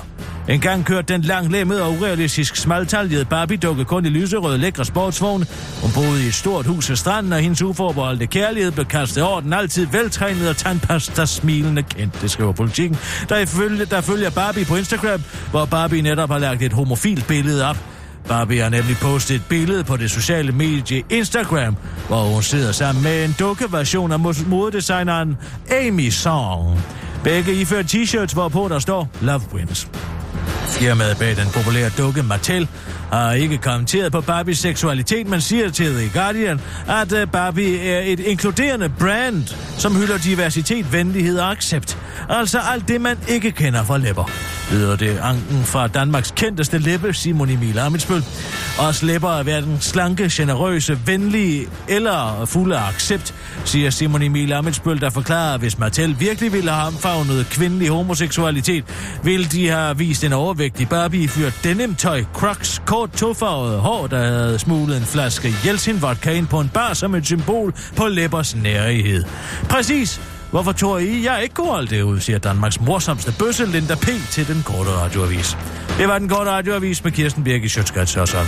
En 0.51 0.59
gang 0.59 0.85
kørte 0.85 1.13
den 1.13 1.21
langlemmet 1.21 1.81
og 1.81 1.91
urealistisk 1.91 2.55
smaltaljede 2.55 3.25
Barbie-dukke 3.25 3.85
kun 3.85 4.05
i 4.05 4.09
lyserød 4.09 4.57
lækre 4.57 4.85
sportsvogn. 4.85 5.45
Hun 5.81 5.91
boede 5.95 6.23
i 6.23 6.27
et 6.27 6.33
stort 6.33 6.65
hus 6.65 6.89
ved 6.89 6.95
stranden, 6.95 7.33
og 7.33 7.39
hendes 7.39 7.61
uforbeholdte 7.61 8.27
kærlighed 8.27 8.71
blev 8.71 8.85
kastet 8.85 9.23
over 9.23 9.41
den 9.41 9.53
altid 9.53 9.87
veltrænet 9.87 10.49
og 10.49 10.57
tandpasta 10.57 11.25
smilende 11.25 11.83
kendt, 11.83 12.21
det 12.21 12.31
skriver 12.31 12.51
politikken. 12.51 12.97
Der, 13.29 13.37
ifølge, 13.37 13.85
der 13.85 14.01
følger 14.01 14.29
Barbie 14.29 14.65
på 14.65 14.75
Instagram, 14.75 15.21
hvor 15.51 15.65
Barbie 15.65 16.01
netop 16.01 16.29
har 16.29 16.39
lagt 16.39 16.61
et 16.61 16.73
homofilt 16.73 17.27
billede 17.27 17.65
op. 17.65 17.77
Barbie 18.27 18.61
har 18.61 18.69
nemlig 18.69 18.97
postet 19.01 19.35
et 19.35 19.45
billede 19.49 19.83
på 19.83 19.97
det 19.97 20.11
sociale 20.11 20.51
medie 20.51 21.03
Instagram, 21.09 21.75
hvor 22.07 22.23
hun 22.23 22.43
sidder 22.43 22.71
sammen 22.71 23.03
med 23.03 23.25
en 23.25 23.35
dukkeversion 23.39 24.11
af 24.11 24.19
modedesigneren 24.47 25.37
Amy 25.87 26.09
Song. 26.09 26.79
Begge 27.23 27.53
iført 27.53 27.95
t-shirts, 27.95 28.33
hvorpå 28.33 28.67
der 28.67 28.79
står 28.79 29.09
Love 29.21 29.41
Wins. 29.53 29.87
Firmaet 30.71 31.17
bag 31.17 31.36
den 31.38 31.49
populære 31.53 31.89
dukke 31.97 32.23
Mattel 32.23 32.67
har 33.12 33.34
ikke 33.34 33.58
kommenteret 33.58 34.12
på 34.12 34.21
Barbies 34.21 34.60
seksualitet, 34.60 35.28
men 35.28 35.41
siger 35.41 35.69
til 35.69 35.86
The 35.86 36.10
Guardian, 36.13 36.62
at 36.88 37.13
øh, 37.13 37.28
Barbie 37.28 37.80
er 37.80 38.02
et 38.06 38.19
inkluderende 38.19 38.89
brand, 39.00 39.47
som 39.78 39.95
hylder 39.95 40.17
diversitet, 40.17 40.93
venlighed 40.93 41.39
og 41.39 41.52
accept. 41.52 41.97
Altså 42.30 42.60
alt 42.60 42.88
det, 42.88 43.02
man 43.02 43.17
ikke 43.28 43.52
kender 43.52 43.84
fra 43.84 43.97
læber. 43.97 44.32
Lyder 44.71 44.95
det 44.95 45.17
anken 45.24 45.63
fra 45.63 45.88
Danmarks 45.88 46.34
kendteste 46.36 46.78
læbe, 46.78 47.13
Simon 47.13 47.50
Emil 47.50 47.80
Amitsbøl. 47.80 48.24
Os 48.80 49.04
at 49.04 49.24
er 49.24 49.43
hverken 49.43 49.78
slanke, 49.80 50.30
generøse, 50.32 51.00
venlige 51.06 51.67
eller 51.88 52.45
fulde 52.45 52.78
af 52.78 52.88
accept, 52.88 53.34
siger 53.65 53.89
Simon 53.89 54.21
Emil 54.21 54.54
Amitsbøl, 54.54 55.02
der 55.02 55.10
forklarer, 55.10 55.54
at 55.54 55.60
hvis 55.60 55.80
Mattel 55.80 56.19
virkelig 56.19 56.54
ville 56.54 56.71
have 56.71 56.88
omfavnet 56.88 57.47
kvindelig 57.50 57.89
homoseksualitet, 57.89 58.84
ville 59.24 59.45
de 59.45 59.67
have 59.67 59.97
vist 59.97 60.24
en 60.24 60.34
overvægtig 60.34 60.89
Barbie 60.89 61.28
fyrt 61.28 61.60
denim-tøj, 61.63 62.24
crocs, 62.34 62.82
kort 62.86 63.00
tofarvet 63.07 63.79
hår, 63.79 64.07
der 64.07 64.17
havde 64.17 64.59
smuglet 64.59 64.97
en 64.97 65.03
flaske 65.03 65.53
Jeltsin 65.65 66.01
vodka 66.01 66.31
ind 66.31 66.47
på 66.47 66.59
en 66.59 66.69
bar 66.73 66.93
som 66.93 67.15
et 67.15 67.25
symbol 67.25 67.73
på 67.95 68.07
læbers 68.07 68.55
nærighed. 68.55 69.23
Præcis. 69.69 70.21
Hvorfor 70.51 70.71
tror 70.71 70.97
I, 70.97 71.23
jeg 71.23 71.43
ikke 71.43 71.55
går 71.55 71.65
holde 71.65 71.95
det 71.95 72.01
ud, 72.01 72.19
siger 72.19 72.39
Danmarks 72.39 72.81
morsomste 72.81 73.33
bøsse 73.39 73.65
Linda 73.65 73.95
P. 73.95 74.07
til 74.29 74.47
den 74.47 74.63
korte 74.65 74.89
radioavis. 74.89 75.57
Det 75.97 76.07
var 76.07 76.19
den 76.19 76.29
korte 76.29 76.51
radioavis 76.51 77.03
med 77.03 77.11
Kirsten 77.11 77.43
Birk 77.43 77.63
i 77.63 77.67
Sjøtskrets 77.67 78.17
og 78.17 78.27
sådan. 78.27 78.47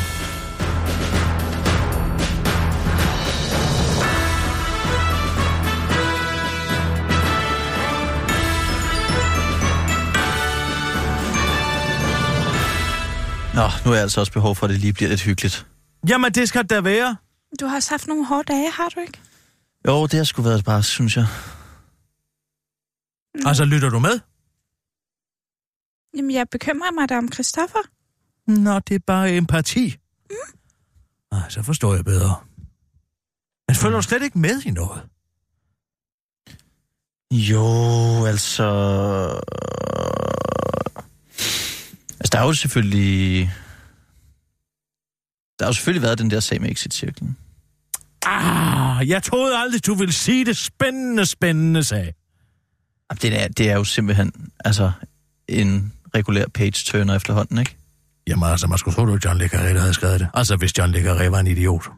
Nå, 13.55 13.69
nu 13.85 13.91
er 13.91 13.95
jeg 13.95 14.01
altså 14.01 14.19
også 14.19 14.33
behov 14.33 14.55
for, 14.55 14.65
at 14.65 14.69
det 14.69 14.79
lige 14.79 14.93
bliver 14.93 15.09
lidt 15.09 15.21
hyggeligt. 15.21 15.67
Jamen, 16.09 16.31
det 16.33 16.47
skal 16.47 16.65
da 16.65 16.81
være. 16.81 17.15
Du 17.59 17.65
har 17.65 17.75
også 17.75 17.89
haft 17.89 18.07
nogle 18.07 18.25
hårde 18.25 18.53
dage, 18.53 18.71
har 18.71 18.89
du 18.89 18.99
ikke? 18.99 19.19
Jo, 19.87 20.03
det 20.03 20.13
har 20.13 20.23
sgu 20.23 20.41
været 20.41 20.63
bare, 20.65 20.83
synes 20.83 21.17
jeg. 21.17 21.27
Mm. 23.35 23.47
Altså, 23.47 23.65
lytter 23.65 23.89
du 23.89 23.99
med? 23.99 24.19
Jamen, 26.17 26.31
jeg 26.31 26.49
bekymrer 26.49 26.91
mig 26.91 27.09
da 27.09 27.17
om 27.17 27.31
Christoffer. 27.31 27.79
Nå, 28.47 28.79
det 28.79 28.95
er 28.95 28.99
bare 29.07 29.37
empati. 29.37 29.97
Mm. 30.29 30.35
Ej, 31.31 31.49
så 31.49 31.63
forstår 31.63 31.95
jeg 31.95 32.05
bedre. 32.05 32.35
Men 33.67 33.75
følger 33.75 33.97
du 33.97 34.01
slet 34.01 34.23
ikke 34.23 34.39
med 34.39 34.61
i 34.65 34.71
noget? 34.71 35.01
Jo, 37.31 37.65
altså... 38.25 38.69
Altså, 42.23 42.29
der 42.31 42.39
er 42.39 42.45
jo 42.45 42.53
selvfølgelig... 42.53 43.51
Der 45.59 45.65
har 45.65 45.69
jo 45.69 45.73
selvfølgelig 45.73 46.01
været 46.01 46.17
den 46.17 46.31
der 46.31 46.39
sag 46.39 46.62
med 46.62 46.69
exit-cirklen. 46.71 47.38
Ah, 48.25 49.09
jeg 49.09 49.23
troede 49.23 49.57
aldrig, 49.57 49.86
du 49.86 49.93
ville 49.93 50.13
sige 50.13 50.45
det 50.45 50.57
spændende, 50.57 51.25
spændende 51.25 51.83
sag. 51.83 52.13
Det 53.21 53.41
er, 53.41 53.47
det 53.47 53.69
er 53.69 53.73
jo 53.73 53.83
simpelthen 53.83 54.31
altså, 54.65 54.91
en 55.47 55.93
regulær 56.15 56.45
page-turner 56.53 57.15
efterhånden, 57.15 57.57
ikke? 57.57 57.77
Jamen 58.27 58.49
altså, 58.49 58.67
man 58.67 58.77
skulle 58.77 58.95
tro, 58.95 59.03
var 59.03 59.19
John 59.25 59.38
Le 59.38 59.45
Carré, 59.45 59.73
der 59.73 59.79
havde 59.79 59.93
skrevet 59.93 60.19
det. 60.19 60.27
Altså, 60.33 60.55
hvis 60.55 60.77
John 60.77 60.91
Le 60.91 60.99
Carré 60.99 61.29
var 61.29 61.39
en 61.39 61.47
idiot. 61.47 61.83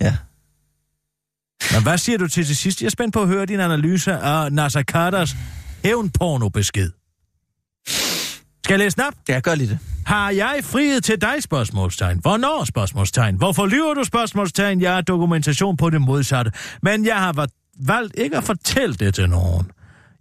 ja. 0.00 0.16
Men 1.72 1.82
hvad 1.82 1.98
siger 1.98 2.18
du 2.18 2.28
til 2.28 2.46
til 2.46 2.56
sidst? 2.56 2.80
Jeg 2.80 2.86
er 2.86 2.90
spændt 2.90 3.12
på 3.12 3.22
at 3.22 3.28
høre 3.28 3.46
din 3.46 3.60
analyse 3.60 4.12
af 4.12 4.52
Nasser 4.52 4.82
Carters 4.82 5.36
hævnporno-besked. 5.84 7.03
Skal 8.64 8.74
jeg 8.74 8.78
læse 8.78 8.96
den 8.96 9.04
op? 9.04 9.14
Ja, 9.28 9.40
gør 9.40 9.54
lige 9.54 9.70
det. 9.70 9.78
Har 10.06 10.30
jeg 10.30 10.60
friet 10.62 11.04
til 11.04 11.20
dig, 11.20 11.42
spørgsmålstegn? 11.42 12.18
Hvornår, 12.18 12.64
spørgsmålstegn? 12.64 13.36
Hvorfor 13.36 13.66
lyver 13.66 13.94
du, 13.94 14.04
spørgsmålstegn? 14.04 14.80
Jeg 14.80 14.94
har 14.94 15.00
dokumentation 15.00 15.76
på 15.76 15.90
det 15.90 16.00
modsatte. 16.00 16.52
Men 16.82 17.06
jeg 17.06 17.16
har 17.16 17.48
valgt 17.80 18.14
ikke 18.18 18.36
at 18.36 18.44
fortælle 18.44 18.94
det 18.94 19.14
til 19.14 19.28
nogen. 19.28 19.70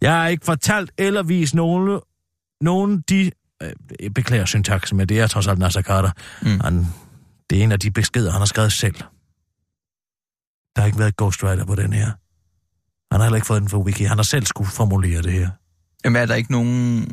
Jeg 0.01 0.12
har 0.12 0.27
ikke 0.27 0.45
fortalt 0.45 0.91
eller 0.97 1.23
vist 1.23 1.56
nogen, 1.56 1.99
nogen 2.62 3.03
de... 3.10 3.32
Øh, 3.63 4.10
beklager 4.10 4.45
syntaksen, 4.45 4.97
men 4.97 5.10
det 5.10 5.19
er 5.19 5.27
trods 5.27 5.47
alt 5.47 5.60
Nasser 5.60 5.82
Carter. 5.82 6.12
Mm. 6.41 6.60
Han, 6.60 6.88
det 7.49 7.60
er 7.60 7.63
en 7.63 7.71
af 7.71 7.79
de 7.79 7.91
beskeder, 7.91 8.32
han 8.32 8.41
har 8.41 8.45
skrevet 8.45 8.71
selv. 8.73 8.95
Der 10.75 10.82
har 10.82 10.86
ikke 10.86 10.99
været 10.99 11.17
ghostwriter 11.17 11.65
på 11.65 11.75
den 11.75 11.93
her. 11.93 12.06
Han 13.12 13.19
har 13.19 13.23
heller 13.23 13.36
ikke 13.36 13.47
fået 13.47 13.62
den 13.62 13.69
fra 13.69 13.77
Wiki. 13.77 14.03
Han 14.03 14.17
har 14.17 14.23
selv 14.23 14.45
skulle 14.45 14.70
formulere 14.70 15.22
det 15.22 15.34
her. 15.34 15.49
Jamen 16.05 16.22
er 16.22 16.26
der 16.26 16.36
ikke 16.36 16.51
nogen... 16.51 17.07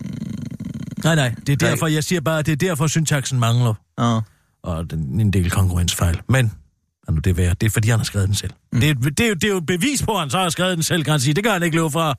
Nej, 1.05 1.15
nej. 1.15 1.35
Det 1.47 1.63
er 1.63 1.69
derfor, 1.69 1.87
jeg 1.87 2.05
siger 2.05 2.21
bare, 2.21 2.39
at 2.39 2.47
det 2.47 2.53
er 2.53 2.57
derfor, 2.57 2.87
syntaksen 2.87 3.41
mangler. 3.41 3.75
Ja. 3.99 4.21
Og 4.63 4.91
den, 4.91 5.21
en 5.21 5.33
del 5.33 5.51
konkurrensfejl. 5.51 6.21
Men 6.29 6.53
nu 7.11 7.19
det 7.19 7.37
være. 7.37 7.55
Det 7.61 7.67
er 7.67 7.71
fordi, 7.71 7.89
han 7.89 7.99
har 7.99 8.05
skrevet 8.05 8.29
den 8.29 8.35
selv. 8.35 8.53
Mm. 8.73 8.81
Det, 8.81 8.91
er, 8.91 8.95
det, 8.95 9.21
er, 9.21 9.29
jo, 9.29 9.35
det 9.35 9.45
er 9.45 9.49
jo 9.49 9.57
et 9.57 9.67
bevis 9.67 10.03
på, 10.03 10.13
at 10.13 10.21
han 10.21 10.31
så 10.31 10.39
har 10.39 10.49
skrevet 10.49 10.77
den 10.77 10.83
selv, 10.83 11.05
kan 11.05 11.11
han 11.11 11.21
sige. 11.21 11.35
Det 11.35 11.45
kan 11.45 11.53
han 11.53 11.63
ikke 11.63 11.77
løbe 11.77 11.91
fra. 11.91 12.15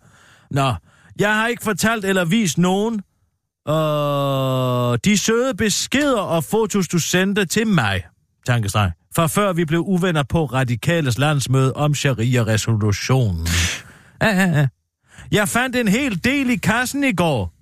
Nå, 0.51 0.73
jeg 1.19 1.35
har 1.35 1.47
ikke 1.47 1.63
fortalt 1.63 2.05
eller 2.05 2.25
vist 2.25 2.57
nogen 2.57 3.01
øh, 3.69 4.99
de 5.05 5.17
søde 5.17 5.53
beskeder 5.57 6.21
og 6.21 6.43
fotos, 6.43 6.87
du 6.87 6.99
sendte 6.99 7.45
til 7.45 7.67
mig, 7.67 8.03
tankestreg, 8.45 8.91
for 9.15 9.27
før 9.27 9.53
vi 9.53 9.65
blev 9.65 9.79
uvenner 9.79 10.23
på 10.23 10.45
Radikales 10.45 11.17
landsmøde 11.17 11.73
om 11.73 11.95
Sharia-resolutionen. 11.95 13.47
Ah, 14.19 14.37
ah, 14.37 14.59
ah. 14.59 14.67
Jeg 15.31 15.49
fandt 15.49 15.75
en 15.75 15.87
hel 15.87 16.23
del 16.23 16.49
i 16.49 16.55
kassen 16.55 17.03
i 17.03 17.11
går. 17.11 17.53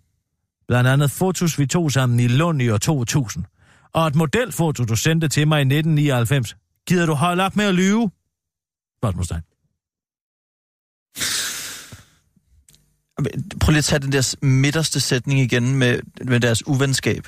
Blandt 0.69 0.89
andet 0.89 1.11
fotos, 1.11 1.59
vi 1.59 1.65
tog 1.65 1.91
sammen 1.91 2.19
i 2.19 2.27
Lund 2.27 2.61
i 2.61 2.69
år 2.69 2.77
2000. 2.77 3.45
Og 3.93 4.07
et 4.07 4.15
modelfoto, 4.15 4.83
du 4.83 4.95
sendte 4.95 5.27
til 5.27 5.47
mig 5.47 5.57
i 5.57 5.61
1999. 5.61 6.55
Gider 6.87 7.05
du 7.05 7.13
holde 7.13 7.43
op 7.43 7.55
med 7.55 7.65
at 7.65 7.75
lyve? 7.75 8.11
Spørgsmålstegn. 8.99 9.41
Prøv 13.59 13.71
lige 13.71 13.77
at 13.77 13.83
tage 13.83 13.99
den 13.99 14.11
der 14.11 14.35
midterste 14.41 14.99
sætning 14.99 15.39
igen 15.39 15.75
med, 15.75 15.99
med 16.25 16.39
deres 16.39 16.67
uvenskab. 16.67 17.27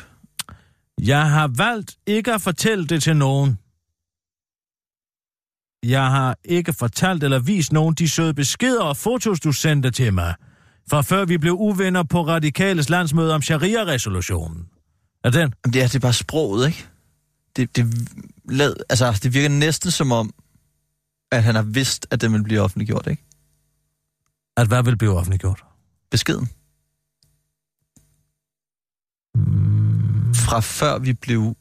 Jeg 1.02 1.30
har 1.30 1.48
valgt 1.48 1.98
ikke 2.08 2.34
at 2.34 2.42
fortælle 2.42 2.88
det 2.88 3.04
til 3.04 3.16
nogen. 3.16 3.60
Jeg 5.84 6.12
har 6.12 6.38
ikke 6.44 6.74
fortalt 6.74 7.24
eller 7.24 7.40
vist 7.40 7.74
nogen 7.74 7.96
de 7.96 8.10
søde 8.10 8.34
beskeder 8.34 8.84
og 8.84 8.98
fotos, 8.98 9.40
du 9.40 9.52
sendte 9.52 9.92
til 9.92 10.14
mig. 10.14 10.36
For 10.90 11.02
før 11.02 11.26
vi 11.26 11.38
blev 11.38 11.54
uvenner 11.54 12.04
på 12.04 12.28
Radikales 12.28 12.90
landsmøde 12.90 13.36
om 13.36 13.42
Sharia-resolutionen. 13.42 14.70
Er 15.24 15.30
den? 15.30 15.40
Jamen, 15.40 15.74
det, 15.74 15.82
er, 15.82 15.88
det 15.88 15.96
er 15.96 16.00
bare 16.00 16.14
sproget, 16.14 16.68
ikke? 16.68 16.88
Det, 17.56 17.76
det, 17.76 18.10
lad, 18.50 18.76
altså, 18.90 19.20
det 19.24 19.34
virker 19.34 19.50
næsten 19.50 19.92
som 19.92 20.12
om, 20.12 20.34
at 21.32 21.44
han 21.44 21.56
har 21.56 21.62
vidst, 21.62 22.08
at 22.12 22.22
den 22.22 22.34
vil 22.34 22.44
blive 22.44 22.62
offentliggjort, 22.62 23.08
ikke? 23.08 23.24
At 24.58 24.68
hvad 24.68 24.84
vil 24.84 24.98
blive 24.98 25.18
offentliggjort? 25.18 25.64
Beskeden. 26.12 26.50
Mm. 29.36 30.34
Fra 30.34 30.60
før 30.60 31.00
vi 31.00 31.14
blev 31.14 31.56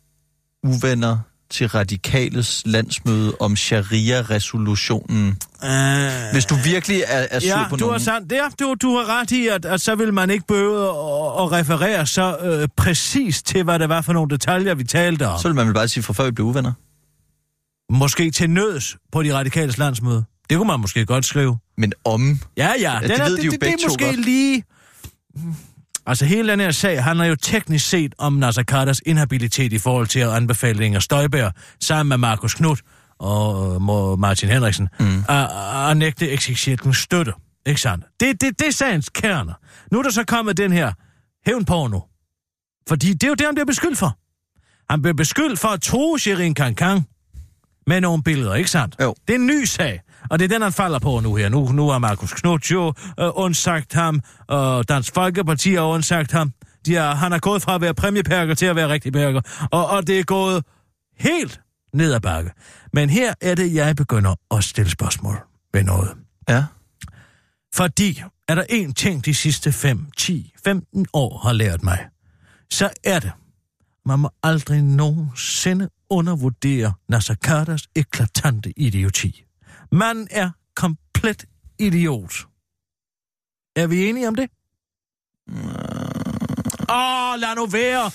uvenner 0.62 1.18
til 1.50 1.68
radikales 1.68 2.62
landsmøde 2.66 3.34
om 3.40 3.56
sharia-resolutionen. 3.56 5.38
Uh, 5.62 5.68
Hvis 6.32 6.44
du 6.44 6.54
virkelig 6.64 7.02
er, 7.06 7.26
er 7.30 7.40
sur 7.40 7.48
ja, 7.48 7.68
på 7.68 7.76
du 7.76 7.80
nogen... 7.80 7.92
Har 7.92 7.98
sandt, 7.98 8.32
ja, 8.32 8.48
du, 8.60 8.74
du 8.82 8.96
har 8.96 9.20
ret 9.20 9.30
i, 9.30 9.48
at, 9.48 9.64
at 9.64 9.80
så 9.80 9.94
vil 9.94 10.14
man 10.14 10.30
ikke 10.30 10.46
behøve 10.46 10.84
at, 10.84 11.42
at 11.42 11.52
referere 11.52 12.06
så 12.06 12.36
øh, 12.42 12.68
præcis 12.76 13.42
til, 13.42 13.62
hvad 13.62 13.78
det 13.78 13.88
var 13.88 14.00
for 14.00 14.12
nogle 14.12 14.30
detaljer, 14.30 14.74
vi 14.74 14.84
talte 14.84 15.28
om. 15.28 15.38
Så 15.38 15.48
vil 15.48 15.54
man 15.54 15.66
vel 15.66 15.74
bare 15.74 15.88
sige, 15.88 16.02
fra 16.02 16.12
før 16.12 16.24
vi 16.24 16.30
blev 16.30 16.46
uvenner. 16.46 16.72
Måske 17.92 18.30
til 18.30 18.50
nøds 18.50 18.96
på 19.12 19.22
de 19.22 19.34
radikales 19.34 19.78
landsmøde. 19.78 20.24
Det 20.50 20.56
kunne 20.56 20.66
man 20.66 20.80
måske 20.80 21.06
godt 21.06 21.24
skrive. 21.24 21.58
Men 21.78 21.92
om... 22.04 22.40
Ja, 22.56 22.72
ja. 22.80 22.92
ja 22.92 23.08
det 23.08 23.18
er, 23.18 23.24
ved 23.24 23.32
det, 23.32 23.40
de 23.40 23.46
jo 23.46 23.50
det, 23.50 23.60
begge 23.60 23.76
det 23.76 23.84
er 23.84 23.88
måske 23.88 24.04
godt. 24.04 24.24
lige... 24.24 24.64
Altså 26.10 26.24
hele 26.24 26.52
den 26.52 26.60
her 26.60 26.70
sag 26.70 27.04
handler 27.04 27.24
jo 27.24 27.36
teknisk 27.36 27.88
set 27.88 28.14
om 28.18 28.32
Nasser 28.32 28.62
Carters 28.62 29.00
inhabilitet 29.06 29.72
i 29.72 29.78
forhold 29.78 30.06
til 30.06 30.20
at 30.20 30.28
anbefale 30.28 30.84
Inger 30.84 31.00
Støjberg 31.00 31.52
sammen 31.80 32.08
med 32.08 32.16
Markus 32.16 32.54
Knudt 32.54 32.80
og 33.18 33.74
øh, 33.74 34.18
Martin 34.18 34.48
Henriksen 34.48 34.88
mm. 35.00 35.24
at, 35.28 35.48
at 35.90 35.96
nægte 35.96 36.30
eksekirkens 36.30 36.96
støtte. 36.96 37.32
Ikke 37.66 37.80
sandt? 37.80 38.04
Det, 38.20 38.40
det, 38.40 38.58
det 38.58 38.66
er 38.66 38.72
sagens 38.72 39.08
kerner. 39.08 39.52
Nu 39.92 39.98
er 39.98 40.02
der 40.02 40.10
så 40.10 40.24
kommet 40.24 40.56
den 40.56 40.72
her 40.72 40.92
hævnporno. 41.46 42.00
Fordi 42.88 43.12
det 43.12 43.22
er 43.22 43.28
jo 43.28 43.34
det, 43.34 43.46
han 43.46 43.54
bliver 43.54 43.66
beskyldt 43.66 43.98
for. 43.98 44.18
Han 44.92 45.02
bliver 45.02 45.14
beskyldt 45.14 45.58
for 45.58 45.68
at 45.68 45.82
tro 45.82 46.16
Shirin 46.16 46.54
Kankan 46.54 47.04
med 47.86 48.00
nogle 48.00 48.22
billeder, 48.22 48.54
ikke 48.54 48.70
sandt? 48.70 48.96
Jo. 49.00 49.14
Det 49.28 49.34
er 49.34 49.38
en 49.38 49.46
ny 49.46 49.64
sag, 49.64 50.00
og 50.30 50.38
det 50.38 50.44
er 50.44 50.48
den, 50.48 50.62
han 50.62 50.72
falder 50.72 50.98
på 50.98 51.20
nu 51.20 51.34
her. 51.34 51.48
Nu, 51.48 51.72
nu 51.72 51.88
har 51.88 51.98
Markus 51.98 52.32
Knudt 52.32 52.70
jo 52.70 52.92
øh, 53.20 53.30
undsagt 53.34 53.92
ham, 53.92 54.20
og 54.48 54.88
Dansk 54.88 55.14
Folkeparti 55.14 55.74
har 55.74 55.82
undsagt 55.82 56.32
ham. 56.32 56.52
De 56.86 56.96
er, 56.96 57.14
han 57.14 57.32
er 57.32 57.38
gået 57.38 57.62
fra 57.62 57.74
at 57.74 57.80
være 57.80 57.94
præmiepærker 57.94 58.54
til 58.54 58.66
at 58.66 58.76
være 58.76 58.88
rigtig 58.88 59.12
pærker, 59.12 59.40
og, 59.72 59.88
og 59.88 60.06
det 60.06 60.18
er 60.18 60.24
gået 60.24 60.64
helt 61.18 61.60
ned 61.94 62.12
ad 62.12 62.20
bakke. 62.20 62.50
Men 62.92 63.10
her 63.10 63.34
er 63.40 63.54
det, 63.54 63.74
jeg 63.74 63.96
begynder 63.96 64.34
at 64.50 64.64
stille 64.64 64.90
spørgsmål 64.90 65.36
ved 65.72 65.82
noget. 65.82 66.10
Ja. 66.48 66.64
Fordi 67.74 68.22
er 68.48 68.54
der 68.54 68.64
en 68.68 68.94
ting, 68.94 69.24
de 69.24 69.34
sidste 69.34 69.72
5, 69.72 70.06
10, 70.16 70.52
15 70.64 71.06
år 71.12 71.38
har 71.38 71.52
lært 71.52 71.82
mig, 71.82 71.98
så 72.70 72.90
er 73.04 73.18
det, 73.18 73.32
man 74.06 74.18
må 74.18 74.30
aldrig 74.42 74.82
nogensinde 74.82 75.88
undervurdere 76.10 76.92
Nasser 77.08 77.34
Carters 77.34 77.88
eklatante 77.96 78.72
idioti. 78.76 79.44
Man 79.92 80.28
er 80.30 80.50
komplet 80.76 81.44
idiot. 81.78 82.34
Er 83.76 83.86
vi 83.86 84.06
enige 84.08 84.28
om 84.28 84.34
det? 84.34 84.50
Åh, 86.90 87.32
oh, 87.32 87.38
lad 87.40 87.54
nu 87.56 87.66
være. 87.66 88.10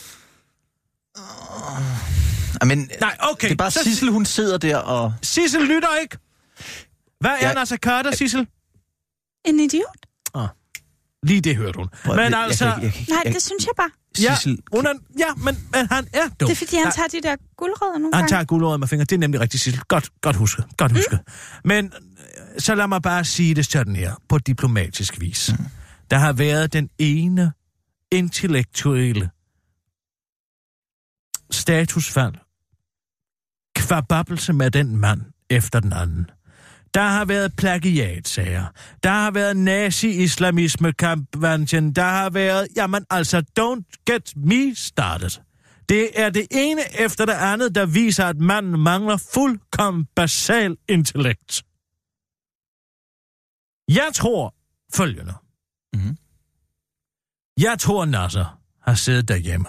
Men, 2.67 2.91
Nej, 3.01 3.17
okay. 3.31 3.47
Det 3.47 3.53
er 3.53 3.57
bare 3.57 3.71
så- 3.71 3.83
Sissel, 3.83 4.09
hun 4.09 4.25
sidder 4.25 4.57
der 4.57 4.77
og... 4.77 5.13
Sissel 5.21 5.61
lytter 5.61 5.95
ikke. 6.01 6.17
Hvad 7.19 7.31
er 7.31 7.47
Ja. 7.47 7.53
Nasser 7.53 7.77
Carter, 7.77 8.11
Sissel? 8.15 8.47
En 9.45 9.59
idiot? 9.59 10.04
Lige 11.27 11.41
det 11.41 11.55
hørte 11.55 11.77
hun. 11.77 11.87
Prøv, 12.05 12.15
Men 12.15 12.31
jeg- 12.31 12.39
altså... 12.43 12.65
jeg- 12.65 12.79
jeg- 12.83 13.05
Nej, 13.09 13.33
det 13.33 13.41
synes 13.41 13.65
jeg 13.65 13.73
bare. 13.77 13.89
Ja, 14.21 14.35
Sissel, 14.35 14.59
hun 14.75 14.85
er, 14.85 14.93
ja 15.19 15.33
men, 15.37 15.55
men 15.73 15.87
han 15.91 16.07
er 16.13 16.27
dum. 16.39 16.47
Det 16.47 16.51
er 16.51 16.55
fordi, 16.55 16.75
han 16.75 16.91
tager 16.91 17.07
de 17.07 17.21
der 17.21 17.35
guldrødder 17.57 17.93
nogle 17.97 18.13
Han 18.15 18.21
gange. 18.21 18.29
tager 18.29 18.43
guldrøret 18.43 18.79
med 18.79 18.87
fingre. 18.87 19.05
Det 19.05 19.11
er 19.15 19.19
nemlig 19.19 19.41
rigtigt, 19.41 19.63
Sissel. 19.63 19.81
Godt, 19.87 20.09
godt 20.21 20.35
husket. 20.35 20.65
Godt 20.77 20.91
husket. 20.91 21.19
Mm. 21.27 21.67
Men 21.67 21.85
øh, 21.85 22.59
så 22.59 22.75
lad 22.75 22.87
mig 22.87 23.01
bare 23.01 23.23
sige 23.25 23.55
det 23.55 23.65
sådan 23.65 23.95
her, 23.95 24.13
på 24.29 24.37
diplomatisk 24.37 25.19
vis. 25.21 25.51
Mm. 25.59 25.65
Der 26.11 26.17
har 26.17 26.33
været 26.33 26.73
den 26.73 26.89
ene 26.99 27.53
intellektuelle 28.11 29.29
statusfald, 31.51 32.33
kvababbelse 33.75 34.53
med 34.53 34.71
den 34.71 34.97
mand 34.97 35.21
efter 35.49 35.79
den 35.79 35.93
anden. 35.93 36.29
Der 36.95 37.01
har 37.01 37.25
været 37.25 37.55
plagiatsager. 37.57 38.65
Der 39.03 39.09
har 39.09 39.31
været 39.31 39.57
nazi-islamisme 39.57 40.93
kampagnen. 40.93 41.93
Der 41.93 42.03
har 42.03 42.29
været, 42.29 42.67
jamen 42.75 43.05
altså, 43.09 43.43
don't 43.59 44.03
get 44.05 44.33
me 44.35 44.75
started. 44.75 45.41
Det 45.89 46.09
er 46.15 46.29
det 46.29 46.47
ene 46.51 46.81
efter 46.99 47.25
det 47.25 47.33
andet, 47.33 47.75
der 47.75 47.85
viser, 47.85 48.25
at 48.25 48.37
manden 48.37 48.79
mangler 48.79 49.17
fuldkommen 49.33 50.05
basal 50.15 50.77
intellekt. 50.89 51.63
Jeg 53.89 54.09
tror 54.13 54.55
følgende. 54.95 55.33
Mhm. 55.93 56.17
Jeg 57.59 57.79
tror, 57.79 58.05
Nasser 58.05 58.59
har 58.81 58.93
siddet 58.95 59.27
derhjemme 59.27 59.67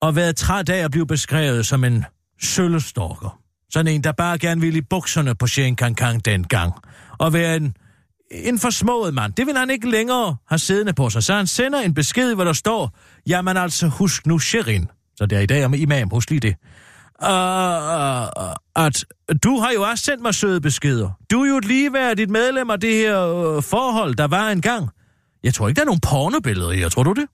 og 0.00 0.16
været 0.16 0.36
træt 0.36 0.68
af 0.68 0.84
at 0.84 0.90
blive 0.90 1.06
beskrevet 1.06 1.66
som 1.66 1.84
en 1.84 2.04
søllestalker. 2.40 3.45
Sådan 3.70 3.92
en, 3.92 4.04
der 4.04 4.12
bare 4.12 4.38
gerne 4.38 4.60
ville 4.60 4.78
i 4.78 4.82
bukserne 4.90 5.34
på 5.34 5.46
Shen 5.46 5.76
Kang 5.76 5.96
Kang 5.96 6.24
dengang. 6.24 6.72
Og 7.18 7.32
være 7.32 7.56
en, 7.56 7.76
en 8.30 8.58
forsmået 8.58 9.14
mand. 9.14 9.32
Det 9.32 9.46
vil 9.46 9.56
han 9.56 9.70
ikke 9.70 9.90
længere 9.90 10.36
have 10.48 10.58
siddende 10.58 10.92
på 10.92 11.10
sig. 11.10 11.22
Så 11.22 11.34
han 11.34 11.46
sender 11.46 11.80
en 11.80 11.94
besked, 11.94 12.34
hvor 12.34 12.44
der 12.44 12.52
står, 12.52 12.96
jamen 13.26 13.56
altså, 13.56 13.86
husk 13.86 14.26
nu 14.26 14.38
Sherin. 14.38 14.88
Så 15.16 15.26
det 15.26 15.38
er 15.38 15.42
i 15.42 15.46
dag 15.46 15.64
om 15.64 15.74
imam, 15.74 16.08
husk 16.08 16.30
lige 16.30 16.40
det. 16.40 16.56
Uh, 17.22 17.28
at 18.86 19.04
du 19.44 19.58
har 19.58 19.70
jo 19.74 19.82
også 19.82 20.04
sendt 20.04 20.22
mig 20.22 20.34
søde 20.34 20.60
beskeder. 20.60 21.10
Du 21.30 21.42
er 21.42 21.48
jo 21.48 21.56
et 21.56 21.64
ligeværdigt 21.64 22.30
medlem 22.30 22.70
af 22.70 22.80
det 22.80 22.94
her 22.94 23.26
uh, 23.56 23.62
forhold, 23.62 24.14
der 24.14 24.26
var 24.26 24.48
engang. 24.48 24.88
Jeg 25.42 25.54
tror 25.54 25.68
ikke, 25.68 25.76
der 25.76 25.82
er 25.82 25.86
nogen 25.86 26.00
pornobilleder 26.00 26.70
i, 26.70 26.80
jeg 26.80 26.92
tror 26.92 27.02
du 27.02 27.12
det? 27.12 27.26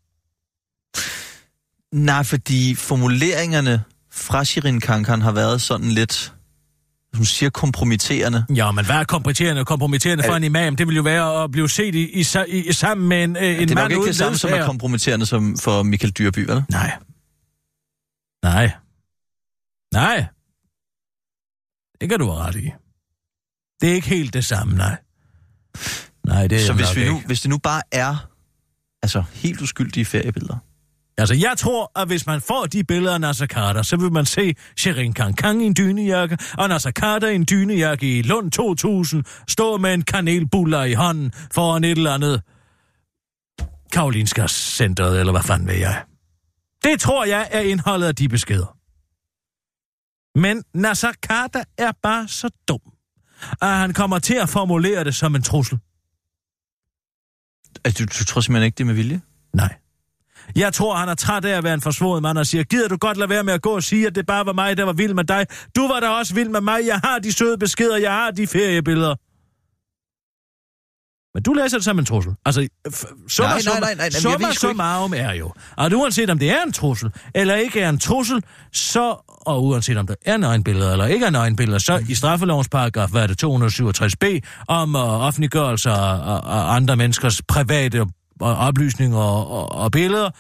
Nej, 1.93 2.25
fordi 2.25 2.75
formuleringerne 2.75 3.83
fra 4.13 4.45
Shirin 4.45 4.81
Kankan 4.81 5.23
har 5.23 5.33
været 5.33 5.63
sådan 5.63 5.89
lidt, 5.89 6.35
som 7.15 7.25
siger, 7.25 7.51
kompromitterende. 7.51 8.45
Ja, 8.55 8.73
men 8.73 8.85
hvad 8.85 8.97
er 8.97 9.05
kompromitterende 9.05 9.65
kompromitterende 9.65 10.25
for 10.25 10.37
en 10.37 10.45
imam? 10.45 10.77
Det 10.77 10.87
vil 10.87 10.97
jo 10.97 11.03
være 11.03 11.45
at 11.45 11.51
blive 11.51 11.69
set 11.69 11.95
i, 11.95 12.21
i, 12.21 12.25
i, 12.49 12.69
i 12.69 12.73
sammen 12.73 13.09
med 13.09 13.25
en, 13.25 13.37
øh, 13.37 13.43
en 13.43 13.49
det 13.69 13.71
er 13.71 13.75
mand 13.75 13.85
nok 13.85 13.91
ikke 13.91 14.01
uden 14.01 14.09
det 14.09 14.17
samme, 14.17 14.39
som 14.39 14.51
er 14.53 14.67
kompromitterende 14.67 15.27
som 15.27 15.59
for 15.59 15.83
Michael 15.83 16.13
Dyrby, 16.13 16.39
vel? 16.39 16.65
Nej. 16.71 16.93
Nej. 18.43 18.71
Nej. 19.93 20.25
Det 22.01 22.09
kan 22.09 22.19
du 22.19 22.31
have 22.31 22.39
ret 22.39 22.57
i. 22.57 22.71
Det 23.81 23.91
er 23.91 23.95
ikke 23.95 24.09
helt 24.09 24.35
det 24.35 24.45
samme, 24.45 24.77
nej. 24.77 24.97
Nej, 26.27 26.47
det 26.47 26.63
er 26.63 26.67
Så 26.67 26.73
hvis, 26.73 26.97
vi 26.97 27.09
nu, 27.09 27.17
ikke. 27.17 27.27
hvis 27.27 27.41
det 27.41 27.51
nu 27.51 27.59
bare 27.59 27.83
er 27.93 28.29
altså, 29.03 29.25
helt 29.33 29.61
uskyldige 29.61 30.05
feriebilleder, 30.05 30.57
Altså, 31.23 31.35
jeg 31.35 31.55
tror, 31.59 32.01
at 32.01 32.09
hvis 32.09 32.27
man 32.27 32.41
får 32.41 32.67
de 32.67 32.85
billeder 32.85 33.15
af 33.15 33.21
Nasser 33.21 33.47
Carter, 33.47 33.83
så 33.83 33.97
vil 33.97 34.13
man 34.13 34.27
se 34.27 34.55
Sherin 34.77 35.13
Kankang 35.13 35.63
i 35.63 35.67
en 35.67 35.75
dynejakke, 35.79 36.39
og 36.59 36.69
Nasser 36.69 36.91
Carter 36.91 37.29
i 37.29 37.35
en 37.35 37.47
dynejakke 37.51 38.19
i 38.19 38.23
Lund 38.23 38.51
2000, 38.51 39.25
stå 39.49 39.77
med 39.77 39.95
en 39.95 40.03
kanelbuller 40.03 40.85
i 40.85 40.93
hånden 40.93 41.33
foran 41.53 41.85
et 41.85 41.91
eller 41.91 42.15
andet 42.15 42.43
Karolinska 43.93 44.47
Centeret, 44.49 45.21
eller 45.21 45.33
hvad 45.33 45.43
fanden 45.43 45.69
ved 45.69 45.75
jeg. 45.75 46.03
Det 46.85 47.01
tror 47.01 47.25
jeg 47.25 47.49
er 47.51 47.61
indholdet 47.61 48.07
af 48.07 48.15
de 48.15 48.29
beskeder. 48.29 48.77
Men 50.39 50.65
Nasser 50.75 51.13
Carter 51.13 51.65
er 51.79 51.93
bare 52.03 52.29
så 52.29 52.51
dum, 52.69 52.81
at 53.63 53.69
han 53.69 53.93
kommer 53.93 54.19
til 54.19 54.35
at 54.35 54.49
formulere 54.49 55.05
det 55.05 55.15
som 55.15 55.35
en 55.35 55.43
trussel. 55.43 55.79
altså, 57.85 58.05
du, 58.05 58.19
du 58.19 58.25
tror 58.25 58.41
simpelthen 58.41 58.67
ikke, 58.67 58.77
det 58.77 58.85
er 58.85 58.87
med 58.87 58.95
vilje? 58.95 59.21
Nej. 59.55 59.77
Jeg 60.57 60.73
tror, 60.73 60.97
han 60.97 61.09
er 61.09 61.15
træt 61.15 61.45
af 61.45 61.57
at 61.57 61.65
være 61.65 61.75
en 61.75 61.81
forsvoret 61.81 62.23
mand 62.23 62.39
og 62.39 62.47
siger, 62.47 62.65
gider 62.65 62.89
du 62.89 62.97
godt 62.97 63.17
lade 63.17 63.31
være 63.31 63.45
med 63.45 63.53
at 63.53 63.63
gå 63.63 63.71
og 63.71 63.83
sige, 63.83 64.07
at 64.07 64.15
det 64.15 64.27
bare 64.27 64.47
var 64.47 64.53
mig, 64.53 64.77
der 64.77 64.85
var 64.85 64.93
vild 64.93 65.15
med 65.15 65.25
dig. 65.25 65.47
Du 65.77 65.89
var 65.89 66.01
da 66.01 66.09
også 66.09 66.35
vild 66.35 66.49
med 66.49 66.61
mig. 66.61 66.81
Jeg 66.87 67.01
har 67.05 67.19
de 67.19 67.33
søde 67.33 67.59
beskeder, 67.59 67.97
jeg 67.97 68.13
har 68.13 68.31
de 68.31 68.47
feriebilleder. 68.47 69.15
Men 71.35 71.43
du 71.43 71.53
læser 71.53 71.77
det 71.77 71.85
som 71.85 71.99
en 71.99 72.05
trussel. 72.05 72.33
Altså, 72.47 72.69
summa, 73.29 73.49
Nej, 73.49 73.61
nej, 73.65 73.81
nej, 73.81 73.95
nej, 73.95 74.11
summa 74.11 74.53
summarum 74.53 75.15
er 75.17 75.33
jo, 75.33 75.53
at 75.79 75.93
uanset 75.93 76.31
om 76.31 76.39
det 76.39 76.51
er 76.51 76.63
en 76.63 76.73
trussel, 76.73 77.11
eller 77.35 77.55
ikke 77.55 77.81
er 77.81 77.89
en 77.89 77.99
trussel, 77.99 78.45
så, 78.73 79.17
og 79.29 79.65
uanset 79.65 79.97
om 79.97 80.07
det 80.07 80.17
er 80.27 80.37
nøgenbilleder 80.37 80.93
eller 80.93 81.07
ikke 81.07 81.27
er 81.27 81.31
nøgenbilleder, 81.31 81.79
så 81.79 82.05
i 82.09 82.15
straffelovens 82.15 82.69
paragraf, 82.69 83.11
hvad 83.11 83.23
er 83.23 83.27
det, 83.27 83.45
267b, 83.45 84.41
om 84.69 84.95
uh, 84.95 85.27
offentliggørelse 85.27 85.91
af, 85.91 86.15
af, 86.27 86.75
andre 86.77 86.97
menneskers 86.97 87.43
private 87.49 88.07
oplysninger 88.43 89.19
og, 89.19 89.51
og, 89.51 89.73
og 89.73 89.93
billeder, 89.93 90.31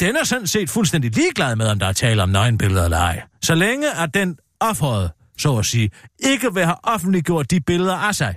den 0.00 0.16
er 0.16 0.24
sådan 0.24 0.46
set 0.46 0.70
fuldstændig 0.70 1.14
ligeglad 1.16 1.56
med, 1.56 1.66
om 1.66 1.78
der 1.78 1.86
er 1.86 1.92
tale 1.92 2.22
om 2.22 2.28
nøgenbilleder 2.28 2.84
eller 2.84 2.98
ej. 2.98 3.22
Så 3.42 3.54
længe 3.54 3.92
at 3.92 4.14
den 4.14 4.38
offeret, 4.60 5.10
så 5.38 5.56
at 5.56 5.66
sige, 5.66 5.90
ikke 6.18 6.54
vil 6.54 6.64
have 6.64 6.76
offentliggjort 6.82 7.50
de 7.50 7.60
billeder 7.60 7.96
af 7.96 8.14
sig, 8.14 8.36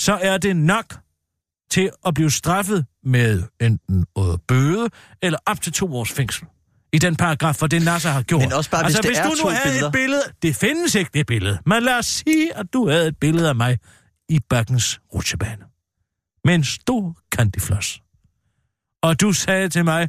så 0.00 0.18
er 0.22 0.38
det 0.38 0.56
nok 0.56 0.98
til 1.70 1.90
at 2.06 2.14
blive 2.14 2.30
straffet 2.30 2.86
med 3.04 3.42
enten 3.60 4.06
bøde 4.48 4.88
eller 5.22 5.38
op 5.46 5.60
til 5.60 5.72
to 5.72 5.96
års 5.96 6.12
fængsel. 6.12 6.46
I 6.92 6.98
den 6.98 7.16
paragraf, 7.16 7.54
for 7.54 7.66
det 7.66 7.84
Nasser 7.84 8.10
har 8.10 8.22
gjort. 8.22 8.42
Men 8.42 8.52
også 8.52 8.70
bare, 8.70 8.84
hvis 8.84 8.96
altså, 8.96 9.02
det 9.02 9.10
hvis 9.10 9.38
du 9.40 9.46
nu 9.46 9.50
havde 9.50 9.62
billeder. 9.64 9.86
et 9.86 9.92
billede... 9.92 10.22
Det 10.42 10.56
findes 10.56 10.94
ikke, 10.94 11.10
det 11.14 11.26
billede. 11.26 11.58
Men 11.66 11.82
lad 11.82 11.98
os 11.98 12.06
sige, 12.06 12.56
at 12.56 12.66
du 12.72 12.88
havde 12.88 13.08
et 13.08 13.16
billede 13.20 13.48
af 13.48 13.54
mig 13.56 13.78
i 14.28 14.40
bakkens 14.50 15.00
rutsjebane. 15.14 15.71
Med 16.44 16.54
en 16.54 16.64
stor 16.64 17.16
candyfloss. 17.34 18.02
Og 19.02 19.20
du 19.20 19.32
sagde 19.32 19.68
til 19.68 19.84
mig, 19.84 20.08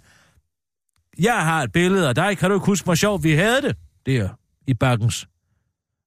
jeg 1.19 1.45
har 1.45 1.63
et 1.63 1.71
billede 1.71 2.09
af 2.09 2.15
dig, 2.15 2.37
kan 2.37 2.49
du 2.49 2.55
ikke 2.55 2.65
huske, 2.65 2.85
hvor 2.85 2.95
sjovt 2.95 3.23
vi 3.23 3.31
havde 3.31 3.61
det? 3.61 3.77
Der, 4.05 4.29
i 4.67 4.73
bakkens. 4.73 5.27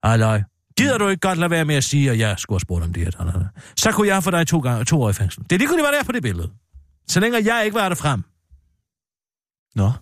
Halløj. 0.05 0.43
Gider 0.77 0.99
du 0.99 1.09
ikke 1.09 1.21
godt 1.21 1.39
lade 1.39 1.51
være 1.51 1.65
med 1.65 1.75
at 1.75 1.85
sige, 1.85 2.11
at 2.11 2.19
jeg 2.19 2.39
skulle 2.39 2.55
have 2.55 2.61
spurgt 2.61 2.85
om 2.85 2.93
det 2.93 3.03
her? 3.05 3.45
Så 3.77 3.93
kunne 3.93 4.09
jeg 4.09 4.25
få 4.25 4.31
dig 4.31 4.47
to, 4.47 4.59
gange, 4.61 4.85
to 4.85 5.03
år 5.03 5.11
i 5.11 5.13
fængsel. 5.13 5.43
Det 5.43 5.53
er 5.53 5.59
ligegyldigt, 5.59 5.85
hvad 5.87 5.93
der 5.93 6.01
er 6.01 6.05
på 6.05 6.13
det 6.13 6.23
billede. 6.23 6.51
Så 7.09 7.21
længe 7.21 7.55
jeg 7.55 7.65
ikke 7.65 7.75
var 7.75 7.89
der 7.89 7.97
frem. 7.97 8.23
Nå. 9.75 9.93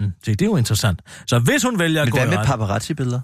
Mm, 0.00 0.12
se, 0.24 0.30
det 0.30 0.42
er 0.42 0.46
jo 0.46 0.56
interessant. 0.56 1.02
Så 1.26 1.38
hvis 1.38 1.62
hun 1.62 1.78
vælger 1.78 2.02
at 2.02 2.06
Men 2.06 2.12
gå 2.12 2.18
hvad 2.18 2.26
i 2.26 2.36
med 2.36 2.46
paparazzi-billeder? 2.46 3.20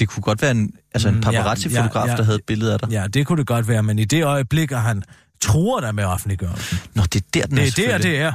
Det 0.00 0.08
kunne 0.08 0.22
godt 0.22 0.42
være 0.42 0.50
en, 0.50 0.72
altså 0.94 1.08
en 1.08 1.14
Mm, 1.14 1.20
paparazzi-fotograf, 1.20 2.04
ja, 2.06 2.10
ja. 2.10 2.16
der 2.16 2.22
havde 2.22 2.36
et 2.38 2.44
billede 2.46 2.72
af 2.72 2.78
dig. 2.78 2.88
Ja, 2.90 3.06
det 3.06 3.26
kunne 3.26 3.38
det 3.38 3.46
godt 3.46 3.68
være, 3.68 3.82
men 3.82 3.98
i 3.98 4.04
det 4.04 4.24
øjeblik, 4.24 4.72
at 4.72 4.82
han 4.82 5.02
truer 5.40 5.80
dig 5.80 5.94
med 5.94 6.04
offentliggørelsen. 6.04 6.78
Nå, 6.94 7.02
det 7.02 7.16
er 7.16 7.26
der, 7.34 7.46
den 7.46 7.56
Det 7.56 7.78
er 7.78 7.88
er 7.88 7.98
der, 7.98 7.98
det 7.98 8.18
er. 8.20 8.32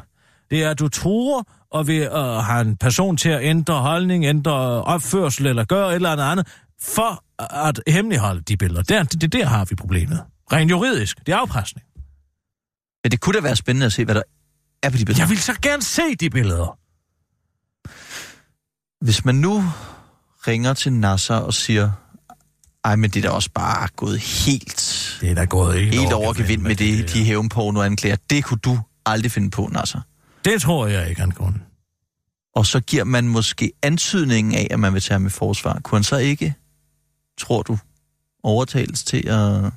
Det 0.50 0.64
er, 0.64 0.70
at 0.70 0.80
du 0.80 0.88
truer 0.88 1.44
og 1.72 1.88
vil 1.88 2.10
uh, 2.12 2.18
have 2.18 2.62
en 2.62 2.78
person 2.78 3.18
til 3.18 3.30
at 3.30 3.44
ændre 3.44 3.74
holdning, 3.82 4.26
ændre 4.26 4.54
opførsel 4.84 5.46
eller 5.48 5.64
gøre 5.64 5.90
et 5.90 5.96
eller 5.96 6.12
andet 6.12 6.24
andet, 6.24 6.48
for 6.82 7.24
at 7.66 7.80
hemmeligholde 7.88 8.42
de 8.42 8.58
billeder. 8.58 8.84
Der, 8.84 9.04
det, 9.04 9.22
det 9.22 9.34
der 9.34 9.46
har 9.46 9.66
vi 9.66 9.76
problemet. 9.76 10.22
Rent 10.52 10.72
juridisk. 10.72 11.18
Det 11.26 11.32
er 11.34 11.38
afpresning. 11.38 11.86
Men 13.04 13.12
det 13.12 13.20
kunne 13.20 13.34
da 13.34 13.42
være 13.42 13.56
spændende 13.56 13.86
at 13.86 13.94
se, 13.94 14.06
hvad 14.06 14.16
der 14.16 14.22
er 14.84 14.90
på 14.90 14.98
de 14.98 15.06
billeder. 15.06 15.24
Jeg 15.24 15.30
vil 15.30 15.40
så 15.40 15.54
gerne 15.62 15.82
se 15.82 16.02
de 16.20 16.30
billeder. 16.30 16.78
Hvis 19.06 19.26
man 19.26 19.36
nu 19.36 19.64
ringer 20.48 20.74
til 20.74 20.94
Nasser 20.94 21.36
og 21.36 21.54
siger, 21.54 21.92
ej, 22.84 22.96
men 22.96 23.10
det 23.10 23.26
er 23.26 23.30
da 23.30 23.36
også 23.36 23.50
bare 23.52 23.88
gået 23.96 24.20
helt, 24.20 25.18
Det 25.22 25.32
er 25.32 25.36
da 25.36 25.46
gået 25.46 25.74
helt, 25.74 25.94
helt 25.96 26.14
over 26.14 26.26
overgevind 26.26 26.62
med 26.62 26.76
det, 26.76 27.14
de 27.14 27.24
hævnporno-anklager. 27.24 28.18
Det 28.30 28.44
kunne 28.44 28.60
du 28.60 28.80
aldrig 29.06 29.32
finde 29.32 29.50
på, 29.50 29.70
Nasser. 29.72 30.02
Det 30.46 30.62
tror 30.62 30.88
jeg 30.88 31.10
ikke, 31.10 31.22
han 31.22 31.32
kunne. 31.32 31.62
Og 32.56 32.66
så 32.66 32.80
giver 32.80 33.04
man 33.04 33.28
måske 33.28 33.72
antydningen 33.84 34.56
af, 34.56 34.68
at 34.72 34.80
man 34.80 34.94
vil 34.94 35.02
tage 35.02 35.16
ham 35.16 35.26
i 35.26 35.30
forsvar. 35.30 35.80
Kunne 35.84 35.98
han 35.98 36.04
så 36.04 36.18
ikke, 36.18 36.54
tror 37.40 37.62
du, 37.62 37.78
overtales 38.44 39.04
til 39.04 39.28
at... 39.28 39.72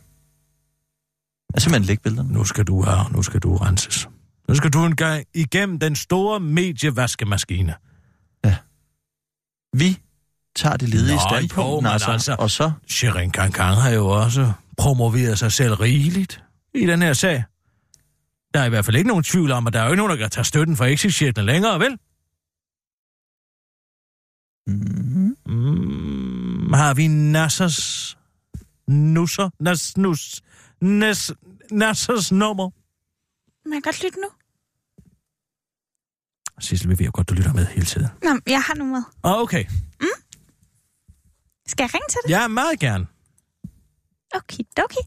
Altså 1.55 1.64
simpelthen 1.64 1.83
lægge 1.83 2.03
billederne? 2.03 2.33
Nu 2.33 2.45
skal 2.45 2.64
du 2.64 2.83
her, 2.83 3.11
nu 3.12 3.23
skal 3.23 3.41
du 3.41 3.57
renses. 3.57 4.09
Nu 4.49 4.55
skal 4.55 4.71
du 4.71 4.85
en 4.85 4.97
gang 4.97 5.25
igennem 5.35 5.79
den 5.79 5.97
store 5.97 6.41
medievaskemaskine. 6.41 7.75
Vi 9.73 9.99
tager 10.59 10.77
det 10.77 10.89
ledige 10.89 11.15
Nå, 11.15 11.21
standpunkt, 11.31 11.71
jo, 11.77 11.81
Nasser, 11.81 12.09
altså- 12.09 12.37
og 12.39 12.51
så... 12.51 12.73
Shirin 12.89 13.31
Kankan 13.31 13.75
har 13.75 13.91
jo 13.91 14.07
også 14.07 14.53
promoveret 14.77 15.39
sig 15.39 15.53
selv 15.53 15.75
rigeligt 15.75 16.43
i 16.75 16.87
den 16.87 17.03
her 17.03 17.13
sag. 17.13 17.45
Der 18.55 18.61
er 18.61 18.65
i 18.65 18.69
hvert 18.69 18.85
fald 18.85 18.97
ikke 18.97 19.09
nogen 19.09 19.25
tvivl 19.25 19.51
om, 19.51 19.67
at 19.67 19.73
der 19.73 19.81
er 19.81 19.85
jo 19.85 19.91
ikke 19.91 19.97
nogen, 19.97 20.11
der 20.11 20.17
kan 20.17 20.31
tage 20.31 20.45
støtten 20.45 20.77
fra 20.77 20.87
exit 20.87 21.39
længere, 21.39 21.81
vel? 21.81 21.99
Mm-hmm. 24.67 25.37
Mm, 25.47 26.73
har 26.73 26.95
vi 26.95 27.07
Nassers 27.09 28.19
nusser? 28.89 29.51
Nas, 29.61 29.97
nus, 29.97 30.43
nas, 30.81 31.33
Nassers 31.71 32.33
nummer? 32.33 32.71
Må 33.69 33.75
jeg 33.75 33.83
godt 33.83 34.05
lytte 34.05 34.19
nu? 34.21 34.29
Sissel, 36.61 36.89
vi 36.89 36.99
ved 36.99 37.07
jo 37.07 37.11
godt, 37.15 37.29
du 37.29 37.35
lytter 37.35 37.53
med 37.53 37.67
hele 37.67 37.87
tiden. 37.87 38.09
Nå, 38.23 38.39
jeg 38.47 38.63
har 38.63 38.75
nummeret. 38.75 39.05
Åh, 39.25 39.33
oh, 39.33 39.43
okay. 39.43 39.65
Skal 41.73 41.83
jeg 41.85 41.95
ringe 41.95 42.09
til 42.11 42.21
det? 42.25 42.31
Ja, 42.31 42.49
meget 42.49 42.81
gerne. 42.81 43.07
Okay, 44.35 44.64
okay. 44.85 45.05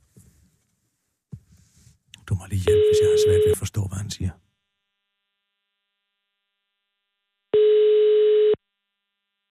Du 2.28 2.36
må 2.36 2.46
lige 2.46 2.64
hjælpe, 2.66 2.84
hvis 2.90 3.00
jeg 3.02 3.10
har 3.14 3.20
svært 3.26 3.42
ved 3.46 3.52
at 3.52 3.58
forstå, 3.58 3.82
hvad 3.88 3.98
han 3.98 4.10
siger. 4.18 4.32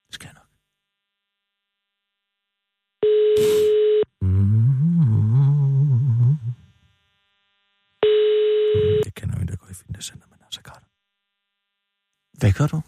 Det 0.07 0.15
skal 0.15 0.27
jeg 0.31 0.35
nok. 0.41 0.49
Mm. 4.23 6.37
Det 9.05 9.15
kender 9.15 9.39
vi, 9.39 9.45
der 9.45 9.57
går 9.57 9.69
i 9.71 9.75
fitnesscenter, 9.75 10.27
men 10.31 10.39
altså 10.45 10.63
godt. 10.63 10.85
Hvad 12.41 12.53
gør 12.59 12.67
du? 12.67 12.81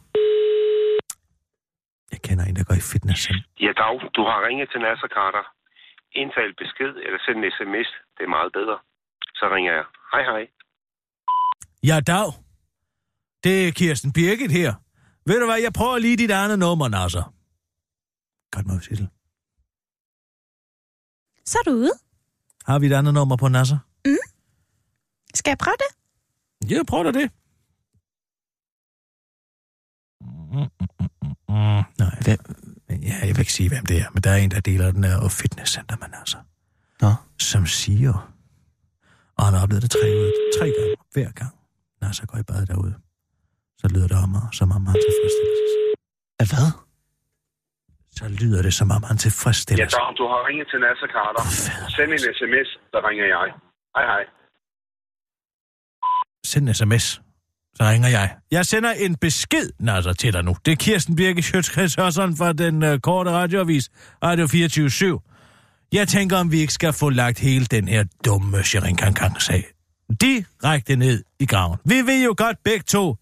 Jeg 2.23 2.29
kender 2.31 2.45
en, 2.45 2.57
der 2.57 2.64
går 2.64 2.75
i 2.75 2.85
fitnesscenter. 2.93 3.43
Ja, 3.61 3.73
Dag, 3.83 3.97
du 4.16 4.23
har 4.31 4.39
ringet 4.47 4.68
til 4.73 4.81
Nasser 4.81 5.09
Carter. 5.16 5.45
Indtal 6.20 6.51
besked 6.62 6.93
eller 7.07 7.18
send 7.27 7.39
en 7.45 7.51
sms. 7.57 7.89
Det 8.16 8.23
er 8.29 8.33
meget 8.39 8.53
bedre. 8.59 8.79
Så 9.39 9.45
ringer 9.55 9.73
jeg. 9.79 9.85
Hej, 10.12 10.23
hej. 10.31 10.43
Ja, 11.91 11.97
dag. 12.12 12.29
Det 13.45 13.68
er 13.68 13.73
Kirsten 13.73 14.12
Birgit 14.12 14.53
her. 14.53 14.73
Ved 15.27 15.41
du 15.41 15.47
hvad, 15.47 15.61
jeg 15.66 15.73
prøver 15.73 15.99
lige 15.99 16.16
dit 16.16 16.31
andet 16.31 16.59
nummer, 16.59 16.89
Nasser. 16.89 17.25
Godt 18.55 18.66
måde, 18.66 18.83
Sissel. 18.85 19.09
Så 21.45 21.59
er 21.61 21.70
du 21.70 21.75
ude. 21.77 21.95
Har 22.66 22.79
vi 22.79 22.87
et 22.87 22.93
andet 22.93 23.14
nummer 23.14 23.37
på 23.37 23.49
Nasser? 23.49 23.79
Skal 25.35 25.51
jeg 25.51 25.59
prøve 25.59 25.77
det? 25.85 25.91
Ja, 26.70 26.79
prøv 26.91 27.05
da 27.05 27.12
det. 27.12 27.31
Mm, 30.20 30.59
mm, 30.59 31.22
mm. 31.53 31.82
Nej. 32.03 32.14
Hvem? 32.26 32.40
Ja, 33.09 33.14
jeg 33.26 33.32
vil 33.34 33.38
ikke 33.38 33.53
sige, 33.53 33.68
hvem 33.68 33.86
det 33.86 33.96
er, 34.03 34.09
men 34.14 34.22
der 34.22 34.30
er 34.30 34.36
en, 34.36 34.50
der 34.50 34.61
deler 34.61 34.90
den 34.92 35.05
her 35.05 35.28
fitnesscenter, 35.40 35.96
man 36.00 36.11
altså. 36.20 36.38
Nå. 37.00 37.11
Som 37.38 37.66
siger, 37.66 38.14
og 39.38 39.44
han 39.44 39.55
har 39.55 39.62
oplevet 39.62 39.82
det 39.82 39.90
tre, 39.90 40.09
tre 40.59 40.66
gange, 40.78 40.96
hver 41.14 41.30
gang, 41.40 41.55
når 42.00 42.12
så 42.12 42.26
går 42.26 42.38
i 42.38 42.42
bad 42.42 42.66
derude. 42.66 42.94
Så 43.80 43.88
lyder 43.94 44.09
det 44.09 44.16
om, 44.24 44.30
som 44.53 44.70
om 44.76 44.86
han 44.86 44.96
tilfredsstiller 45.07 45.57
sig 45.61 45.68
selv. 45.76 45.94
Af 46.42 46.46
hvad? 46.53 46.68
Så 48.18 48.24
lyder 48.28 48.62
det, 48.62 48.74
som 48.74 48.90
om 48.90 49.03
han 49.03 49.16
tilfredsstiller 49.16 49.84
Ja, 49.84 49.88
sig. 49.88 49.98
Dag, 49.98 50.16
du 50.18 50.24
har 50.32 50.40
ringet 50.48 50.66
til 50.70 50.78
Nasser 50.80 51.09
Carter. 51.14 51.42
Send 51.96 52.11
en 52.12 52.18
sms, 52.18 52.68
så 52.92 52.98
ringer 53.09 53.26
jeg. 53.34 53.48
Hej, 53.96 54.05
hej. 54.12 54.24
Send 56.44 56.68
en 56.68 56.74
sms. 56.74 57.22
Så 57.75 57.85
ringer 57.85 58.09
jeg. 58.09 58.31
Jeg 58.51 58.66
sender 58.66 58.93
en 58.93 59.16
besked, 59.16 59.70
Nasser, 59.81 60.12
til 60.12 60.33
dig 60.33 60.45
nu. 60.45 60.57
Det 60.66 60.73
er 60.73 60.77
Kirsten 60.77 61.16
Birke 61.16 61.43
Sjøtskreds 61.43 61.95
Hørsson 61.95 62.37
fra 62.37 62.53
den 62.53 62.83
øh, 62.83 62.99
korte 63.01 63.31
radioavis, 63.31 63.91
Radio 64.25 64.47
24 64.47 64.89
/7. 64.89 65.89
Jeg 65.93 66.09
tænker, 66.09 66.37
om 66.37 66.53
vi 66.53 66.61
ikke 66.61 66.73
skal 66.73 66.93
få 66.93 67.11
lagt 67.11 67.39
hele 67.39 67.66
den 67.66 67.89
her 67.89 68.05
dumme 68.25 68.64
Sherin 68.64 68.97
Kankang-sag 68.97 69.64
direkte 70.20 70.97
ned 70.97 71.25
i 71.41 71.47
graven. 71.47 71.79
Vi 71.85 71.95
ved 71.95 72.25
jo 72.25 72.35
godt 72.37 72.57
begge 72.64 72.85
to, 72.89 73.16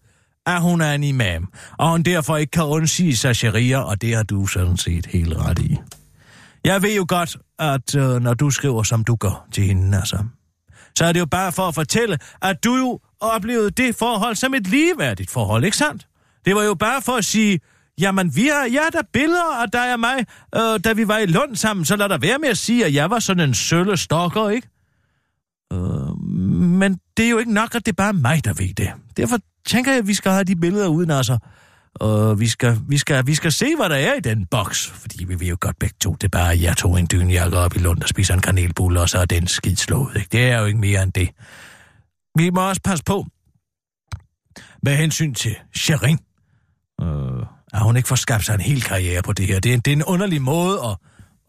at 0.45 0.61
hun 0.61 0.81
er 0.81 0.93
en 0.93 1.03
imam, 1.03 1.53
og 1.77 1.89
hun 1.91 2.03
derfor 2.03 2.37
ikke 2.37 2.51
kan 2.51 2.63
undsige 2.63 3.17
sig 3.17 3.35
sharia, 3.35 3.79
og 3.79 4.01
det 4.01 4.15
har 4.15 4.23
du 4.23 4.47
sådan 4.47 4.77
set 4.77 5.05
helt 5.05 5.37
ret 5.37 5.59
i. 5.59 5.77
Jeg 6.63 6.81
ved 6.81 6.95
jo 6.95 7.05
godt, 7.07 7.37
at 7.59 7.95
øh, 7.95 8.21
når 8.21 8.33
du 8.33 8.49
skriver, 8.49 8.83
som 8.83 9.03
du 9.03 9.15
gør 9.15 9.47
til 9.51 9.63
hende, 9.63 9.97
altså, 9.97 10.17
så 10.95 11.05
er 11.05 11.11
det 11.11 11.19
jo 11.19 11.25
bare 11.25 11.51
for 11.51 11.67
at 11.67 11.75
fortælle, 11.75 12.17
at 12.41 12.63
du 12.63 12.75
jo 12.75 12.99
oplevede 13.19 13.71
det 13.71 13.95
forhold 13.95 14.35
som 14.35 14.53
et 14.53 14.67
ligeværdigt 14.67 15.31
forhold, 15.31 15.63
ikke 15.65 15.77
sandt? 15.77 16.07
Det 16.45 16.55
var 16.55 16.63
jo 16.63 16.73
bare 16.73 17.01
for 17.01 17.11
at 17.11 17.25
sige, 17.25 17.59
jamen 17.99 18.35
vi 18.35 18.47
har, 18.47 18.65
ja, 18.65 18.81
der 18.91 18.99
er 18.99 19.07
billeder 19.13 19.61
af 19.61 19.71
dig 19.71 19.93
og 19.93 19.99
mig, 19.99 20.25
øh, 20.55 20.79
da 20.83 20.93
vi 20.93 21.07
var 21.07 21.17
i 21.17 21.25
Lund 21.25 21.55
sammen, 21.55 21.85
så 21.85 21.95
lad 21.95 22.09
der 22.09 22.17
være 22.17 22.37
med 22.37 22.49
at 22.49 22.57
sige, 22.57 22.85
at 22.85 22.93
jeg 22.93 23.09
var 23.09 23.19
sådan 23.19 23.49
en 23.49 23.53
sølle 23.53 23.97
stalker, 23.97 24.49
ikke? 24.49 24.67
Øh, 25.73 26.17
men 26.79 26.99
det 27.17 27.25
er 27.25 27.29
jo 27.29 27.37
ikke 27.37 27.53
nok, 27.53 27.75
at 27.75 27.85
det 27.85 27.91
er 27.91 27.95
bare 27.95 28.13
mig, 28.13 28.45
der 28.45 28.53
ved 28.53 28.73
det. 28.73 28.91
Derfor 29.17 29.37
tænker 29.65 29.91
jeg, 29.91 29.99
at 29.99 30.07
vi 30.07 30.13
skal 30.13 30.31
have 30.31 30.43
de 30.43 30.55
billeder 30.55 30.87
uden 30.87 31.11
altså. 31.11 31.37
Og 31.95 32.39
vi 32.39 32.47
skal, 32.47 32.79
vi, 32.87 32.97
skal, 32.97 33.27
vi 33.27 33.35
skal 33.35 33.51
se, 33.51 33.75
hvad 33.75 33.89
der 33.89 33.95
er 33.95 34.13
i 34.13 34.19
den 34.19 34.45
boks. 34.45 34.87
Fordi 34.87 35.23
vi 35.23 35.35
vil 35.35 35.47
jo 35.47 35.57
godt 35.59 35.79
begge 35.79 35.95
to. 35.99 36.11
Det 36.11 36.23
er 36.23 36.29
bare, 36.29 36.51
at 36.51 36.61
jeg 36.61 36.77
tog 36.77 36.99
en 36.99 37.07
dynjakke 37.11 37.57
op 37.57 37.75
i 37.75 37.79
Lund 37.79 38.01
og 38.01 38.09
spiser 38.09 38.33
en 38.33 38.41
kanelbulle, 38.41 39.01
og 39.01 39.09
så 39.09 39.17
er 39.17 39.25
den 39.25 39.47
skidt 39.47 39.79
slået. 39.79 40.15
Ikke? 40.15 40.27
Det 40.31 40.49
er 40.49 40.59
jo 40.59 40.65
ikke 40.65 40.79
mere 40.79 41.03
end 41.03 41.13
det. 41.13 41.29
Vi 42.35 42.49
må 42.49 42.69
også 42.69 42.81
passe 42.83 43.03
på 43.03 43.25
med 44.83 44.95
hensyn 44.95 45.33
til 45.33 45.55
Sherin. 45.75 46.19
Øh, 47.01 47.45
at 47.73 47.81
hun 47.81 47.97
ikke 47.97 48.07
får 48.07 48.15
skabt 48.15 48.45
sig 48.45 48.53
en 48.53 48.61
hel 48.61 48.81
karriere 48.81 49.21
på 49.21 49.33
det 49.33 49.47
her. 49.47 49.59
Det 49.59 49.73
er, 49.73 49.77
det 49.77 49.91
er 49.91 49.95
en 49.95 50.03
underlig 50.03 50.41
måde 50.41 50.79
at, 50.85 50.97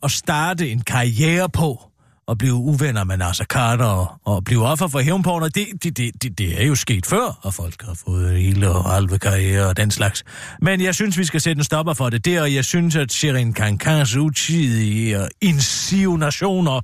at 0.02 0.10
starte 0.10 0.70
en 0.70 0.80
karriere 0.80 1.48
på 1.48 1.91
og 2.26 2.38
blive 2.38 2.54
uvenner 2.54 3.04
med 3.04 3.16
Nasser 3.16 3.44
Carter 3.44 3.84
og, 3.84 4.06
og 4.24 4.44
blive 4.44 4.66
offer 4.66 4.88
for 4.88 5.00
hævnporno, 5.00 5.46
det, 5.46 5.66
det, 5.82 5.96
det, 5.96 6.22
det, 6.22 6.38
det 6.38 6.62
er 6.62 6.66
jo 6.66 6.74
sket 6.74 7.06
før, 7.06 7.38
og 7.42 7.54
folk 7.54 7.82
har 7.82 7.94
fået 8.06 8.38
hele 8.38 8.70
og 8.70 8.90
halve 8.90 9.18
karriere 9.18 9.66
og 9.66 9.76
den 9.76 9.90
slags. 9.90 10.24
Men 10.60 10.80
jeg 10.80 10.94
synes, 10.94 11.18
vi 11.18 11.24
skal 11.24 11.40
sætte 11.40 11.60
en 11.60 11.64
stopper 11.64 11.94
for 11.94 12.10
det 12.10 12.24
der, 12.24 12.42
og 12.42 12.54
jeg 12.54 12.64
synes, 12.64 12.96
at 12.96 13.12
Shirin 13.12 13.52
Kankans 13.52 14.16
utidige 14.16 15.28
insinuationer 15.40 16.80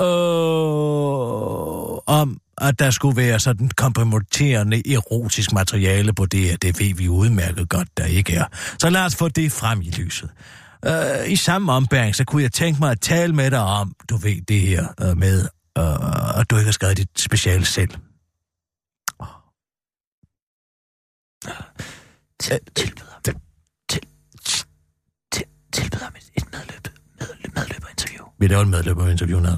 øh, 0.00 1.98
om, 2.06 2.40
at 2.60 2.78
der 2.78 2.90
skulle 2.90 3.16
være 3.16 3.40
sådan 3.40 3.70
kompromitterende 3.76 4.92
erotisk 4.92 5.52
materiale 5.52 6.12
på 6.12 6.26
det 6.26 6.40
her, 6.40 6.56
det 6.56 6.80
ved 6.80 6.94
vi 6.94 7.08
udmærket 7.08 7.68
godt, 7.68 7.88
der 7.96 8.04
ikke 8.04 8.34
er. 8.34 8.44
Så 8.78 8.90
lad 8.90 9.04
os 9.04 9.16
få 9.16 9.28
det 9.28 9.52
frem 9.52 9.80
i 9.80 9.90
lyset. 9.90 10.30
Øh, 10.86 11.32
I 11.32 11.36
samme 11.36 11.72
ombæring, 11.72 12.14
så 12.14 12.24
kunne 12.24 12.42
jeg 12.42 12.52
tænke 12.52 12.80
mig 12.80 12.90
at 12.90 13.00
tale 13.00 13.34
med 13.34 13.50
dig 13.50 13.60
om, 13.60 13.92
du 14.10 14.16
ved 14.16 14.42
det 14.48 14.60
her 14.60 14.86
øh, 15.00 15.16
med, 15.16 15.48
øh, 15.78 16.40
at 16.40 16.50
du 16.50 16.56
ikke 16.56 16.66
har 16.66 16.72
skrevet 16.72 16.96
dit 16.96 17.20
speciale 17.20 17.64
selv. 17.64 17.90
Tilbyder 22.40 23.38
tilbyder 25.72 26.04
ham 26.04 26.12
et 26.36 26.44
medløb, 26.52 26.88
medløberinterview. 27.54 28.24
Vi 28.38 28.46
laver 28.46 28.62
en 28.62 28.70
medløberinterview, 28.70 29.40
Nada. 29.40 29.56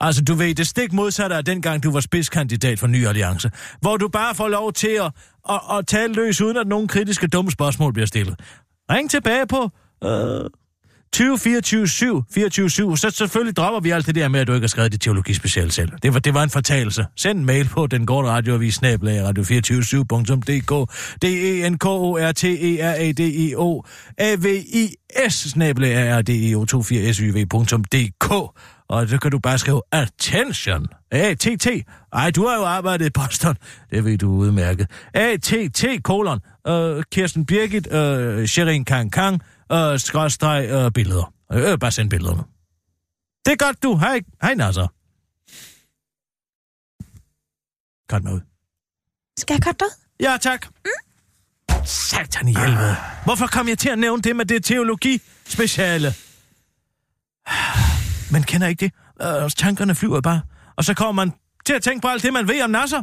Altså, 0.00 0.24
du 0.24 0.34
ved, 0.34 0.54
det 0.54 0.66
stik 0.66 0.92
modsatte 0.92 1.36
af 1.36 1.44
dengang, 1.44 1.82
du 1.82 1.90
var 1.90 2.00
spidskandidat 2.00 2.78
for 2.78 2.86
Ny 2.86 3.06
Alliance, 3.06 3.50
hvor 3.80 3.96
du 3.96 4.08
bare 4.08 4.34
får 4.34 4.48
lov 4.48 4.72
til 4.72 4.88
at, 4.88 5.12
at, 5.50 5.60
at 5.78 5.86
tale 5.86 6.12
løs, 6.12 6.40
uden 6.40 6.56
at 6.56 6.66
nogen 6.66 6.88
kritiske 6.88 7.26
dumme 7.26 7.50
spørgsmål 7.50 7.92
bliver 7.92 8.06
stillet. 8.06 8.40
Ring 8.90 9.10
tilbage 9.10 9.46
på 9.46 9.70
øh, 10.04 10.50
20 11.12 11.38
24 11.38 11.88
7, 11.88 12.24
24 12.34 12.70
7, 12.70 12.96
så 12.96 13.10
selvfølgelig 13.10 13.56
dropper 13.56 13.80
vi 13.80 13.90
alt 13.90 14.06
det 14.06 14.14
der 14.14 14.28
med, 14.28 14.40
at 14.40 14.46
du 14.46 14.54
ikke 14.54 14.64
har 14.64 14.68
skrevet 14.68 14.92
dit 14.92 15.00
teologispecial 15.00 15.70
selv. 15.70 15.92
Det 16.02 16.14
var, 16.14 16.20
det 16.20 16.34
var 16.34 16.42
en 16.42 16.50
fortalelse. 16.50 17.06
Send 17.16 17.38
en 17.38 17.46
mail 17.46 17.68
på 17.68 17.86
den 17.86 18.06
korte 18.06 18.28
radioavis 18.28 18.74
snablag 18.74 19.28
radio247.dk 19.28 20.90
d 21.22 21.24
e 21.24 21.68
n 21.70 21.78
k 21.78 21.86
o 21.86 22.18
r 22.18 22.32
t 22.32 22.44
e 22.44 22.82
r 22.82 22.94
a 22.94 23.12
d 23.12 23.20
i 23.20 23.54
o 23.56 23.84
a 24.18 24.34
v 24.34 24.46
i 24.66 24.94
s 25.28 25.34
snablag 25.34 26.18
r 26.18 26.22
d 26.22 26.28
e 26.28 26.54
o 26.54 26.64
24 26.66 27.14
s 27.14 27.18
y 27.18 27.30
v.dk 27.30 28.32
og 28.88 29.08
så 29.08 29.18
kan 29.18 29.30
du 29.30 29.38
bare 29.38 29.58
skrive 29.58 29.82
attention. 29.92 30.86
A-T-T. 31.10 31.66
Ej, 32.12 32.30
du 32.30 32.46
har 32.46 32.56
jo 32.56 32.64
arbejdet 32.64 33.06
i 33.06 33.10
Boston. 33.10 33.56
Det 33.90 34.04
ved 34.04 34.18
du 34.18 34.30
udmærket. 34.30 34.86
A-T-T, 35.14 35.84
kolon. 36.04 36.40
Øh, 36.68 37.02
Kirsten 37.12 37.46
Birgit, 37.46 37.92
øh, 37.92 38.46
Sherin 38.46 38.84
Kang 38.84 39.12
Kang, 39.12 39.42
uh, 39.72 39.98
skrådstreg, 39.98 40.84
uh, 40.86 40.92
billeder. 40.92 41.32
Uh, 41.54 41.78
bare 41.78 41.90
send 41.90 42.10
billederne. 42.10 42.42
Det 43.44 43.52
er 43.52 43.56
godt, 43.56 43.82
du. 43.82 43.96
Hej, 43.96 44.20
hej 44.42 44.54
Nasser. 44.54 44.86
Godt 48.08 48.24
med 48.24 48.32
ud. 48.32 48.40
Skal 49.38 49.54
jeg 49.54 49.62
godt 49.62 49.82
ud? 49.82 49.90
Ja, 50.20 50.36
tak. 50.40 50.66
Mm? 50.84 50.90
Satan 51.84 52.48
i 52.48 52.54
helvede. 52.54 52.96
Hvorfor 53.24 53.46
kom 53.46 53.68
jeg 53.68 53.78
til 53.78 53.88
at 53.88 53.98
nævne 53.98 54.22
det 54.22 54.36
med 54.36 54.44
det 54.44 54.64
teologi-speciale? 54.64 56.14
Man 58.32 58.42
kender 58.42 58.66
ikke 58.66 58.80
det. 58.80 58.92
Øh, 59.44 59.50
tankerne 59.50 59.94
flyver 59.94 60.20
bare. 60.20 60.42
Og 60.76 60.84
så 60.84 60.94
kommer 60.94 61.12
man 61.12 61.32
til 61.66 61.74
at 61.74 61.82
tænke 61.82 62.02
på 62.02 62.08
alt 62.08 62.22
det, 62.22 62.32
man 62.32 62.48
ved 62.48 62.62
om 62.62 62.70
Nasser. 62.70 63.02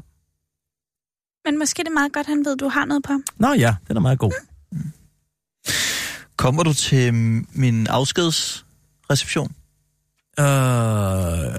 Men 1.45 1.59
måske 1.59 1.84
det 1.84 1.88
er 1.88 1.93
meget 1.93 2.13
godt, 2.13 2.28
han 2.28 2.45
ved, 2.45 2.57
du 2.57 2.68
har 2.68 2.86
noget 2.86 3.03
på. 3.03 3.13
Nå 3.38 3.53
ja, 3.53 3.76
den 3.88 3.97
er 3.97 4.01
meget 4.01 4.20
god. 4.20 4.32
Mm. 4.72 4.91
Kommer 6.38 6.63
du 6.63 6.73
til 6.73 7.13
min 7.53 7.88
afskedsreception? 7.88 9.55
Øh, 10.39 10.45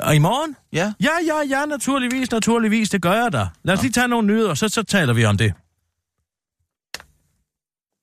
og 0.06 0.14
i 0.14 0.18
morgen? 0.18 0.56
Ja. 0.72 0.92
Ja, 1.00 1.10
ja, 1.26 1.58
ja, 1.58 1.64
naturligvis, 1.66 2.30
naturligvis, 2.30 2.90
det 2.90 3.02
gør 3.02 3.12
jeg 3.12 3.32
da. 3.32 3.46
Lad 3.64 3.74
os 3.74 3.82
lige 3.82 3.92
tage 3.92 4.08
nogle 4.08 4.26
nyheder, 4.26 4.54
så, 4.54 4.68
så 4.68 4.82
taler 4.82 5.12
vi 5.12 5.24
om 5.24 5.36
det. 5.36 5.54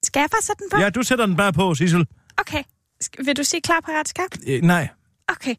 Skal 0.06 0.20
jeg 0.20 0.30
bare 0.32 0.42
sætte 0.42 0.64
den 0.64 0.70
på? 0.72 0.78
Ja, 0.80 0.90
du 0.90 1.04
sætter 1.04 1.26
den 1.26 1.36
bare 1.36 1.54
på, 1.54 1.76
Sissel. 1.76 2.08
Okay. 2.38 2.64
Sk- 3.04 3.26
vil 3.26 3.38
du 3.38 3.44
sige 3.44 3.62
klar, 3.62 3.80
parat, 3.86 4.08
skarp? 4.08 4.32
Øh, 4.48 4.62
nej. 4.62 4.88
Okay. 5.28 5.56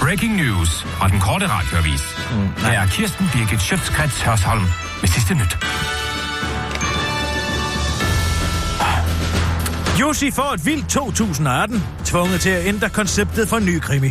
Breaking 0.00 0.36
news 0.36 0.82
fra 0.82 1.08
den 1.08 1.20
korte 1.20 1.46
radioavis. 1.48 2.02
Mm, 2.32 2.48
Her 2.64 2.80
er 2.80 2.86
Kirsten 2.86 3.26
Birgit 3.32 3.60
Schøtzgrads 3.62 4.20
Hørsholm 4.22 4.62
med 5.00 5.08
sidste 5.08 5.34
nyt. 5.34 5.56
Jussi 10.00 10.30
får 10.30 10.54
et 10.54 10.66
vildt 10.66 10.88
2018, 10.88 11.82
tvunget 12.04 12.40
til 12.40 12.50
at 12.50 12.66
ændre 12.66 12.88
konceptet 12.88 13.48
for 13.48 13.58
ny 13.58 13.80
krimi. 13.80 14.10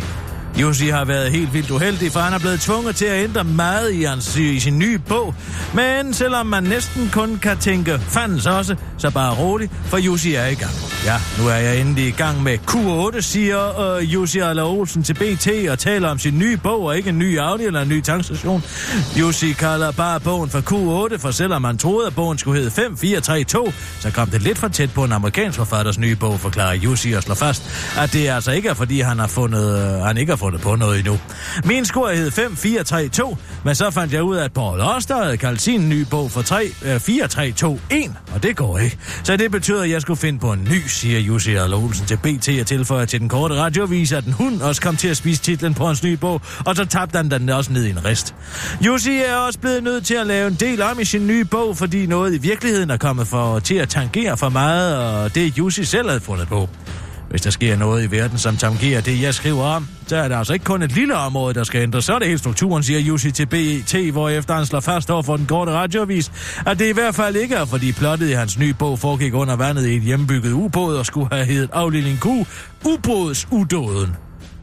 Jussi 0.60 0.88
har 0.88 1.04
været 1.04 1.30
helt 1.30 1.54
vildt 1.54 1.70
uheldig, 1.70 2.12
for 2.12 2.20
han 2.20 2.32
er 2.32 2.38
blevet 2.38 2.60
tvunget 2.60 2.96
til 2.96 3.04
at 3.04 3.24
ændre 3.24 3.44
meget 3.44 3.92
i, 3.92 4.02
hans, 4.02 4.36
i 4.36 4.60
sin 4.60 4.78
nye 4.78 4.98
bog. 4.98 5.34
Men 5.74 6.14
selvom 6.14 6.46
man 6.46 6.62
næsten 6.62 7.10
kun 7.12 7.38
kan 7.42 7.58
tænke, 7.58 7.98
fandens 7.98 8.46
også, 8.46 8.76
så 8.98 9.10
bare 9.10 9.34
roligt, 9.34 9.72
for 9.84 9.96
Jussi 9.96 10.34
er 10.34 10.46
i 10.46 10.54
gang. 10.54 10.72
Ja, 11.04 11.16
nu 11.38 11.48
er 11.48 11.54
jeg 11.54 11.80
endelig 11.80 12.06
i 12.06 12.10
gang 12.10 12.42
med 12.42 12.58
Q8, 12.70 13.20
siger 13.20 13.80
øh, 13.80 14.14
Jussi 14.14 14.38
Aller 14.38 14.64
Olsen 14.64 15.02
til 15.02 15.14
BT 15.14 15.48
og 15.70 15.78
taler 15.78 16.08
om 16.08 16.18
sin 16.18 16.38
nye 16.38 16.56
bog, 16.56 16.82
og 16.82 16.96
ikke 16.96 17.08
en 17.08 17.18
ny 17.18 17.38
Audi 17.38 17.64
eller 17.64 17.80
en 17.82 17.88
ny 17.88 18.00
tankstation. 18.00 18.64
Jussi 19.20 19.52
kalder 19.52 19.92
bare 19.92 20.20
bogen 20.20 20.50
for 20.50 20.58
Q8, 20.58 21.16
for 21.18 21.30
selvom 21.30 21.62
man 21.62 21.78
troede, 21.78 22.06
at 22.06 22.14
bogen 22.14 22.38
skulle 22.38 22.58
hedde 22.58 22.70
5432, 22.70 23.72
så 24.00 24.10
kom 24.10 24.30
det 24.30 24.42
lidt 24.42 24.58
for 24.58 24.68
tæt 24.68 24.92
på 24.92 25.04
en 25.04 25.12
amerikansk 25.12 25.58
forfatters 25.58 25.98
nye 25.98 26.16
bog, 26.16 26.40
forklarer 26.40 26.74
Jussi 26.74 27.12
og 27.12 27.22
slår 27.22 27.34
fast, 27.34 27.62
at 27.98 28.12
det 28.12 28.28
altså 28.28 28.52
ikke 28.52 28.68
er, 28.68 28.74
fordi 28.74 29.00
han 29.00 29.18
har 29.18 29.26
fundet, 29.26 29.76
øh, 29.76 30.00
han 30.00 30.16
ikke 30.16 30.32
har 30.32 30.36
fundet 30.44 30.60
på 30.60 30.76
noget 30.76 30.98
endnu. 30.98 31.18
Min 31.64 31.84
score 31.84 32.16
hed 32.16 32.30
5432, 32.30 33.36
men 33.64 33.74
så 33.74 33.90
fandt 33.90 34.12
jeg 34.12 34.22
ud 34.22 34.36
af, 34.36 34.44
at 34.44 34.52
Paul 34.52 34.80
Oster 34.80 35.22
havde 35.22 35.36
kaldt 35.36 35.62
sin 35.62 35.88
nye 35.88 36.06
bog 36.10 36.30
for 36.30 36.42
3, 36.42 36.64
uh, 36.66 37.00
4321, 37.00 38.14
og 38.34 38.42
det 38.42 38.56
går 38.56 38.78
ikke. 38.78 38.98
Så 39.22 39.36
det 39.36 39.50
betyder, 39.50 39.82
at 39.82 39.90
jeg 39.90 40.02
skulle 40.02 40.20
finde 40.20 40.38
på 40.38 40.52
en 40.52 40.68
ny, 40.70 40.86
siger 40.86 41.20
Jussi 41.20 41.54
Aller 41.54 41.76
Olsen 41.76 42.06
til 42.06 42.16
BT 42.16 42.48
og 42.60 42.66
tilføjer 42.66 43.04
til 43.04 43.20
den 43.20 43.28
korte 43.28 43.54
radiovis, 43.54 44.12
at 44.12 44.24
den 44.24 44.32
hund 44.32 44.62
også 44.62 44.82
kom 44.82 44.96
til 44.96 45.08
at 45.08 45.16
spise 45.16 45.42
titlen 45.42 45.74
på 45.74 45.86
hans 45.86 46.02
nye 46.02 46.16
bog, 46.16 46.40
og 46.66 46.76
så 46.76 46.84
tabte 46.84 47.16
han 47.16 47.30
den 47.30 47.48
også 47.48 47.72
ned 47.72 47.84
i 47.84 47.90
en 47.90 48.04
rist. 48.04 48.34
Jussi 48.86 49.16
er 49.16 49.36
også 49.36 49.58
blevet 49.58 49.82
nødt 49.82 50.06
til 50.06 50.14
at 50.14 50.26
lave 50.26 50.48
en 50.48 50.54
del 50.54 50.82
om 50.82 51.00
i 51.00 51.04
sin 51.04 51.26
nye 51.26 51.44
bog, 51.44 51.76
fordi 51.76 52.06
noget 52.06 52.34
i 52.34 52.38
virkeligheden 52.38 52.90
er 52.90 52.96
kommet 52.96 53.26
for, 53.26 53.58
til 53.58 53.74
at 53.74 53.88
tangere 53.88 54.36
for 54.36 54.48
meget, 54.48 54.96
og 54.98 55.34
det 55.34 55.58
Jussi 55.58 55.84
selv 55.84 56.08
havde 56.08 56.20
fundet 56.20 56.48
på. 56.48 56.68
Hvis 57.34 57.42
der 57.42 57.50
sker 57.50 57.76
noget 57.76 58.04
i 58.04 58.10
verden, 58.10 58.38
som 58.38 58.56
tangerer 58.56 59.00
det, 59.00 59.22
jeg 59.22 59.34
skriver 59.34 59.64
om, 59.64 59.88
så 60.06 60.16
er 60.16 60.28
det 60.28 60.34
altså 60.34 60.52
ikke 60.52 60.64
kun 60.64 60.82
et 60.82 60.92
lille 60.92 61.14
område, 61.14 61.54
der 61.54 61.64
skal 61.64 61.82
ændres. 61.82 62.04
Så 62.04 62.14
er 62.14 62.18
det 62.18 62.28
hele 62.28 62.38
strukturen, 62.38 62.82
siger 62.82 63.00
Jussi 63.00 63.30
til 63.30 63.46
BET, 63.46 64.12
hvor 64.12 64.28
efter 64.28 64.54
han 64.54 64.66
slår 64.66 64.80
fast 64.80 65.10
over 65.10 65.22
for 65.22 65.36
den 65.36 65.46
korte 65.46 65.72
radiovis, 65.72 66.32
at 66.66 66.78
det 66.78 66.88
i 66.88 66.92
hvert 66.92 67.14
fald 67.14 67.36
ikke 67.36 67.54
er, 67.54 67.64
fordi 67.64 67.92
plottet 67.92 68.28
i 68.28 68.32
hans 68.32 68.58
nye 68.58 68.74
bog 68.74 68.98
foregik 68.98 69.34
under 69.34 69.56
vandet 69.56 69.86
i 69.86 69.96
et 69.96 70.02
hjembygget 70.02 70.52
ubåd 70.52 70.96
og 70.96 71.06
skulle 71.06 71.28
have 71.32 71.46
heddet 71.46 71.70
afdeling 71.72 72.20
Q, 72.20 72.26
ubåds 72.84 73.48
udåden. 73.50 74.16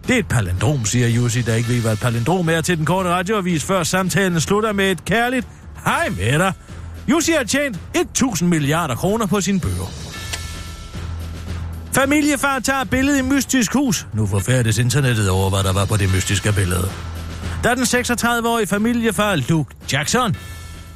Det 0.08 0.16
er 0.16 0.20
et 0.20 0.28
palindrom, 0.28 0.86
siger 0.86 1.08
Jussi, 1.08 1.42
der 1.42 1.56
ikke 1.56 1.70
ved, 1.70 1.82
hvad 1.82 1.94
et 1.94 2.00
palindrom 2.00 2.50
er 2.50 2.62
til 2.62 2.78
den 2.78 2.86
korte 2.86 3.10
radioavis, 3.10 3.64
før 3.64 3.84
samtalen 3.84 4.40
slutter 4.40 4.74
med 4.74 4.92
et 4.92 5.06
kærligt 5.06 5.48
Hej 5.86 6.10
med 6.10 6.40
dig. 6.40 6.54
Jussi 7.10 7.32
har 7.32 7.44
tjent 7.44 7.80
1000 7.96 8.50
milliarder 8.50 8.96
kroner 8.96 9.26
på 9.26 9.42
sin 9.42 9.60
bøger. 9.60 10.11
Familiefar 11.96 12.60
tager 12.60 12.84
billede 12.84 13.20
i 13.20 13.22
mystisk 13.22 13.74
hus. 13.74 14.08
Nu 14.14 14.26
forfærdes 14.28 14.78
internettet 14.78 15.30
over, 15.30 15.50
hvad 15.50 15.64
der 15.64 15.74
var 15.74 15.86
på 15.86 15.98
det 15.98 16.14
mystiske 16.16 16.54
billede. 16.54 16.89
Da 17.64 17.76
den 17.76 17.84
36-årige 17.84 18.68
familiefar 18.68 19.36
Luke 19.36 19.76
Jackson 19.94 20.36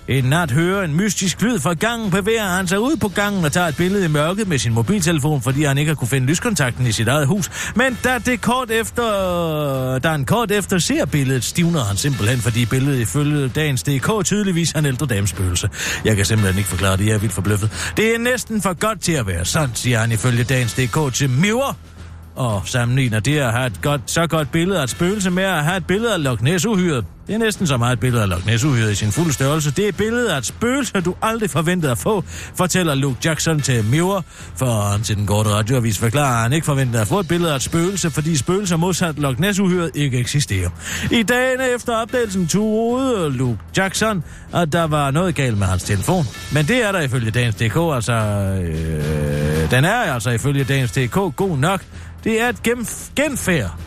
en 0.07 0.23
nat 0.23 0.51
hører 0.51 0.83
en 0.83 0.95
mystisk 0.95 1.41
lyd 1.41 1.59
fra 1.59 1.73
gangen, 1.73 2.11
bevæger 2.11 2.43
han 2.43 2.67
sig 2.67 2.79
ud 2.79 2.97
på 2.97 3.07
gangen 3.07 3.45
og 3.45 3.51
tager 3.51 3.67
et 3.67 3.77
billede 3.77 4.05
i 4.05 4.07
mørket 4.07 4.47
med 4.47 4.57
sin 4.57 4.73
mobiltelefon, 4.73 5.41
fordi 5.41 5.63
han 5.63 5.77
ikke 5.77 5.89
har 5.89 5.95
kunne 5.95 6.07
finde 6.07 6.27
lyskontakten 6.27 6.87
i 6.87 6.91
sit 6.91 7.07
eget 7.07 7.27
hus. 7.27 7.71
Men 7.75 7.97
da, 8.03 8.17
det 8.17 8.41
kort 8.41 8.71
efter, 8.71 9.99
da 9.99 10.09
han 10.09 10.25
kort 10.25 10.51
efter 10.51 10.77
ser 10.77 11.05
billedet, 11.05 11.43
stivner 11.43 11.83
han 11.83 11.97
simpelthen, 11.97 12.39
fordi 12.39 12.65
billedet 12.65 12.99
ifølge 12.99 13.47
dagens 13.47 13.83
DK 13.83 14.25
tydeligvis 14.25 14.71
er 14.71 14.79
en 14.79 14.85
ældre 14.85 15.05
damespøgelse. 15.05 15.69
Jeg 16.05 16.15
kan 16.15 16.25
simpelthen 16.25 16.57
ikke 16.57 16.69
forklare 16.69 16.97
det, 16.97 17.05
jeg 17.05 17.13
er 17.13 17.19
vildt 17.19 17.33
forbløffet. 17.33 17.93
Det 17.97 18.15
er 18.15 18.19
næsten 18.19 18.61
for 18.61 18.73
godt 18.73 19.01
til 19.01 19.11
at 19.11 19.27
være 19.27 19.45
sandt, 19.45 19.77
siger 19.77 19.99
han 19.99 20.11
ifølge 20.11 20.43
dagens 20.43 20.73
DK 20.73 21.13
til 21.13 21.29
Miver 21.29 21.94
og 22.35 22.61
sammenligner 22.65 23.19
det 23.19 23.37
at 23.37 23.51
have 23.51 23.67
et 23.67 23.81
godt, 23.81 24.01
så 24.05 24.27
godt 24.27 24.51
billede 24.51 24.79
af 24.79 24.83
et 24.83 24.89
spøgelse 24.89 25.31
med 25.31 25.43
at 25.43 25.63
have 25.63 25.77
et 25.77 25.87
billede 25.87 26.13
af 26.13 26.23
Loch 26.23 26.43
Ness-uhyret. 26.43 27.05
Det 27.27 27.35
er 27.35 27.39
næsten 27.39 27.67
så 27.67 27.77
meget 27.77 27.93
et 27.93 27.99
billede 27.99 28.23
af 28.23 28.29
Loch 28.29 28.47
Ness-uhyret 28.47 28.91
i 28.91 28.95
sin 28.95 29.11
fulde 29.11 29.33
størrelse. 29.33 29.71
Det 29.71 29.85
er 29.85 29.89
et 29.89 29.97
billede 29.97 30.33
af 30.33 30.37
et 30.37 30.45
spøgelse, 30.45 31.01
du 31.01 31.15
aldrig 31.21 31.49
forventede 31.49 31.91
at 31.91 31.97
få, 31.97 32.23
fortæller 32.55 32.95
Luke 32.95 33.17
Jackson 33.25 33.59
til 33.59 33.85
Mirror. 33.85 34.25
For 34.55 34.91
han 34.91 35.01
til 35.01 35.15
den 35.15 35.25
korte 35.25 35.49
radioavis 35.49 35.97
forklarer, 35.97 36.35
at 36.35 36.41
han 36.41 36.53
ikke 36.53 36.65
forventede 36.65 37.01
at 37.01 37.07
få 37.07 37.19
et 37.19 37.27
billede 37.27 37.51
af 37.51 37.55
et 37.55 37.61
spøgelse, 37.61 38.11
fordi 38.11 38.37
spøgelser 38.37 38.77
modsat 38.77 39.19
Loch 39.19 39.39
Ness-uhyret 39.39 39.91
ikke 39.95 40.17
eksisterer. 40.19 40.69
I 41.11 41.23
dagene 41.23 41.63
efter 41.75 41.95
opdagelsen 41.95 42.47
troede 42.47 43.29
Luke 43.29 43.59
Jackson, 43.77 44.23
at 44.53 44.73
der 44.73 44.83
var 44.83 45.11
noget 45.11 45.35
galt 45.35 45.57
med 45.57 45.67
hans 45.67 45.83
telefon. 45.83 46.25
Men 46.53 46.67
det 46.67 46.83
er 46.83 46.91
der 46.91 47.01
ifølge 47.01 47.31
Dagens 47.31 47.55
DK, 47.55 47.77
altså... 47.95 48.13
Øh, 48.13 49.71
den 49.71 49.85
er 49.85 50.13
altså 50.13 50.29
ifølge 50.29 50.63
Dagens 50.63 50.91
DK 50.91 51.35
god 51.35 51.57
nok. 51.57 51.81
Det 52.25 52.41
er 52.41 52.49
et 52.49 52.67
genf- 52.67 53.11
genfærd, 53.15 53.79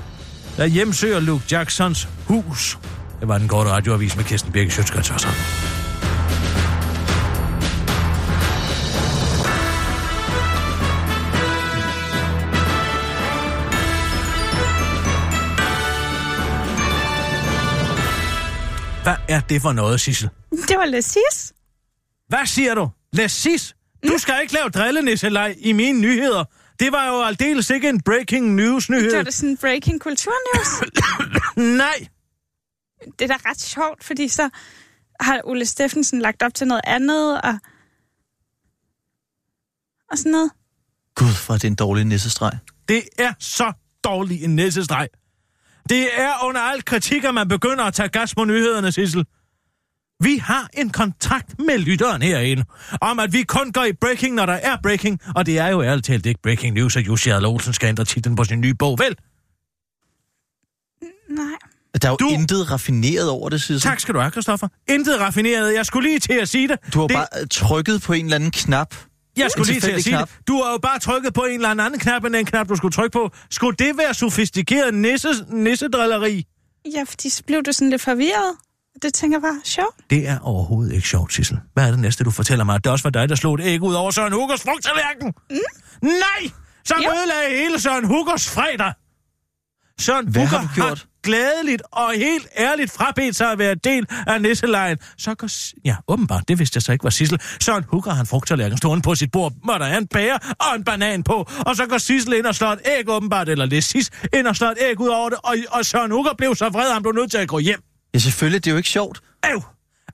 der 0.57 0.67
hjemsøger 0.67 1.21
Luke 1.21 1.45
Jacksons 1.51 2.09
hus. 2.27 2.79
Det 3.21 3.29
var 3.29 3.39
den 3.39 3.49
korte 3.49 3.71
radioavis 3.71 4.17
med 4.17 4.25
Kirsten 4.25 4.53
Birke 4.53 4.71
Sjøtskrets 4.71 5.09
Hvad 19.03 19.17
er 19.29 19.41
det 19.41 19.63
for 19.63 19.73
noget, 19.73 20.01
Sissel? 20.01 20.29
Det 20.51 20.77
var 20.77 20.87
Lessis. 20.87 21.53
Hvad 22.29 22.47
siger 22.47 22.75
du? 22.75 22.89
Lessis? 23.13 23.75
Du 24.09 24.19
skal 24.19 24.35
ikke 24.43 24.55
lave 24.55 24.69
drillenisseleg 24.69 25.55
i 25.59 25.73
mine 25.73 26.01
nyheder. 26.01 26.45
Det 26.81 26.93
var 26.93 27.07
jo 27.07 27.23
aldeles 27.23 27.71
ikke 27.71 27.89
en 27.89 28.01
breaking 28.01 28.55
news 28.55 28.91
nyhed. 28.91 29.11
Det 29.11 29.19
var 29.19 29.25
da 29.25 29.31
sådan 29.31 29.49
en 29.49 29.57
breaking 29.57 30.01
kulturnews. 30.01 30.83
Nej. 31.57 32.09
Det 33.19 33.31
er 33.31 33.37
da 33.37 33.51
ret 33.51 33.61
sjovt, 33.61 34.05
fordi 34.05 34.29
så 34.29 34.51
har 35.21 35.41
Ole 35.45 35.67
Steffensen 35.67 36.21
lagt 36.21 36.43
op 36.43 36.55
til 36.55 36.67
noget 36.67 36.83
andet, 36.85 37.41
og, 37.41 37.59
og 40.11 40.19
sådan 40.19 40.33
noget. 40.33 40.51
Gud, 41.15 41.35
for 41.35 41.55
det 41.55 41.65
er 41.65 41.69
en 41.69 41.75
dårlig 41.75 42.05
nissestreg. 42.05 42.59
Det 42.89 43.03
er 43.19 43.33
så 43.39 43.73
dårlig 44.05 44.45
en 44.45 44.57
næsestreg. 44.57 45.09
Det 45.89 46.21
er 46.21 46.45
under 46.45 46.61
al 46.61 46.85
kritik, 46.85 47.25
at 47.25 47.35
man 47.35 47.49
begynder 47.49 47.85
at 47.85 47.95
tage 47.95 48.09
gas 48.09 48.35
på 48.35 48.45
nyhederne, 48.45 48.93
Sissel. 48.93 49.27
Vi 50.23 50.37
har 50.37 50.69
en 50.73 50.91
kontrakt 50.91 51.59
med 51.59 51.79
lytteren 51.79 52.23
herinde, 52.23 52.65
om 53.01 53.19
at 53.19 53.33
vi 53.33 53.43
kun 53.43 53.73
går 53.73 53.85
i 53.85 53.93
breaking, 53.93 54.35
når 54.35 54.47
der 54.47 54.53
er 54.53 54.77
breaking, 54.83 55.21
og 55.37 55.47
det 55.47 55.59
er 55.59 55.69
jo 55.69 55.83
ærligt 55.83 56.07
talt 56.07 56.27
ikke 56.27 56.41
breaking 56.43 56.75
news, 56.75 56.97
at 56.97 57.07
Jussi 57.07 57.31
Adler 57.31 57.49
Olsen 57.49 57.73
skal 57.73 57.89
ændre 57.89 58.05
titlen 58.05 58.37
på 58.37 58.45
sin 58.45 58.61
nye 58.61 58.75
bog, 58.75 58.99
vel? 58.99 59.17
Nej. 61.31 61.45
Der 62.03 62.09
er 62.09 62.13
jo 62.13 62.17
du... 62.17 62.29
intet 62.29 62.71
raffineret 62.71 63.31
over 63.31 63.49
det, 63.49 63.61
Sissel. 63.61 63.81
Tak 63.81 64.01
skal 64.01 64.15
du 64.15 64.21
have, 64.21 64.31
Christoffer. 64.31 64.69
Intet 64.89 65.21
raffineret. 65.21 65.75
Jeg 65.75 65.87
skulle 65.87 66.09
lige 66.09 66.19
til 66.19 66.33
at 66.33 66.49
sige 66.49 66.69
det. 66.69 66.79
Du 66.95 67.01
har 67.01 67.07
det... 67.07 67.15
bare 67.15 67.47
trykket 67.47 68.03
på 68.03 68.13
en 68.13 68.25
eller 68.25 68.37
anden 68.37 68.51
knap. 68.51 68.95
Jeg 69.37 69.51
skulle 69.51 69.73
lige 69.73 69.81
til 69.81 69.91
at 69.91 70.03
sige 70.03 70.17
knap. 70.17 70.29
det. 70.29 70.49
Du 70.49 70.63
har 70.63 70.73
jo 70.73 70.79
bare 70.79 70.99
trykket 70.99 71.35
på 71.35 71.41
en 71.41 71.55
eller 71.55 71.69
anden 71.69 72.01
knap, 72.01 72.25
end 72.25 72.35
den 72.35 72.47
knap, 72.47 72.69
du 72.69 72.77
skulle 72.77 72.93
trykke 72.93 73.13
på. 73.13 73.31
Skulle 73.51 73.77
det 73.77 73.99
være 73.99 74.15
sofistikeret 74.15 74.95
nisse, 74.95 75.29
nissedrilleri? 75.49 76.47
Ja, 76.95 77.05
fordi 77.09 77.29
så 77.29 77.43
blev 77.47 77.63
du 77.63 77.73
sådan 77.73 77.91
lidt 77.91 78.03
forvirret. 78.03 78.57
Det 79.03 79.15
tænker 79.15 79.37
jeg 79.37 79.43
bare, 79.43 79.61
sjovt. 79.65 79.97
Det 80.11 80.29
er 80.29 80.39
overhovedet 80.39 80.95
ikke 80.95 81.09
sjovt, 81.09 81.35
Sissel. 81.35 81.59
Hvad 81.75 81.87
er 81.87 81.91
det 81.91 82.01
næste, 82.01 82.25
du 82.25 82.31
fortæller 82.31 82.65
mig? 82.65 82.75
At 82.75 82.85
det 82.85 82.93
også 82.93 83.03
var 83.03 83.11
dig, 83.11 83.29
der 83.29 83.35
slog 83.35 83.55
et 83.55 83.61
æg 83.61 83.83
ud 83.83 83.95
over 83.95 84.11
Søren 84.11 84.33
Huggers 84.33 84.63
frugttallerken? 84.63 85.35
Mm? 85.51 85.57
Nej! 86.03 86.51
Så 86.85 86.95
ødelagde 86.95 87.65
hele 87.65 87.81
Søren 87.81 88.05
Huggers 88.05 88.49
fredag. 88.51 88.93
Søren 90.01 90.29
Hvad 90.29 90.43
Hugger 90.43 90.59
har 90.59 90.67
du 90.67 90.75
gjort? 90.75 91.07
glædeligt 91.23 91.83
og 91.93 92.13
helt 92.17 92.49
ærligt 92.59 92.91
frabedt 92.91 93.37
sig 93.37 93.53
at 93.53 93.59
være 93.59 93.75
del 93.75 94.07
af 94.27 94.43
nisselejen. 94.43 94.99
Så 95.19 95.35
går... 95.35 95.49
Ja, 95.85 95.97
åbenbart, 96.09 96.49
det 96.49 96.59
vidste 96.59 96.77
jeg 96.77 96.83
så 96.83 96.93
ikke 96.93 97.05
var 97.05 97.11
Sissel. 97.11 97.41
Søren 97.61 97.85
Hugger 97.89 98.11
han 98.11 98.27
frugttallerken 98.27 98.79
stående 98.79 99.03
på 99.03 99.15
sit 99.15 99.31
bord, 99.31 99.53
hvor 99.65 99.79
der 99.79 99.87
er 99.87 99.99
en 99.99 100.07
pære 100.07 100.39
og 100.61 100.77
en 100.77 100.85
banan 100.85 101.23
på. 101.23 101.51
Og 101.67 101.77
så 101.77 101.87
går 101.87 101.99
Sissel 101.99 102.33
ind 102.33 102.47
og 102.47 102.55
slår 102.55 102.73
et 102.73 102.81
æg 102.99 103.09
åbenbart, 103.09 103.49
eller 103.49 103.67
det 103.67 103.85
Sis 103.85 104.11
ind 104.35 104.47
og 104.47 104.57
slår 104.57 104.69
et 104.69 104.79
æg 104.91 105.01
ud 105.01 105.09
over 105.09 105.29
det. 105.29 105.39
Og, 105.43 105.55
og 105.71 105.85
Søren 105.87 106.11
Hugger 106.11 106.33
blev 106.39 106.55
så 106.55 106.69
vred, 106.69 106.87
at 106.87 106.93
han 106.93 107.03
blev 107.03 107.13
nødt 107.13 107.31
til 107.31 107.39
at 107.39 107.49
gå 107.49 107.59
hjem. 107.59 107.81
Ja, 108.15 108.19
selvfølgelig. 108.19 108.65
Det 108.65 108.71
er 108.71 108.73
jo 108.73 108.77
ikke 108.77 108.89
sjovt. 108.89 109.21
Øv! 109.51 109.63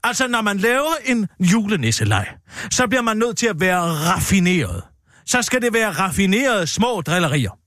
Altså, 0.03 0.27
når 0.27 0.41
man 0.41 0.57
laver 0.57 0.95
en 1.05 1.27
julenisselej, 1.39 2.27
så 2.71 2.87
bliver 2.87 3.01
man 3.01 3.17
nødt 3.17 3.37
til 3.37 3.47
at 3.47 3.59
være 3.59 3.81
raffineret. 3.81 4.83
Så 5.25 5.41
skal 5.41 5.61
det 5.61 5.73
være 5.73 5.91
raffinerede 5.91 6.67
små 6.67 7.01
drillerier. 7.01 7.57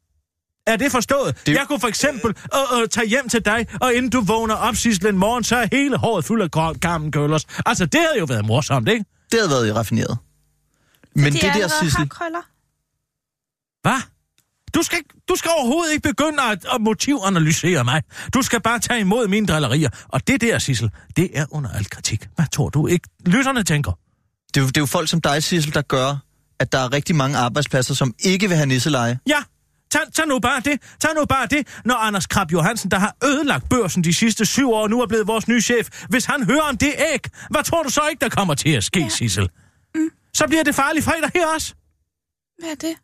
Er 0.67 0.77
det 0.77 0.93
forstået? 0.93 1.47
Det... 1.47 1.55
Jeg 1.55 1.65
kunne 1.69 1.81
for 1.81 1.89
eksempel 1.89 2.35
øh, 2.55 2.81
øh, 2.81 2.89
tage 2.89 3.07
hjem 3.09 3.29
til 3.29 3.45
dig, 3.45 3.67
og 3.81 3.95
inden 3.95 4.11
du 4.11 4.21
vågner 4.21 4.55
op 4.55 4.77
sidst 4.77 5.05
en 5.05 5.19
morgen, 5.19 5.45
så 5.45 5.57
er 5.57 5.67
hele 5.73 5.97
håret 5.97 6.25
fuld 6.25 6.43
af 6.43 6.81
gammel 6.81 7.13
køllers. 7.13 7.47
Altså, 7.67 7.87
det 7.87 8.01
havde 8.01 8.19
jo 8.19 8.25
været 8.25 8.47
morsomt, 8.47 8.89
ikke? 8.89 9.05
Det 9.33 9.41
havde 9.41 9.51
været 9.51 9.77
raffineret. 9.77 10.19
Men 11.15 11.33
de 11.33 11.39
det 11.39 11.55
der, 11.55 11.69
Sissel... 11.83 12.11
Hvad? 13.83 14.01
Du 14.75 14.83
skal, 14.83 14.99
du 15.29 15.37
skal 15.37 15.51
overhovedet 15.59 15.93
ikke 15.93 16.09
begynde 16.09 16.43
at, 16.43 16.67
at 16.75 16.81
motivanalysere 16.81 17.85
mig. 17.85 18.03
Du 18.35 18.43
skal 18.43 18.63
bare 18.63 18.79
tage 18.79 19.01
imod 19.01 19.29
mine 19.29 19.47
drillerier. 19.47 19.91
Og 20.09 20.29
det 20.29 20.41
der, 20.41 20.59
Sissel, 20.59 20.91
det 21.17 21.31
er 21.35 21.47
under 21.51 21.71
al 21.71 21.91
kritik. 21.91 22.29
Hvad 22.35 22.47
tror 22.53 22.69
du 22.69 22.87
ikke, 22.87 23.09
lytterne 23.27 23.63
tænker? 23.63 23.93
Det 24.55 24.57
er, 24.57 24.61
jo, 24.61 24.67
det 24.67 24.77
er 24.77 24.81
jo 24.81 24.87
folk 24.87 25.09
som 25.09 25.21
dig, 25.21 25.43
Sissel, 25.43 25.75
der 25.75 25.83
gør, 25.83 26.17
at 26.59 26.73
der 26.73 26.79
er 26.79 26.93
rigtig 26.93 27.17
mange 27.17 27.39
arbejdspladser, 27.39 27.95
som 27.95 28.15
ikke 28.19 28.49
vil 28.49 28.57
have 28.57 28.67
nisseleje. 28.67 29.19
Ja, 29.29 29.43
Tag, 29.91 30.01
tag 30.15 30.27
nu 30.27 30.39
bare 30.39 30.61
det. 30.61 30.83
Tag 31.01 31.15
nu 31.15 31.25
bare 31.25 31.47
det, 31.47 31.81
når 31.85 31.95
Anders 31.95 32.27
Krab 32.27 32.53
Johansen, 32.53 32.91
der 32.91 32.99
har 32.99 33.17
ødelagt 33.25 33.69
børsen 33.69 34.05
de 34.05 34.15
sidste 34.15 34.47
syv 34.47 34.71
år, 34.71 34.89
nu 34.89 35.01
er 35.03 35.07
blevet 35.07 35.27
vores 35.27 35.49
nye 35.49 35.61
chef. 35.61 36.05
Hvis 36.09 36.25
han 36.25 36.45
hører 36.45 36.63
om 36.63 36.77
det 36.77 36.95
æg, 37.13 37.21
hvad 37.51 37.65
tror 37.65 37.83
du 37.83 37.89
så 37.89 38.01
ikke, 38.11 38.21
der 38.21 38.29
kommer 38.29 38.55
til 38.55 38.69
at 38.71 38.85
ske, 38.85 39.01
ja. 39.01 39.09
Sissel? 39.09 39.49
Mm. 39.95 40.11
Så 40.35 40.47
bliver 40.47 40.65
det 40.65 40.75
farlig 40.75 41.05
fredag 41.05 41.31
her 41.35 41.47
også. 41.55 41.75
Hvad 42.59 42.71
er 42.71 42.75
det? 42.75 42.95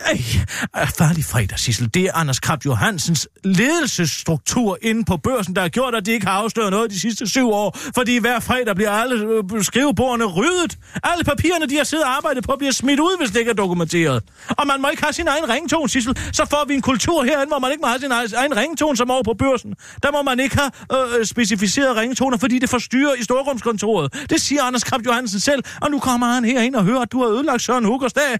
Ej, 0.00 0.86
farlig 0.86 1.24
fredag, 1.24 1.58
Sissel. 1.58 1.94
Det 1.94 2.02
er 2.02 2.12
Anders 2.14 2.40
Krab 2.40 2.64
Johansens 2.64 3.28
ledelsesstruktur 3.44 4.78
inde 4.82 5.04
på 5.04 5.16
børsen, 5.16 5.56
der 5.56 5.62
har 5.62 5.68
gjort, 5.68 5.94
at 5.94 6.06
de 6.06 6.12
ikke 6.12 6.26
har 6.26 6.32
afsløret 6.32 6.70
noget 6.70 6.90
de 6.90 7.00
sidste 7.00 7.26
syv 7.26 7.50
år. 7.50 7.78
Fordi 7.94 8.18
hver 8.18 8.40
fredag 8.40 8.74
bliver 8.74 8.90
alle 8.90 9.42
øh, 9.54 9.64
skrivebordene 9.64 10.24
ryddet. 10.24 10.78
Alle 11.02 11.24
papirerne, 11.24 11.66
de 11.66 11.76
har 11.76 11.84
siddet 11.84 12.04
og 12.04 12.16
arbejdet 12.16 12.44
på, 12.44 12.54
bliver 12.58 12.72
smidt 12.72 13.00
ud, 13.00 13.18
hvis 13.18 13.30
det 13.30 13.38
ikke 13.38 13.50
er 13.50 13.54
dokumenteret. 13.54 14.22
Og 14.48 14.66
man 14.66 14.82
må 14.82 14.88
ikke 14.88 15.02
have 15.02 15.12
sin 15.12 15.28
egen 15.28 15.48
ringtone, 15.48 15.88
Sissel. 15.88 16.18
Så 16.32 16.46
får 16.50 16.64
vi 16.68 16.74
en 16.74 16.82
kultur 16.82 17.24
herinde, 17.24 17.48
hvor 17.48 17.58
man 17.58 17.70
ikke 17.70 17.80
må 17.80 17.88
have 17.88 18.00
sin 18.00 18.12
egen 18.12 18.56
ringtone 18.56 18.96
som 18.96 19.10
over 19.10 19.22
på 19.22 19.34
børsen. 19.38 19.74
Der 20.02 20.12
må 20.12 20.22
man 20.22 20.40
ikke 20.40 20.56
have 20.56 20.70
øh, 20.92 21.20
øh 21.20 21.26
specificeret 21.26 21.96
ringtoner, 21.96 22.38
fordi 22.38 22.58
det 22.58 22.70
forstyrrer 22.70 23.14
i 23.14 23.22
storrumskontoret. 23.22 24.30
Det 24.30 24.40
siger 24.40 24.62
Anders 24.62 24.84
Krab 24.84 25.00
Johansen 25.06 25.40
selv, 25.40 25.62
og 25.80 25.90
nu 25.90 25.98
kommer 25.98 26.26
han 26.26 26.44
herind 26.44 26.74
og 26.74 26.84
hører, 26.84 27.00
at 27.00 27.12
du 27.12 27.22
har 27.22 27.28
ødelagt 27.28 27.62
Søren 27.62 27.84
Huggers 27.84 28.12
dag 28.12 28.38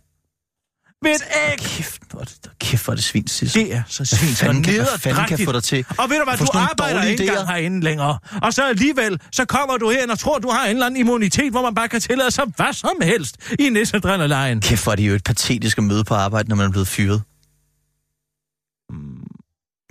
et 1.10 1.22
æg. 1.52 1.58
Kæft, 1.58 2.02
hvor 2.10 2.20
er 2.20 2.24
det, 2.24 2.50
kæft, 2.60 2.84
hvor 2.84 2.92
er 2.92 2.94
det 2.94 3.04
svin, 3.04 3.26
Sissel. 3.26 3.62
Det 3.64 3.74
er 3.74 3.82
så 3.88 4.04
svin, 4.04 4.28
hvad 4.28 4.36
fanden, 4.36 4.62
kan, 4.62 4.74
hvad 4.74 4.86
fanden 4.98 5.24
kan 5.24 5.38
få 5.44 5.52
dig 5.52 5.62
til? 5.62 5.86
Og 5.98 6.10
ved 6.10 6.18
du 6.18 6.24
hvad, 6.24 6.36
du 6.38 6.46
arbejder 6.54 7.02
ikke 7.02 7.22
engang 7.24 7.48
herinde 7.48 7.80
længere. 7.80 8.18
Og 8.42 8.54
så 8.54 8.62
alligevel, 8.68 9.20
så 9.32 9.44
kommer 9.44 9.76
du 9.76 9.90
her 9.90 10.10
og 10.12 10.18
tror, 10.18 10.38
du 10.38 10.48
har 10.50 10.64
en 10.64 10.70
eller 10.70 10.86
anden 10.86 11.00
immunitet, 11.00 11.50
hvor 11.50 11.62
man 11.62 11.74
bare 11.74 11.88
kan 11.88 12.00
tillade 12.00 12.30
sig 12.30 12.44
hvad 12.56 12.72
som 12.72 12.96
helst 13.02 13.36
i 13.58 13.68
nissedrillelejen. 13.68 14.60
Kæft, 14.60 14.82
hvor 14.84 14.92
er 14.92 14.96
det 14.96 15.08
jo 15.08 15.14
et 15.14 15.24
patetisk 15.24 15.78
at 15.78 15.84
møde 15.84 16.04
på 16.04 16.14
arbejde, 16.14 16.48
når 16.48 16.56
man 16.56 16.66
er 16.66 16.70
blevet 16.70 16.88
fyret. 16.88 17.22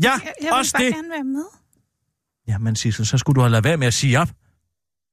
Ja, 0.04 0.12
Jeg, 0.12 0.22
jeg 0.24 0.34
vil 0.42 0.52
også 0.54 0.72
bare 0.74 0.84
det. 0.86 0.94
gerne 0.94 1.10
være 1.10 1.24
med. 1.24 1.46
Jamen 2.48 2.76
Sissel, 2.76 3.06
så 3.06 3.18
skulle 3.18 3.36
du 3.36 3.42
have 3.42 3.50
ladet 3.52 3.64
være 3.64 3.78
med 3.78 3.88
at 3.88 3.94
sige 3.94 4.20
op. 4.20 4.30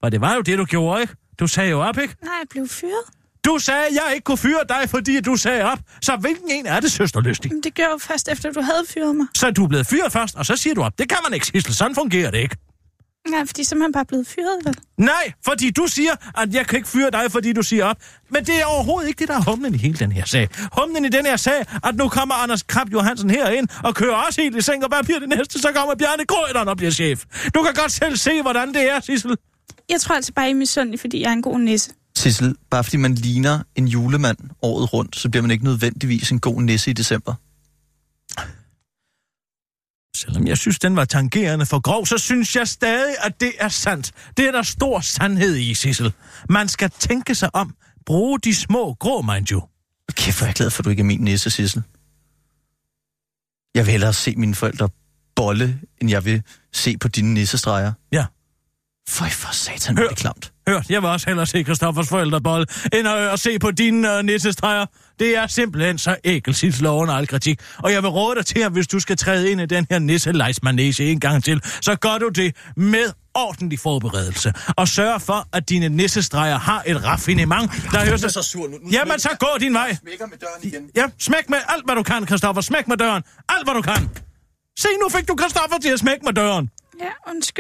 For 0.02 0.10
det 0.10 0.20
var 0.20 0.34
jo 0.34 0.40
det, 0.40 0.58
du 0.58 0.64
gjorde, 0.64 1.00
ikke? 1.00 1.14
Du 1.40 1.46
sagde 1.46 1.70
jo 1.70 1.80
op, 1.80 1.98
ikke? 1.98 2.16
Nej, 2.24 2.32
jeg 2.32 2.46
blev 2.50 2.68
fyret. 2.68 3.04
Du 3.44 3.58
sagde, 3.58 3.86
at 3.86 3.94
jeg 3.94 4.12
ikke 4.14 4.24
kunne 4.24 4.38
fyre 4.38 4.60
dig, 4.68 4.90
fordi 4.90 5.20
du 5.20 5.36
sagde 5.36 5.62
op. 5.62 5.78
Så 6.02 6.16
hvilken 6.16 6.50
en 6.50 6.66
er 6.66 6.80
det, 6.80 6.92
søster 6.92 7.20
Lystig? 7.20 7.52
Men 7.52 7.62
det 7.62 7.74
gjorde 7.74 7.88
jeg 7.88 7.94
jo 7.94 7.98
først 7.98 8.28
efter, 8.28 8.52
du 8.52 8.60
havde 8.60 8.84
fyret 8.94 9.16
mig. 9.16 9.26
Så 9.34 9.46
er 9.46 9.50
du 9.50 9.66
blevet 9.66 9.86
fyret 9.86 10.12
først, 10.12 10.36
og 10.36 10.46
så 10.46 10.56
siger 10.56 10.74
du 10.74 10.82
op. 10.82 10.98
Det 10.98 11.08
kan 11.08 11.18
man 11.24 11.34
ikke, 11.34 11.46
Sissel. 11.46 11.74
Sådan 11.74 11.94
fungerer 11.94 12.30
det 12.30 12.38
ikke. 12.38 12.56
Nej, 13.28 13.46
fordi 13.46 13.64
så 13.64 13.74
er 13.74 13.78
man 13.78 13.92
bare 13.92 14.04
blevet 14.04 14.26
fyret, 14.26 14.58
vel? 14.64 14.74
Nej, 14.98 15.32
fordi 15.44 15.70
du 15.70 15.86
siger, 15.86 16.12
at 16.38 16.54
jeg 16.54 16.66
kan 16.66 16.76
ikke 16.76 16.88
fyre 16.88 17.10
dig, 17.10 17.32
fordi 17.32 17.52
du 17.52 17.62
siger 17.62 17.84
op. 17.84 17.96
Men 18.30 18.44
det 18.44 18.60
er 18.60 18.64
overhovedet 18.64 19.08
ikke 19.08 19.18
det, 19.18 19.28
der 19.28 19.34
er 19.34 19.50
humlen 19.50 19.74
i 19.74 19.78
hele 19.78 19.98
den 19.98 20.12
her 20.12 20.24
sag. 20.24 20.48
Humlen 20.78 21.04
i 21.04 21.08
den 21.08 21.26
her 21.26 21.36
sag, 21.36 21.64
at 21.84 21.96
nu 21.96 22.08
kommer 22.08 22.34
Anders 22.34 22.62
Krab 22.62 22.92
Johansen 22.92 23.30
herind 23.30 23.68
og 23.84 23.94
kører 23.94 24.14
også 24.14 24.42
helt 24.42 24.56
i 24.56 24.60
seng, 24.60 24.84
og 24.84 24.88
hvad 24.88 25.02
bliver 25.04 25.18
det 25.18 25.28
næste? 25.28 25.58
Så 25.58 25.72
kommer 25.74 25.94
Bjarne 25.94 26.24
Grøderen 26.24 26.68
og 26.68 26.76
bliver 26.76 26.90
chef. 26.90 27.24
Du 27.54 27.62
kan 27.62 27.74
godt 27.74 27.92
selv 27.92 28.16
se, 28.16 28.42
hvordan 28.42 28.74
det 28.74 28.90
er, 28.90 29.00
Sissel. 29.00 29.36
Jeg 29.88 30.00
tror 30.00 30.14
altså 30.14 30.32
bare, 30.32 30.48
I 30.48 30.50
er 30.50 30.54
misundelig, 30.54 31.00
fordi 31.00 31.20
jeg 31.20 31.28
er 31.28 31.32
en 31.32 31.42
god 31.42 31.58
nisse. 31.58 31.92
Sissel, 32.20 32.54
bare 32.70 32.84
fordi 32.84 32.96
man 32.96 33.14
ligner 33.14 33.62
en 33.74 33.88
julemand 33.88 34.38
året 34.62 34.92
rundt, 34.92 35.16
så 35.16 35.28
bliver 35.30 35.42
man 35.42 35.50
ikke 35.50 35.64
nødvendigvis 35.64 36.30
en 36.30 36.40
god 36.40 36.62
nisse 36.62 36.90
i 36.90 36.92
december. 36.92 37.34
Selvom 40.16 40.46
jeg 40.46 40.58
synes, 40.58 40.78
den 40.78 40.96
var 40.96 41.04
tangerende 41.04 41.66
for 41.66 41.80
grov, 41.80 42.06
så 42.06 42.18
synes 42.18 42.56
jeg 42.56 42.68
stadig, 42.68 43.14
at 43.20 43.40
det 43.40 43.52
er 43.58 43.68
sandt. 43.68 44.12
Det 44.36 44.44
er 44.48 44.52
der 44.52 44.62
stor 44.62 45.00
sandhed 45.00 45.56
i, 45.56 45.74
Sissel. 45.74 46.12
Man 46.48 46.68
skal 46.68 46.90
tænke 46.90 47.34
sig 47.34 47.54
om. 47.54 47.74
Bruge 48.06 48.38
de 48.40 48.54
små 48.54 48.94
grå, 48.94 49.22
mind 49.22 49.50
you. 49.50 49.62
Kæft, 50.12 50.38
hvor 50.38 50.44
er 50.44 50.48
jeg 50.48 50.54
glad 50.54 50.70
for, 50.70 50.80
at 50.80 50.84
du 50.84 50.90
ikke 50.90 51.00
er 51.00 51.04
min 51.04 51.20
nisse, 51.20 51.50
Sissel. 51.50 51.82
Jeg 53.74 53.86
vil 53.86 53.90
hellere 53.90 54.12
se 54.12 54.36
mine 54.36 54.54
forældre 54.54 54.88
bolle, 55.36 55.80
end 56.00 56.10
jeg 56.10 56.24
vil 56.24 56.42
se 56.72 56.96
på 56.98 57.08
dine 57.08 57.34
nissestreger. 57.34 57.92
Ja. 58.12 58.26
Føj 59.08 59.28
for 59.28 59.52
satan, 59.52 59.98
er 59.98 60.08
det 60.08 60.16
klamt. 60.16 60.52
Hørt, 60.70 60.90
jeg 60.90 61.02
vil 61.02 61.10
også 61.10 61.26
hellere 61.26 61.46
se 61.46 61.64
Christoffers 61.64 62.08
forældrebolle, 62.08 62.66
end 62.92 63.08
at, 63.08 63.32
at 63.32 63.40
se 63.40 63.58
på 63.58 63.70
dine 63.70 64.18
uh, 64.18 64.24
nissestreger. 64.24 64.86
Det 65.18 65.36
er 65.36 65.46
simpelthen 65.46 65.98
så 65.98 66.16
ækelsidslovende 66.24 67.14
al 67.14 67.26
kritik. 67.26 67.60
Og 67.78 67.92
jeg 67.92 68.02
vil 68.02 68.10
råde 68.10 68.36
dig 68.36 68.46
til, 68.46 68.58
at 68.58 68.72
hvis 68.72 68.86
du 68.86 69.00
skal 69.00 69.16
træde 69.16 69.50
ind 69.50 69.60
i 69.60 69.66
den 69.66 69.86
her 69.90 69.98
nisselejsmanege 69.98 71.10
en 71.10 71.20
gang 71.20 71.44
til, 71.44 71.60
så 71.82 71.96
gør 71.96 72.18
du 72.18 72.28
det 72.28 72.56
med 72.76 73.12
ordentlig 73.34 73.78
forberedelse. 73.78 74.52
Og 74.76 74.88
sørg 74.88 75.22
for, 75.22 75.48
at 75.52 75.68
dine 75.68 75.88
nissestreger 75.88 76.58
har 76.58 76.82
et 76.86 77.04
raffinement, 77.04 77.70
der 77.92 78.04
hører 78.04 78.16
sig... 78.16 78.30
så 78.30 78.42
sur 78.42 78.68
nu. 78.68 78.78
nu 78.82 78.90
Jamen, 78.92 79.18
så 79.18 79.28
gå 79.40 79.48
din 79.60 79.74
vej. 79.74 79.96
Smækker 80.00 80.26
med 80.26 80.38
døren 80.38 80.62
igen. 80.62 80.90
Ja, 80.96 81.04
smæk 81.18 81.50
med 81.50 81.58
alt, 81.68 81.84
hvad 81.84 81.94
du 81.94 82.02
kan, 82.02 82.26
Christoffer. 82.26 82.62
Smæk 82.62 82.88
med 82.88 82.96
døren. 82.96 83.22
Alt, 83.48 83.66
hvad 83.66 83.74
du 83.74 83.82
kan. 83.82 84.10
Se, 84.78 84.88
nu 85.02 85.08
fik 85.08 85.28
du 85.28 85.36
Christoffer 85.40 85.78
til 85.82 85.88
at 85.88 85.98
smække 85.98 86.24
med 86.24 86.32
døren. 86.32 86.70
Ja, 87.00 87.30
undskyld. 87.30 87.56